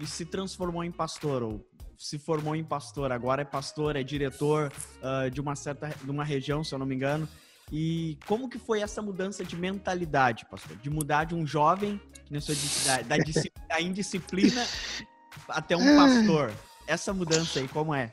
e 0.00 0.06
se 0.06 0.24
transformou 0.24 0.84
em 0.84 0.92
pastor, 0.92 1.42
ou 1.42 1.66
se 1.98 2.16
formou 2.16 2.54
em 2.54 2.62
pastor, 2.62 3.10
agora 3.10 3.42
é 3.42 3.44
pastor, 3.44 3.96
é 3.96 4.04
diretor 4.04 4.72
uh, 5.02 5.28
de 5.30 5.40
uma 5.40 5.56
certa 5.56 5.88
de 5.88 6.10
uma 6.10 6.24
região, 6.24 6.62
se 6.62 6.72
eu 6.72 6.78
não 6.78 6.86
me 6.86 6.94
engano. 6.94 7.28
E 7.72 8.18
como 8.26 8.48
que 8.48 8.58
foi 8.58 8.80
essa 8.80 9.00
mudança 9.00 9.44
de 9.44 9.56
mentalidade, 9.56 10.44
pastor? 10.46 10.76
De 10.76 10.90
mudar 10.90 11.24
de 11.24 11.34
um 11.34 11.46
jovem, 11.46 12.00
que 12.24 12.84
da, 12.84 13.02
da, 13.02 13.16
da 13.68 13.80
indisciplina 13.80 14.66
até 15.48 15.76
um 15.76 15.96
pastor. 15.96 16.52
Essa 16.86 17.12
mudança 17.12 17.60
aí, 17.60 17.68
como 17.68 17.94
é? 17.94 18.12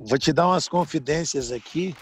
Vou 0.00 0.18
te 0.18 0.32
dar 0.32 0.46
umas 0.46 0.68
confidências 0.68 1.52
aqui. 1.52 1.94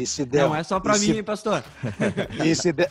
E 0.00 0.06
se 0.06 0.24
der, 0.24 0.48
não 0.48 0.56
é 0.56 0.64
só 0.64 0.80
para 0.80 0.98
mim, 0.98 1.14
se, 1.14 1.22
pastor. 1.22 1.62
E 2.44 2.54
se, 2.54 2.72
der, 2.72 2.90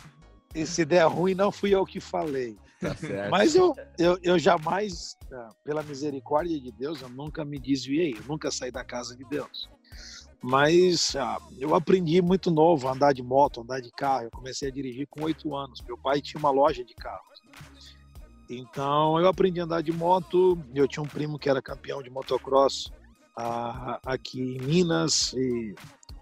e 0.54 0.64
se 0.64 0.84
der 0.84 1.06
ruim, 1.06 1.34
não 1.34 1.50
fui 1.50 1.74
eu 1.74 1.84
que 1.84 2.00
falei. 2.00 2.56
Tá 2.80 2.94
Mas 3.28 3.56
eu, 3.56 3.74
eu, 3.98 4.16
eu 4.22 4.38
jamais, 4.38 5.16
ah, 5.32 5.50
pela 5.64 5.82
misericórdia 5.82 6.58
de 6.60 6.70
Deus, 6.70 7.02
eu 7.02 7.08
nunca 7.08 7.44
me 7.44 7.58
desviei, 7.58 8.14
eu 8.14 8.22
nunca 8.28 8.50
saí 8.50 8.70
da 8.70 8.84
casa 8.84 9.16
de 9.16 9.24
Deus. 9.24 9.68
Mas 10.42 11.16
ah, 11.16 11.38
eu 11.58 11.74
aprendi 11.74 12.22
muito 12.22 12.50
novo 12.50 12.86
a 12.86 12.92
andar 12.92 13.12
de 13.12 13.22
moto, 13.22 13.60
andar 13.60 13.80
de 13.80 13.90
carro. 13.90 14.24
Eu 14.24 14.30
comecei 14.30 14.68
a 14.68 14.72
dirigir 14.72 15.06
com 15.08 15.24
oito 15.24 15.54
anos. 15.54 15.80
Meu 15.82 15.98
pai 15.98 16.20
tinha 16.20 16.38
uma 16.38 16.50
loja 16.50 16.84
de 16.84 16.94
carros. 16.94 17.42
Então 18.48 19.18
eu 19.18 19.26
aprendi 19.26 19.60
a 19.60 19.64
andar 19.64 19.82
de 19.82 19.92
moto. 19.92 20.56
Eu 20.74 20.86
tinha 20.86 21.02
um 21.02 21.08
primo 21.08 21.38
que 21.38 21.50
era 21.50 21.60
campeão 21.60 22.02
de 22.02 22.10
motocross 22.10 22.92
ah, 23.36 24.00
aqui 24.04 24.40
em 24.40 24.58
Minas 24.58 25.32
e 25.34 25.74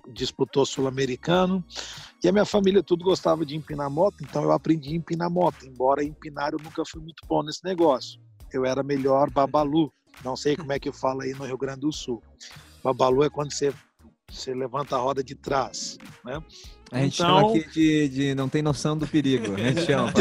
disputou 0.09 0.64
sul-americano. 0.64 1.64
E 2.23 2.29
a 2.29 2.33
minha 2.33 2.45
família 2.45 2.83
tudo 2.83 3.05
gostava 3.05 3.45
de 3.45 3.57
empinar 3.57 3.91
moto, 3.91 4.17
então 4.23 4.43
eu 4.43 4.53
aprendi 4.53 4.93
a 4.93 4.97
empinar 4.97 5.31
moto. 5.31 5.67
Embora 5.67 6.03
empinar 6.03 6.53
eu 6.53 6.59
nunca 6.62 6.85
fui 6.85 7.01
muito 7.01 7.27
bom 7.29 7.43
nesse 7.43 7.64
negócio. 7.64 8.21
Eu 8.53 8.64
era 8.64 8.83
melhor 8.83 9.31
babalu. 9.31 9.93
Não 10.25 10.37
sei 10.37 10.57
como 10.57 10.73
é 10.73 10.79
que 10.79 10.91
fala 10.93 11.25
aí 11.25 11.33
no 11.35 11.45
Rio 11.45 11.59
Grande 11.59 11.81
do 11.81 11.93
Sul. 11.93 12.23
Babalu 12.83 13.25
é 13.25 13.31
quando 13.31 13.53
você 13.53 13.73
você 14.31 14.55
levanta 14.55 14.97
a 14.97 14.99
roda 14.99 15.22
de 15.22 15.35
trás, 15.35 15.99
né? 16.24 16.43
A 16.91 16.99
gente 16.99 17.20
então... 17.22 17.41
chama 17.41 17.51
aqui 17.51 17.70
de, 17.70 18.09
de 18.09 18.35
não 18.35 18.49
tem 18.49 18.62
noção 18.62 18.97
do 18.97 19.07
perigo, 19.07 19.55
a 19.55 19.59
gente 19.59 19.87
chama. 19.87 20.12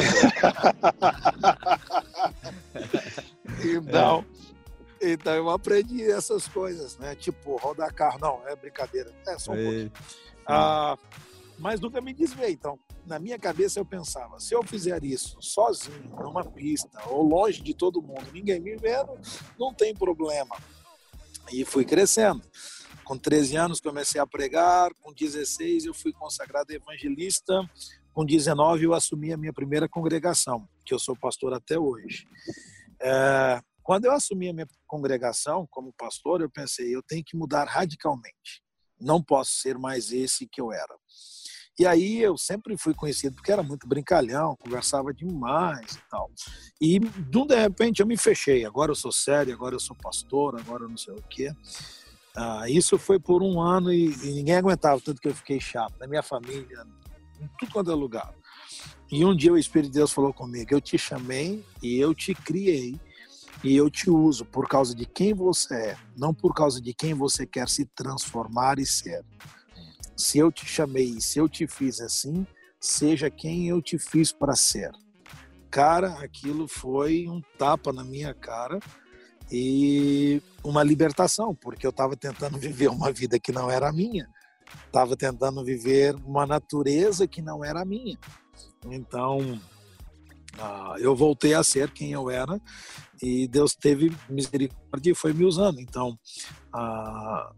então, 3.63 4.25
é. 5.01 5.11
então 5.11 5.33
eu 5.33 5.49
aprendi 5.49 6.03
essas 6.03 6.47
coisas, 6.47 6.97
né? 6.97 7.15
Tipo, 7.15 7.57
rodar 7.57 7.93
carro, 7.93 8.19
não, 8.19 8.41
é 8.47 8.55
brincadeira, 8.55 9.11
é 9.27 9.37
só 9.37 9.51
um 9.51 9.55
pouquinho. 9.55 9.91
Ah, 10.47 10.97
mas 11.57 11.79
nunca 11.79 12.01
me 12.01 12.13
desviei, 12.13 12.51
então 12.51 12.79
na 13.05 13.19
minha 13.19 13.37
cabeça 13.37 13.79
eu 13.79 13.85
pensava, 13.85 14.39
se 14.39 14.53
eu 14.53 14.63
fizer 14.63 15.03
isso 15.03 15.37
sozinho, 15.39 16.09
numa 16.19 16.43
pista, 16.43 16.99
ou 17.07 17.21
longe 17.23 17.61
de 17.61 17.73
todo 17.73 18.01
mundo, 18.01 18.25
ninguém 18.33 18.59
me 18.59 18.75
vendo, 18.75 19.11
não 19.59 19.73
tem 19.73 19.93
problema. 19.93 20.55
E 21.51 21.63
fui 21.63 21.85
crescendo. 21.85 22.41
Com 23.05 23.17
13 23.17 23.55
anos 23.55 23.79
comecei 23.79 24.19
a 24.19 24.25
pregar, 24.25 24.91
com 24.95 25.13
16 25.13 25.85
eu 25.85 25.93
fui 25.93 26.11
consagrado 26.11 26.73
evangelista, 26.73 27.53
com 28.11 28.25
19 28.25 28.85
eu 28.85 28.93
assumi 28.95 29.31
a 29.31 29.37
minha 29.37 29.53
primeira 29.53 29.87
congregação, 29.87 30.67
que 30.83 30.93
eu 30.93 30.97
sou 30.97 31.15
pastor 31.15 31.53
até 31.53 31.77
hoje. 31.77 32.27
É, 32.99 33.61
quando 33.83 34.05
eu 34.05 34.11
assumi 34.11 34.49
a 34.49 34.53
minha 34.53 34.67
congregação 34.87 35.67
como 35.69 35.93
pastor, 35.93 36.41
eu 36.41 36.49
pensei, 36.49 36.95
eu 36.95 37.03
tenho 37.03 37.23
que 37.23 37.37
mudar 37.37 37.65
radicalmente. 37.65 38.63
Não 38.99 39.21
posso 39.21 39.51
ser 39.51 39.77
mais 39.77 40.11
esse 40.11 40.47
que 40.47 40.59
eu 40.59 40.73
era. 40.73 40.95
E 41.77 41.85
aí 41.85 42.21
eu 42.21 42.37
sempre 42.37 42.75
fui 42.77 42.95
conhecido 42.95 43.35
porque 43.35 43.51
era 43.51 43.61
muito 43.61 43.85
brincalhão, 43.85 44.55
conversava 44.55 45.13
demais 45.13 45.95
e 45.95 46.09
tal. 46.09 46.31
E 46.81 46.99
de 46.99 47.55
repente 47.55 47.99
eu 47.99 48.07
me 48.07 48.17
fechei. 48.17 48.65
Agora 48.65 48.91
eu 48.91 48.95
sou 48.95 49.11
sério, 49.11 49.53
agora 49.53 49.75
eu 49.75 49.79
sou 49.79 49.95
pastor, 49.95 50.59
agora 50.59 50.85
eu 50.85 50.89
não 50.89 50.97
sei 50.97 51.13
o 51.13 51.21
quê. 51.29 51.51
Ah, 52.35 52.69
isso 52.69 52.97
foi 52.97 53.17
por 53.17 53.41
um 53.41 53.61
ano 53.61 53.93
e, 53.93 54.13
e, 54.23 54.33
ninguém 54.33 54.55
aguentava 54.55 54.99
tanto 54.99 55.21
que 55.21 55.29
eu 55.29 55.35
fiquei 55.35 55.59
chato. 55.59 55.93
Na 55.99 56.05
minha 56.05 56.21
família, 56.21 56.85
em 57.39 57.47
tudo 57.57 57.71
quanto 57.71 57.91
é 57.91 57.95
lugar. 57.95 58.33
E 59.09 59.23
um 59.23 59.35
dia 59.35 59.53
o 59.53 59.57
Espírito 59.57 59.91
de 59.91 59.99
Deus 59.99 60.11
falou 60.11 60.33
comigo: 60.33 60.73
Eu 60.73 60.81
te 60.81 60.97
chamei 60.97 61.63
e 61.81 61.97
eu 61.97 62.13
te 62.13 62.35
criei 62.35 62.99
e 63.63 63.75
eu 63.75 63.89
te 63.89 64.09
uso 64.09 64.43
por 64.45 64.67
causa 64.67 64.93
de 64.93 65.05
quem 65.05 65.33
você 65.33 65.75
é, 65.75 65.97
não 66.15 66.33
por 66.33 66.53
causa 66.53 66.81
de 66.81 66.93
quem 66.93 67.13
você 67.13 67.45
quer 67.45 67.69
se 67.69 67.85
transformar 67.85 68.79
e 68.79 68.85
ser. 68.85 69.23
Se 70.15 70.37
eu 70.37 70.51
te 70.51 70.65
chamei, 70.65 71.19
se 71.21 71.39
eu 71.39 71.47
te 71.47 71.67
fiz 71.67 71.99
assim, 72.01 72.45
seja 72.79 73.29
quem 73.29 73.69
eu 73.69 73.81
te 73.81 73.97
fiz 73.97 74.31
para 74.31 74.55
ser. 74.55 74.91
Cara, 75.71 76.19
aquilo 76.19 76.67
foi 76.67 77.27
um 77.27 77.41
tapa 77.57 77.91
na 77.91 78.03
minha 78.03 78.33
cara 78.33 78.79
e 79.51 80.41
uma 80.63 80.83
libertação, 80.83 81.53
porque 81.53 81.85
eu 81.85 81.91
estava 81.91 82.15
tentando 82.15 82.57
viver 82.57 82.89
uma 82.89 83.11
vida 83.11 83.39
que 83.39 83.51
não 83.51 83.69
era 83.69 83.91
minha, 83.91 84.27
estava 84.85 85.15
tentando 85.15 85.63
viver 85.63 86.15
uma 86.15 86.45
natureza 86.45 87.27
que 87.27 87.41
não 87.41 87.63
era 87.63 87.85
minha. 87.85 88.17
Então, 88.85 89.59
ah, 90.59 90.95
eu 90.99 91.15
voltei 91.15 91.53
a 91.53 91.63
ser 91.63 91.91
quem 91.91 92.11
eu 92.11 92.29
era 92.29 92.59
e 93.21 93.47
Deus 93.47 93.75
teve 93.75 94.15
misericórdia 94.29 95.11
e 95.11 95.15
foi 95.15 95.33
me 95.33 95.45
usando. 95.45 95.79
Então, 95.79 96.17
ah, 96.73 97.51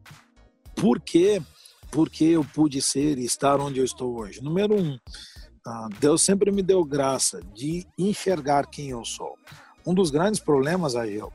por 0.76 1.00
que 1.00 1.42
porque 1.90 2.26
eu 2.26 2.44
pude 2.44 2.82
ser 2.82 3.18
e 3.18 3.26
estar 3.26 3.60
onde 3.60 3.80
eu 3.80 3.86
estou 3.86 4.18
hoje? 4.20 4.42
Número 4.42 4.76
um, 4.76 4.98
ah, 5.66 5.88
Deus 6.00 6.22
sempre 6.22 6.52
me 6.52 6.62
deu 6.62 6.84
graça 6.84 7.40
de 7.54 7.86
enxergar 7.98 8.68
quem 8.68 8.90
eu 8.90 9.06
sou. 9.06 9.36
Um 9.86 9.94
dos 9.94 10.10
grandes 10.10 10.40
problemas, 10.40 10.96
Agil, 10.96 11.32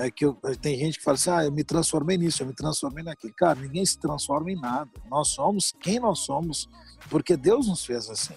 é 0.00 0.10
que 0.10 0.24
eu, 0.24 0.34
tem 0.62 0.78
gente 0.78 0.98
que 0.98 1.04
fala 1.04 1.16
assim, 1.16 1.30
ah, 1.30 1.44
eu 1.44 1.52
me 1.52 1.62
transformei 1.62 2.16
nisso, 2.16 2.42
eu 2.42 2.46
me 2.46 2.54
transformei 2.54 3.04
naquilo. 3.04 3.34
Cara, 3.34 3.60
ninguém 3.60 3.84
se 3.84 3.98
transforma 3.98 4.50
em 4.50 4.58
nada. 4.58 4.90
Nós 5.10 5.28
somos 5.28 5.74
quem 5.80 6.00
nós 6.00 6.20
somos, 6.20 6.68
porque 7.10 7.36
Deus 7.36 7.68
nos 7.68 7.84
fez 7.84 8.08
assim. 8.08 8.34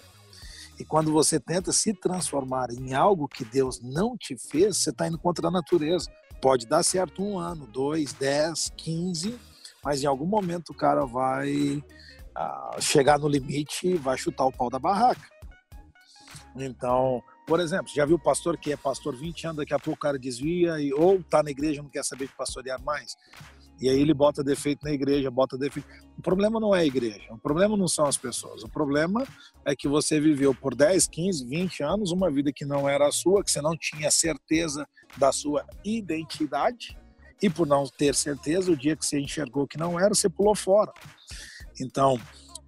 E 0.78 0.84
quando 0.84 1.12
você 1.12 1.40
tenta 1.40 1.72
se 1.72 1.94
transformar 1.94 2.70
em 2.70 2.94
algo 2.94 3.28
que 3.28 3.44
Deus 3.44 3.80
não 3.80 4.16
te 4.16 4.36
fez, 4.36 4.76
você 4.76 4.90
está 4.90 5.06
indo 5.06 5.18
contra 5.18 5.48
a 5.48 5.50
natureza. 5.50 6.10
Pode 6.40 6.66
dar 6.66 6.82
certo 6.82 7.22
um 7.22 7.38
ano, 7.38 7.66
dois, 7.66 8.12
dez, 8.12 8.70
quinze, 8.76 9.38
mas 9.82 10.02
em 10.02 10.06
algum 10.06 10.26
momento 10.26 10.70
o 10.70 10.74
cara 10.74 11.06
vai 11.06 11.82
ah, 12.34 12.76
chegar 12.80 13.18
no 13.18 13.28
limite 13.28 13.86
e 13.86 13.96
vai 13.96 14.18
chutar 14.18 14.44
o 14.44 14.52
pau 14.52 14.68
da 14.68 14.78
barraca. 14.78 15.26
Então, 16.56 17.22
Por 17.46 17.60
exemplo, 17.60 17.92
já 17.94 18.06
viu 18.06 18.18
pastor 18.18 18.56
que 18.56 18.72
é 18.72 18.76
pastor 18.76 19.14
20 19.14 19.46
anos, 19.46 19.56
daqui 19.58 19.74
a 19.74 19.78
pouco 19.78 19.98
o 19.98 20.00
cara 20.00 20.18
desvia, 20.18 20.80
e, 20.80 20.92
ou 20.94 21.22
tá 21.22 21.42
na 21.42 21.50
igreja 21.50 21.82
não 21.82 21.90
quer 21.90 22.04
saber 22.04 22.26
de 22.26 22.34
pastorear 22.34 22.82
mais. 22.82 23.16
E 23.80 23.88
aí 23.88 24.00
ele 24.00 24.14
bota 24.14 24.42
defeito 24.42 24.84
na 24.84 24.92
igreja, 24.92 25.30
bota 25.30 25.58
defeito. 25.58 25.86
O 26.16 26.22
problema 26.22 26.60
não 26.60 26.74
é 26.74 26.80
a 26.80 26.86
igreja, 26.86 27.26
o 27.30 27.38
problema 27.38 27.76
não 27.76 27.88
são 27.88 28.06
as 28.06 28.16
pessoas. 28.16 28.62
O 28.62 28.68
problema 28.68 29.26
é 29.64 29.74
que 29.74 29.88
você 29.88 30.20
viveu 30.20 30.54
por 30.54 30.74
10, 30.74 31.06
15, 31.08 31.44
20 31.46 31.82
anos 31.82 32.12
uma 32.12 32.30
vida 32.30 32.52
que 32.52 32.64
não 32.64 32.88
era 32.88 33.08
a 33.08 33.12
sua, 33.12 33.42
que 33.42 33.50
você 33.50 33.60
não 33.60 33.76
tinha 33.76 34.10
certeza 34.10 34.86
da 35.16 35.32
sua 35.32 35.66
identidade. 35.84 36.96
E 37.42 37.50
por 37.50 37.66
não 37.66 37.84
ter 37.84 38.14
certeza, 38.14 38.70
o 38.70 38.76
dia 38.76 38.96
que 38.96 39.04
você 39.04 39.20
enxergou 39.20 39.66
que 39.66 39.76
não 39.76 39.98
era, 39.98 40.14
você 40.14 40.30
pulou 40.30 40.54
fora. 40.54 40.92
Então, 41.80 42.18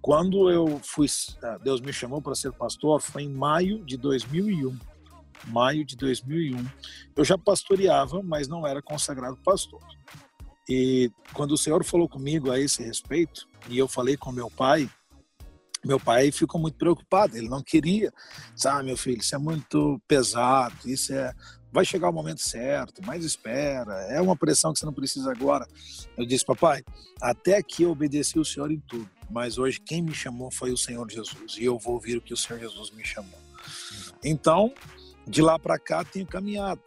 quando 0.07 0.49
eu 0.49 0.79
fui, 0.81 1.05
ah, 1.43 1.57
Deus 1.61 1.81
me 1.81 1.91
chamou 1.91 2.21
para 2.21 2.33
ser 2.33 2.53
pastor, 2.53 3.01
foi 3.01 3.23
em 3.23 3.29
maio 3.29 3.83
de 3.83 3.97
2001. 3.97 4.79
Maio 5.47 5.83
de 5.83 5.97
2001. 5.97 6.65
Eu 7.13 7.25
já 7.25 7.37
pastoreava, 7.37 8.23
mas 8.23 8.47
não 8.47 8.65
era 8.65 8.81
consagrado 8.81 9.35
pastor. 9.43 9.81
E 10.69 11.11
quando 11.33 11.51
o 11.51 11.57
Senhor 11.57 11.83
falou 11.83 12.07
comigo 12.07 12.49
a 12.49 12.57
esse 12.57 12.81
respeito, 12.81 13.49
e 13.67 13.77
eu 13.77 13.85
falei 13.85 14.15
com 14.15 14.31
meu 14.31 14.49
pai, 14.49 14.89
meu 15.83 15.99
pai 15.99 16.31
ficou 16.31 16.61
muito 16.61 16.77
preocupado, 16.77 17.35
ele 17.35 17.49
não 17.49 17.61
queria. 17.61 18.09
Sabe, 18.55 18.79
ah, 18.79 18.83
meu 18.83 18.95
filho, 18.95 19.19
isso 19.19 19.35
é 19.35 19.37
muito 19.37 20.01
pesado, 20.07 20.73
isso 20.85 21.11
é 21.11 21.33
vai 21.69 21.83
chegar 21.83 22.09
o 22.09 22.13
momento 22.13 22.41
certo, 22.41 23.01
mas 23.05 23.25
espera, 23.25 23.93
é 24.09 24.21
uma 24.21 24.37
pressão 24.37 24.71
que 24.71 24.79
você 24.79 24.85
não 24.85 24.93
precisa 24.93 25.29
agora. 25.29 25.67
Eu 26.17 26.25
disse, 26.25 26.45
papai, 26.45 26.81
até 27.21 27.57
aqui 27.57 27.83
eu 27.83 27.91
obedeci 27.91 28.39
o 28.39 28.45
Senhor 28.45 28.71
em 28.71 28.79
tudo, 28.79 29.09
mas 29.29 29.57
hoje 29.57 29.79
quem 29.79 30.01
me 30.01 30.13
chamou 30.13 30.51
foi 30.51 30.71
o 30.71 30.77
Senhor 30.77 31.09
Jesus 31.09 31.57
e 31.57 31.65
eu 31.65 31.77
vou 31.77 31.95
ouvir 31.95 32.17
o 32.17 32.21
que 32.21 32.33
o 32.33 32.37
Senhor 32.37 32.59
Jesus 32.59 32.91
me 32.91 33.05
chamou. 33.05 33.39
Então, 34.23 34.73
de 35.27 35.41
lá 35.41 35.59
para 35.59 35.77
cá 35.77 36.03
tenho 36.03 36.25
caminhado. 36.25 36.81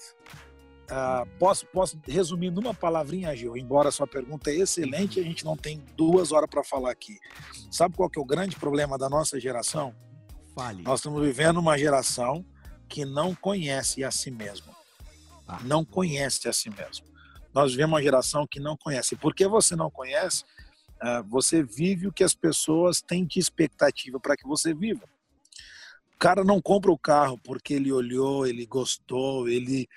Uh, 0.91 1.25
posso, 1.39 1.67
posso 1.67 2.01
resumir 2.05 2.51
numa 2.51 2.75
palavrinha, 2.75 3.35
Gil, 3.37 3.57
embora 3.57 3.91
a 3.91 3.93
sua 3.93 4.09
pergunta 4.09 4.51
é 4.51 4.57
excelente, 4.57 5.21
a 5.21 5.23
gente 5.23 5.45
não 5.45 5.57
tem 5.57 5.85
duas 5.97 6.33
horas 6.33 6.51
para 6.51 6.65
falar 6.65 6.91
aqui. 6.91 7.17
Sabe 7.71 7.95
qual 7.95 8.11
que 8.11 8.19
é 8.19 8.23
o 8.23 8.25
grande 8.25 8.57
problema 8.57 8.99
da 8.99 9.09
nossa 9.09 9.39
geração? 9.39 9.95
Fale. 10.53 10.83
Nós 10.83 10.99
estamos 10.99 11.23
vivendo 11.23 11.59
uma 11.59 11.79
geração 11.79 12.45
que 12.89 13.05
não 13.05 13.37
conhece 13.37 14.03
a 14.03 14.11
si 14.11 14.33
mesmo. 14.33 14.75
Ah. 15.47 15.61
Não 15.63 15.85
conhece 15.85 16.49
a 16.49 16.53
si 16.53 16.69
mesmo. 16.71 17.07
Nós 17.55 17.71
vivemos 17.73 17.93
uma 17.93 18.03
geração 18.03 18.47
que 18.47 18.59
não 18.59 18.77
conhece. 18.77 19.15
Porque 19.15 19.47
você 19.47 19.77
não 19.77 19.91
conhece, 19.91 20.45
você 21.29 21.63
vive 21.63 22.07
o 22.07 22.13
que 22.13 22.25
as 22.25 22.35
pessoas 22.35 23.01
têm 23.01 23.25
de 23.25 23.39
expectativa 23.39 24.21
para 24.21 24.37
que 24.37 24.47
você 24.47 24.75
viva. 24.75 25.05
O 26.15 26.19
cara 26.19 26.45
não 26.45 26.61
compra 26.61 26.91
o 26.91 26.99
carro 26.99 27.39
porque 27.39 27.73
ele 27.73 27.91
olhou, 27.91 28.47
ele 28.47 28.67
gostou, 28.67 29.49
ele 29.49 29.89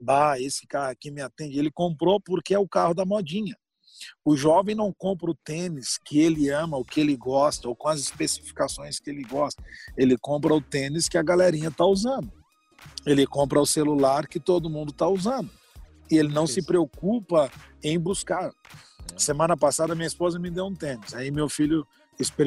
bah, 0.00 0.38
esse 0.38 0.66
carro 0.66 0.90
aqui 0.90 1.10
me 1.10 1.20
atende. 1.22 1.58
Ele 1.58 1.70
comprou 1.70 2.20
porque 2.20 2.54
é 2.54 2.58
o 2.58 2.68
carro 2.68 2.94
da 2.94 3.04
modinha. 3.04 3.56
O 4.24 4.36
jovem 4.36 4.74
não 4.74 4.92
compra 4.92 5.30
o 5.30 5.34
tênis 5.34 5.98
que 5.98 6.18
ele 6.18 6.50
ama, 6.50 6.76
o 6.76 6.84
que 6.84 7.00
ele 7.00 7.16
gosta, 7.16 7.68
ou 7.68 7.76
com 7.76 7.88
as 7.88 8.00
especificações 8.00 8.98
que 8.98 9.08
ele 9.08 9.22
gosta. 9.22 9.62
Ele 9.96 10.16
compra 10.18 10.54
o 10.54 10.60
tênis 10.60 11.08
que 11.08 11.16
a 11.16 11.22
galerinha 11.22 11.68
está 11.68 11.84
usando. 11.84 12.30
Ele 13.06 13.26
compra 13.26 13.60
o 13.60 13.66
celular 13.66 14.26
que 14.26 14.38
todo 14.38 14.70
mundo 14.70 14.90
está 14.90 15.08
usando. 15.08 15.50
E 16.10 16.16
ele 16.16 16.32
não 16.32 16.46
se 16.46 16.62
preocupa 16.62 17.50
em 17.82 17.98
buscar. 17.98 18.52
É. 19.14 19.18
Semana 19.18 19.56
passada, 19.56 19.94
minha 19.94 20.06
esposa 20.06 20.38
me 20.38 20.50
deu 20.50 20.66
um 20.66 20.74
tênis. 20.74 21.14
Aí 21.14 21.30
meu 21.30 21.48
filho 21.48 21.86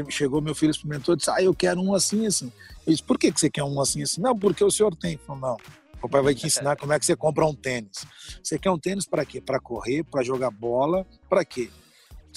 chegou, 0.09 0.41
meu 0.41 0.55
filho 0.55 0.71
experimentou 0.71 1.13
e 1.13 1.17
disse: 1.17 1.29
Ah, 1.29 1.41
eu 1.41 1.53
quero 1.53 1.81
um 1.81 1.93
assim, 1.93 2.25
assim. 2.25 2.51
Eu 2.85 2.93
disse: 2.93 3.03
Por 3.03 3.17
que 3.17 3.31
você 3.31 3.49
quer 3.49 3.63
um 3.63 3.79
assim, 3.81 4.03
assim? 4.03 4.21
Não, 4.21 4.37
porque 4.37 4.63
o 4.63 4.71
senhor 4.71 4.95
tem. 4.95 5.17
Falei, 5.17 5.41
não 5.41 5.57
o 5.97 6.01
papai 6.01 6.21
vai 6.21 6.35
te 6.35 6.45
ensinar 6.45 6.75
como 6.77 6.93
é 6.93 6.99
que 6.99 7.05
você 7.05 7.15
compra 7.15 7.45
um 7.45 7.55
tênis. 7.55 8.05
Você 8.41 8.57
quer 8.57 8.69
um 8.69 8.77
tênis 8.77 9.05
para 9.05 9.25
quê? 9.25 9.41
Para 9.41 9.59
correr, 9.59 10.03
para 10.03 10.23
jogar 10.23 10.51
bola, 10.51 11.05
para 11.27 11.43
quê? 11.43 11.69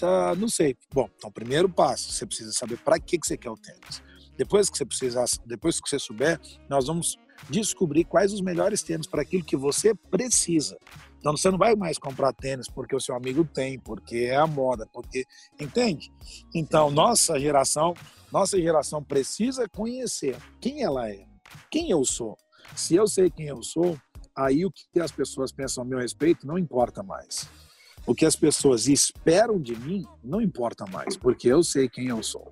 Uh, 0.02 0.34
não 0.36 0.48
sei. 0.48 0.76
Bom, 0.92 1.08
então 1.16 1.30
primeiro 1.30 1.68
passo, 1.68 2.10
você 2.10 2.24
precisa 2.24 2.52
saber 2.52 2.78
para 2.78 2.98
que 2.98 3.18
que 3.18 3.26
você 3.26 3.36
quer 3.36 3.50
o 3.50 3.56
tênis. 3.56 4.02
Depois 4.36 4.70
que 4.70 4.78
você 4.78 4.86
precisar, 4.86 5.26
depois 5.44 5.78
que 5.78 5.88
você 5.88 5.98
souber, 5.98 6.40
nós 6.68 6.86
vamos 6.86 7.18
descobrir 7.48 8.04
quais 8.04 8.32
os 8.32 8.40
melhores 8.40 8.82
tênis 8.82 9.06
para 9.06 9.22
aquilo 9.22 9.44
que 9.44 9.56
você 9.56 9.94
precisa. 9.94 10.76
Então 11.18 11.36
você 11.36 11.50
não 11.50 11.58
vai 11.58 11.76
mais 11.76 11.98
comprar 11.98 12.32
tênis 12.32 12.66
porque 12.68 12.96
o 12.96 13.00
seu 13.00 13.14
amigo 13.14 13.44
tem, 13.44 13.78
porque 13.78 14.28
é 14.30 14.36
a 14.36 14.46
moda, 14.46 14.88
porque 14.92 15.24
entende? 15.60 16.10
Então 16.54 16.90
nossa 16.90 17.38
geração, 17.38 17.94
nossa 18.32 18.58
geração 18.58 19.04
precisa 19.04 19.68
conhecer 19.68 20.36
quem 20.60 20.82
ela 20.82 21.08
é, 21.08 21.24
quem 21.70 21.90
eu 21.90 22.04
sou. 22.04 22.36
Se 22.74 22.94
eu 22.94 23.06
sei 23.06 23.30
quem 23.30 23.46
eu 23.46 23.62
sou, 23.62 23.98
aí 24.34 24.64
o 24.64 24.70
que 24.70 25.00
as 25.00 25.12
pessoas 25.12 25.52
pensam 25.52 25.82
a 25.82 25.86
meu 25.86 25.98
respeito 25.98 26.46
não 26.46 26.58
importa 26.58 27.02
mais. 27.02 27.48
O 28.06 28.14
que 28.14 28.24
as 28.24 28.34
pessoas 28.34 28.88
esperam 28.88 29.60
de 29.60 29.76
mim 29.76 30.06
não 30.24 30.40
importa 30.40 30.86
mais, 30.86 31.16
porque 31.16 31.48
eu 31.48 31.62
sei 31.62 31.86
quem 31.88 32.06
eu 32.06 32.22
sou. 32.22 32.50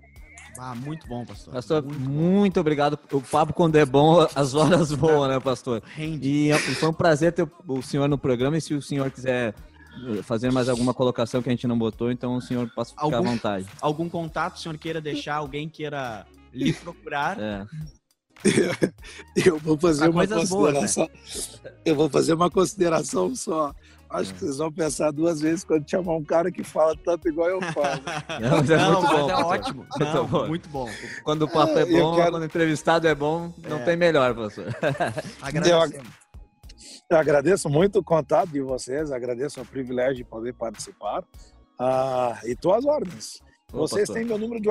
Ah, 0.58 0.74
muito 0.74 1.06
bom, 1.06 1.24
pastor. 1.24 1.54
Pastor, 1.54 1.82
muito, 1.82 2.00
muito 2.00 2.60
obrigado. 2.60 2.98
O 3.12 3.20
papo, 3.20 3.52
quando 3.52 3.76
é 3.76 3.86
bom, 3.86 4.26
as 4.34 4.54
horas 4.54 4.90
voam, 4.90 5.28
né, 5.28 5.38
pastor? 5.38 5.82
E 5.96 6.52
foi 6.78 6.88
um 6.88 6.92
prazer 6.92 7.32
ter 7.32 7.48
o 7.66 7.82
senhor 7.82 8.08
no 8.08 8.18
programa. 8.18 8.58
E 8.58 8.60
se 8.60 8.74
o 8.74 8.82
senhor 8.82 9.10
quiser 9.10 9.54
fazer 10.22 10.50
mais 10.52 10.68
alguma 10.68 10.94
colocação 10.94 11.42
que 11.42 11.48
a 11.48 11.52
gente 11.52 11.66
não 11.66 11.78
botou, 11.78 12.10
então 12.10 12.36
o 12.36 12.40
senhor 12.40 12.70
pode 12.74 12.90
ficar 12.90 13.02
algum, 13.02 13.16
à 13.16 13.20
vontade. 13.20 13.66
Algum 13.80 14.08
contato 14.08 14.56
o 14.56 14.58
senhor 14.58 14.76
queira 14.78 15.00
deixar, 15.00 15.36
alguém 15.36 15.68
queira 15.68 16.26
lhe 16.52 16.72
procurar? 16.74 17.38
É. 17.38 17.66
eu 19.44 19.58
vou 19.58 19.76
fazer 19.76 20.08
uma 20.08 20.26
consideração. 20.26 21.06
Boas, 21.06 21.60
né? 21.62 21.70
Eu 21.84 21.96
vou 21.96 22.08
fazer 22.08 22.34
uma 22.34 22.50
consideração 22.50 23.34
só. 23.34 23.74
Acho 24.10 24.32
que 24.32 24.40
vocês 24.40 24.56
vão 24.56 24.72
pensar 24.72 25.10
duas 25.10 25.40
vezes 25.40 25.64
quando 25.64 25.88
chamar 25.88 26.16
um 26.16 26.24
cara 26.24 26.50
que 26.50 26.64
fala 26.64 26.96
tanto 27.04 27.28
igual 27.28 27.48
eu 27.48 27.60
falo. 27.60 28.00
Não, 28.40 28.56
mas 28.58 28.70
é 28.70 28.76
não, 28.76 29.02
muito 29.02 29.16
bom. 29.16 29.30
É 29.30 29.34
ótimo. 29.34 29.86
Não, 29.98 30.26
bom. 30.26 30.46
Muito 30.46 30.68
bom. 30.70 30.88
Quando 31.22 31.42
o 31.42 31.48
papo 31.48 31.78
é 31.78 31.84
bom, 31.84 32.16
quero... 32.16 32.30
quando 32.30 32.42
o 32.42 32.46
entrevistado 32.46 33.06
é 33.06 33.14
bom, 33.14 33.52
não 33.68 33.78
é. 33.78 33.84
tem 33.84 33.96
melhor, 33.96 34.34
professor. 34.34 34.66
Eu, 35.66 36.02
eu 37.10 37.16
agradeço 37.16 37.68
muito 37.68 37.98
o 37.98 38.04
contato 38.04 38.50
de 38.50 38.60
vocês, 38.60 39.10
agradeço 39.10 39.60
o 39.60 39.66
privilégio 39.66 40.16
de 40.16 40.24
poder 40.24 40.54
participar. 40.54 41.24
Ah, 41.78 42.38
e 42.44 42.54
tô 42.54 42.72
às 42.72 42.84
ordens. 42.84 43.40
vocês 43.72 44.08
têm 44.08 44.24
meu 44.24 44.38
número 44.38 44.60
de 44.60 44.68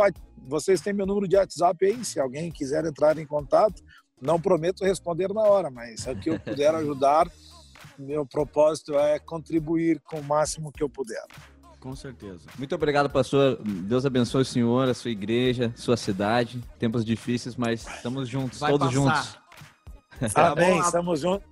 vocês 0.48 0.82
têm 0.82 0.94
meu 0.94 1.06
número 1.06 1.28
de 1.28 1.36
WhatsApp 1.36 1.86
aí, 1.86 2.06
se 2.06 2.20
alguém 2.20 2.52
quiser 2.52 2.86
entrar 2.86 3.18
em 3.18 3.26
contato. 3.26 3.82
Não 4.22 4.40
prometo 4.40 4.84
responder 4.84 5.32
na 5.34 5.42
hora, 5.42 5.70
mas 5.70 6.02
se 6.02 6.16
que 6.16 6.30
eu 6.30 6.40
puder 6.40 6.74
ajudar, 6.76 7.28
meu 7.98 8.26
propósito 8.26 8.98
é 8.98 9.20
contribuir 9.20 10.00
com 10.02 10.20
o 10.20 10.24
máximo 10.24 10.72
que 10.72 10.84
eu 10.84 10.90
puder. 10.90 11.24
Com 11.80 11.96
certeza. 11.96 12.42
Muito 12.58 12.74
obrigado, 12.74 13.10
pastor. 13.10 13.60
Deus 13.64 14.06
abençoe 14.06 14.42
o 14.42 14.46
senhor, 14.46 14.90
a 14.90 14.94
sua 14.94 15.12
igreja, 15.12 15.72
sua 15.76 15.96
cidade. 15.96 16.62
Tempos 16.80 17.06
difíceis, 17.06 17.56
mas 17.56 17.88
estamos 17.88 18.28
juntos, 18.28 18.60
Vai 18.60 18.72
todos 18.72 18.94
passar. 18.94 19.42
juntos. 20.20 20.36
Amém, 20.36 20.80
estamos 20.80 21.22
juntos. 21.22 21.48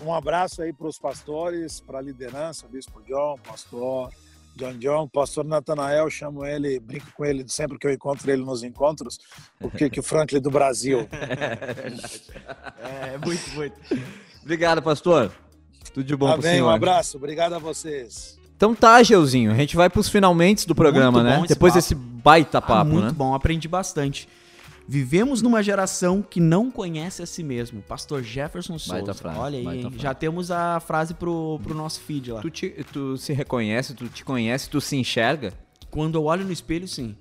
Um 0.00 0.12
abraço 0.12 0.62
aí 0.62 0.72
para 0.72 0.86
os 0.86 0.98
pastores, 0.98 1.80
para 1.80 1.98
a 1.98 2.02
liderança, 2.02 2.68
Bispo 2.68 3.02
John, 3.02 3.36
pastor 3.42 4.10
John 4.58 4.76
John, 4.78 5.08
pastor 5.08 5.44
Natanael, 5.44 6.10
chamo 6.10 6.44
ele, 6.44 6.80
brinco 6.80 7.12
com 7.12 7.24
ele 7.24 7.44
sempre 7.46 7.78
que 7.78 7.86
eu 7.86 7.92
encontro 7.92 8.28
ele 8.28 8.44
nos 8.44 8.64
encontros, 8.64 9.18
o 9.60 9.70
que 9.70 9.86
o 10.00 10.02
Franklin 10.02 10.40
do 10.40 10.50
Brasil. 10.50 11.08
É, 12.82 13.14
é, 13.14 13.18
muito, 13.24 13.50
muito. 13.50 13.76
Obrigado, 14.42 14.82
pastor. 14.82 15.32
Tudo 15.92 16.04
de 16.04 16.16
bom 16.16 16.28
tá 16.28 16.36
bem, 16.36 16.52
senhor. 16.52 16.66
Um 16.66 16.70
abraço, 16.70 17.16
obrigado 17.16 17.54
a 17.54 17.58
vocês. 17.58 18.38
Então 18.56 18.74
tá, 18.74 19.02
Geuzinho, 19.02 19.52
a 19.52 19.54
gente 19.54 19.76
vai 19.76 19.88
para 19.88 20.00
os 20.00 20.08
finalmente 20.08 20.66
do 20.66 20.74
programa, 20.74 21.22
né? 21.22 21.44
Depois 21.48 21.72
papo. 21.72 21.82
desse 21.82 21.94
baita 21.94 22.60
papo, 22.60 22.72
ah, 22.72 22.84
muito 22.84 22.96
né? 22.96 23.02
Muito 23.06 23.16
bom, 23.16 23.34
aprendi 23.34 23.68
bastante. 23.68 24.28
Vivemos 24.90 25.42
numa 25.42 25.62
geração 25.62 26.22
que 26.22 26.40
não 26.40 26.70
conhece 26.70 27.22
a 27.22 27.26
si 27.26 27.42
mesmo. 27.42 27.82
Pastor 27.82 28.22
Jefferson 28.22 28.78
Souza. 28.78 29.12
Frase, 29.12 29.38
Olha 29.38 29.70
aí, 29.70 29.86
já 29.98 30.14
temos 30.14 30.50
a 30.50 30.80
frase 30.80 31.12
pro, 31.12 31.60
pro 31.62 31.74
nosso 31.74 32.00
feed 32.00 32.32
lá. 32.32 32.40
Tu, 32.40 32.50
te, 32.50 32.70
tu 32.90 33.16
se 33.18 33.34
reconhece, 33.34 33.92
tu 33.92 34.08
te 34.08 34.24
conhece, 34.24 34.70
tu 34.70 34.80
se 34.80 34.96
enxerga? 34.96 35.52
Quando 35.90 36.14
eu 36.16 36.24
olho 36.24 36.44
no 36.44 36.52
espelho, 36.52 36.88
sim. 36.88 37.14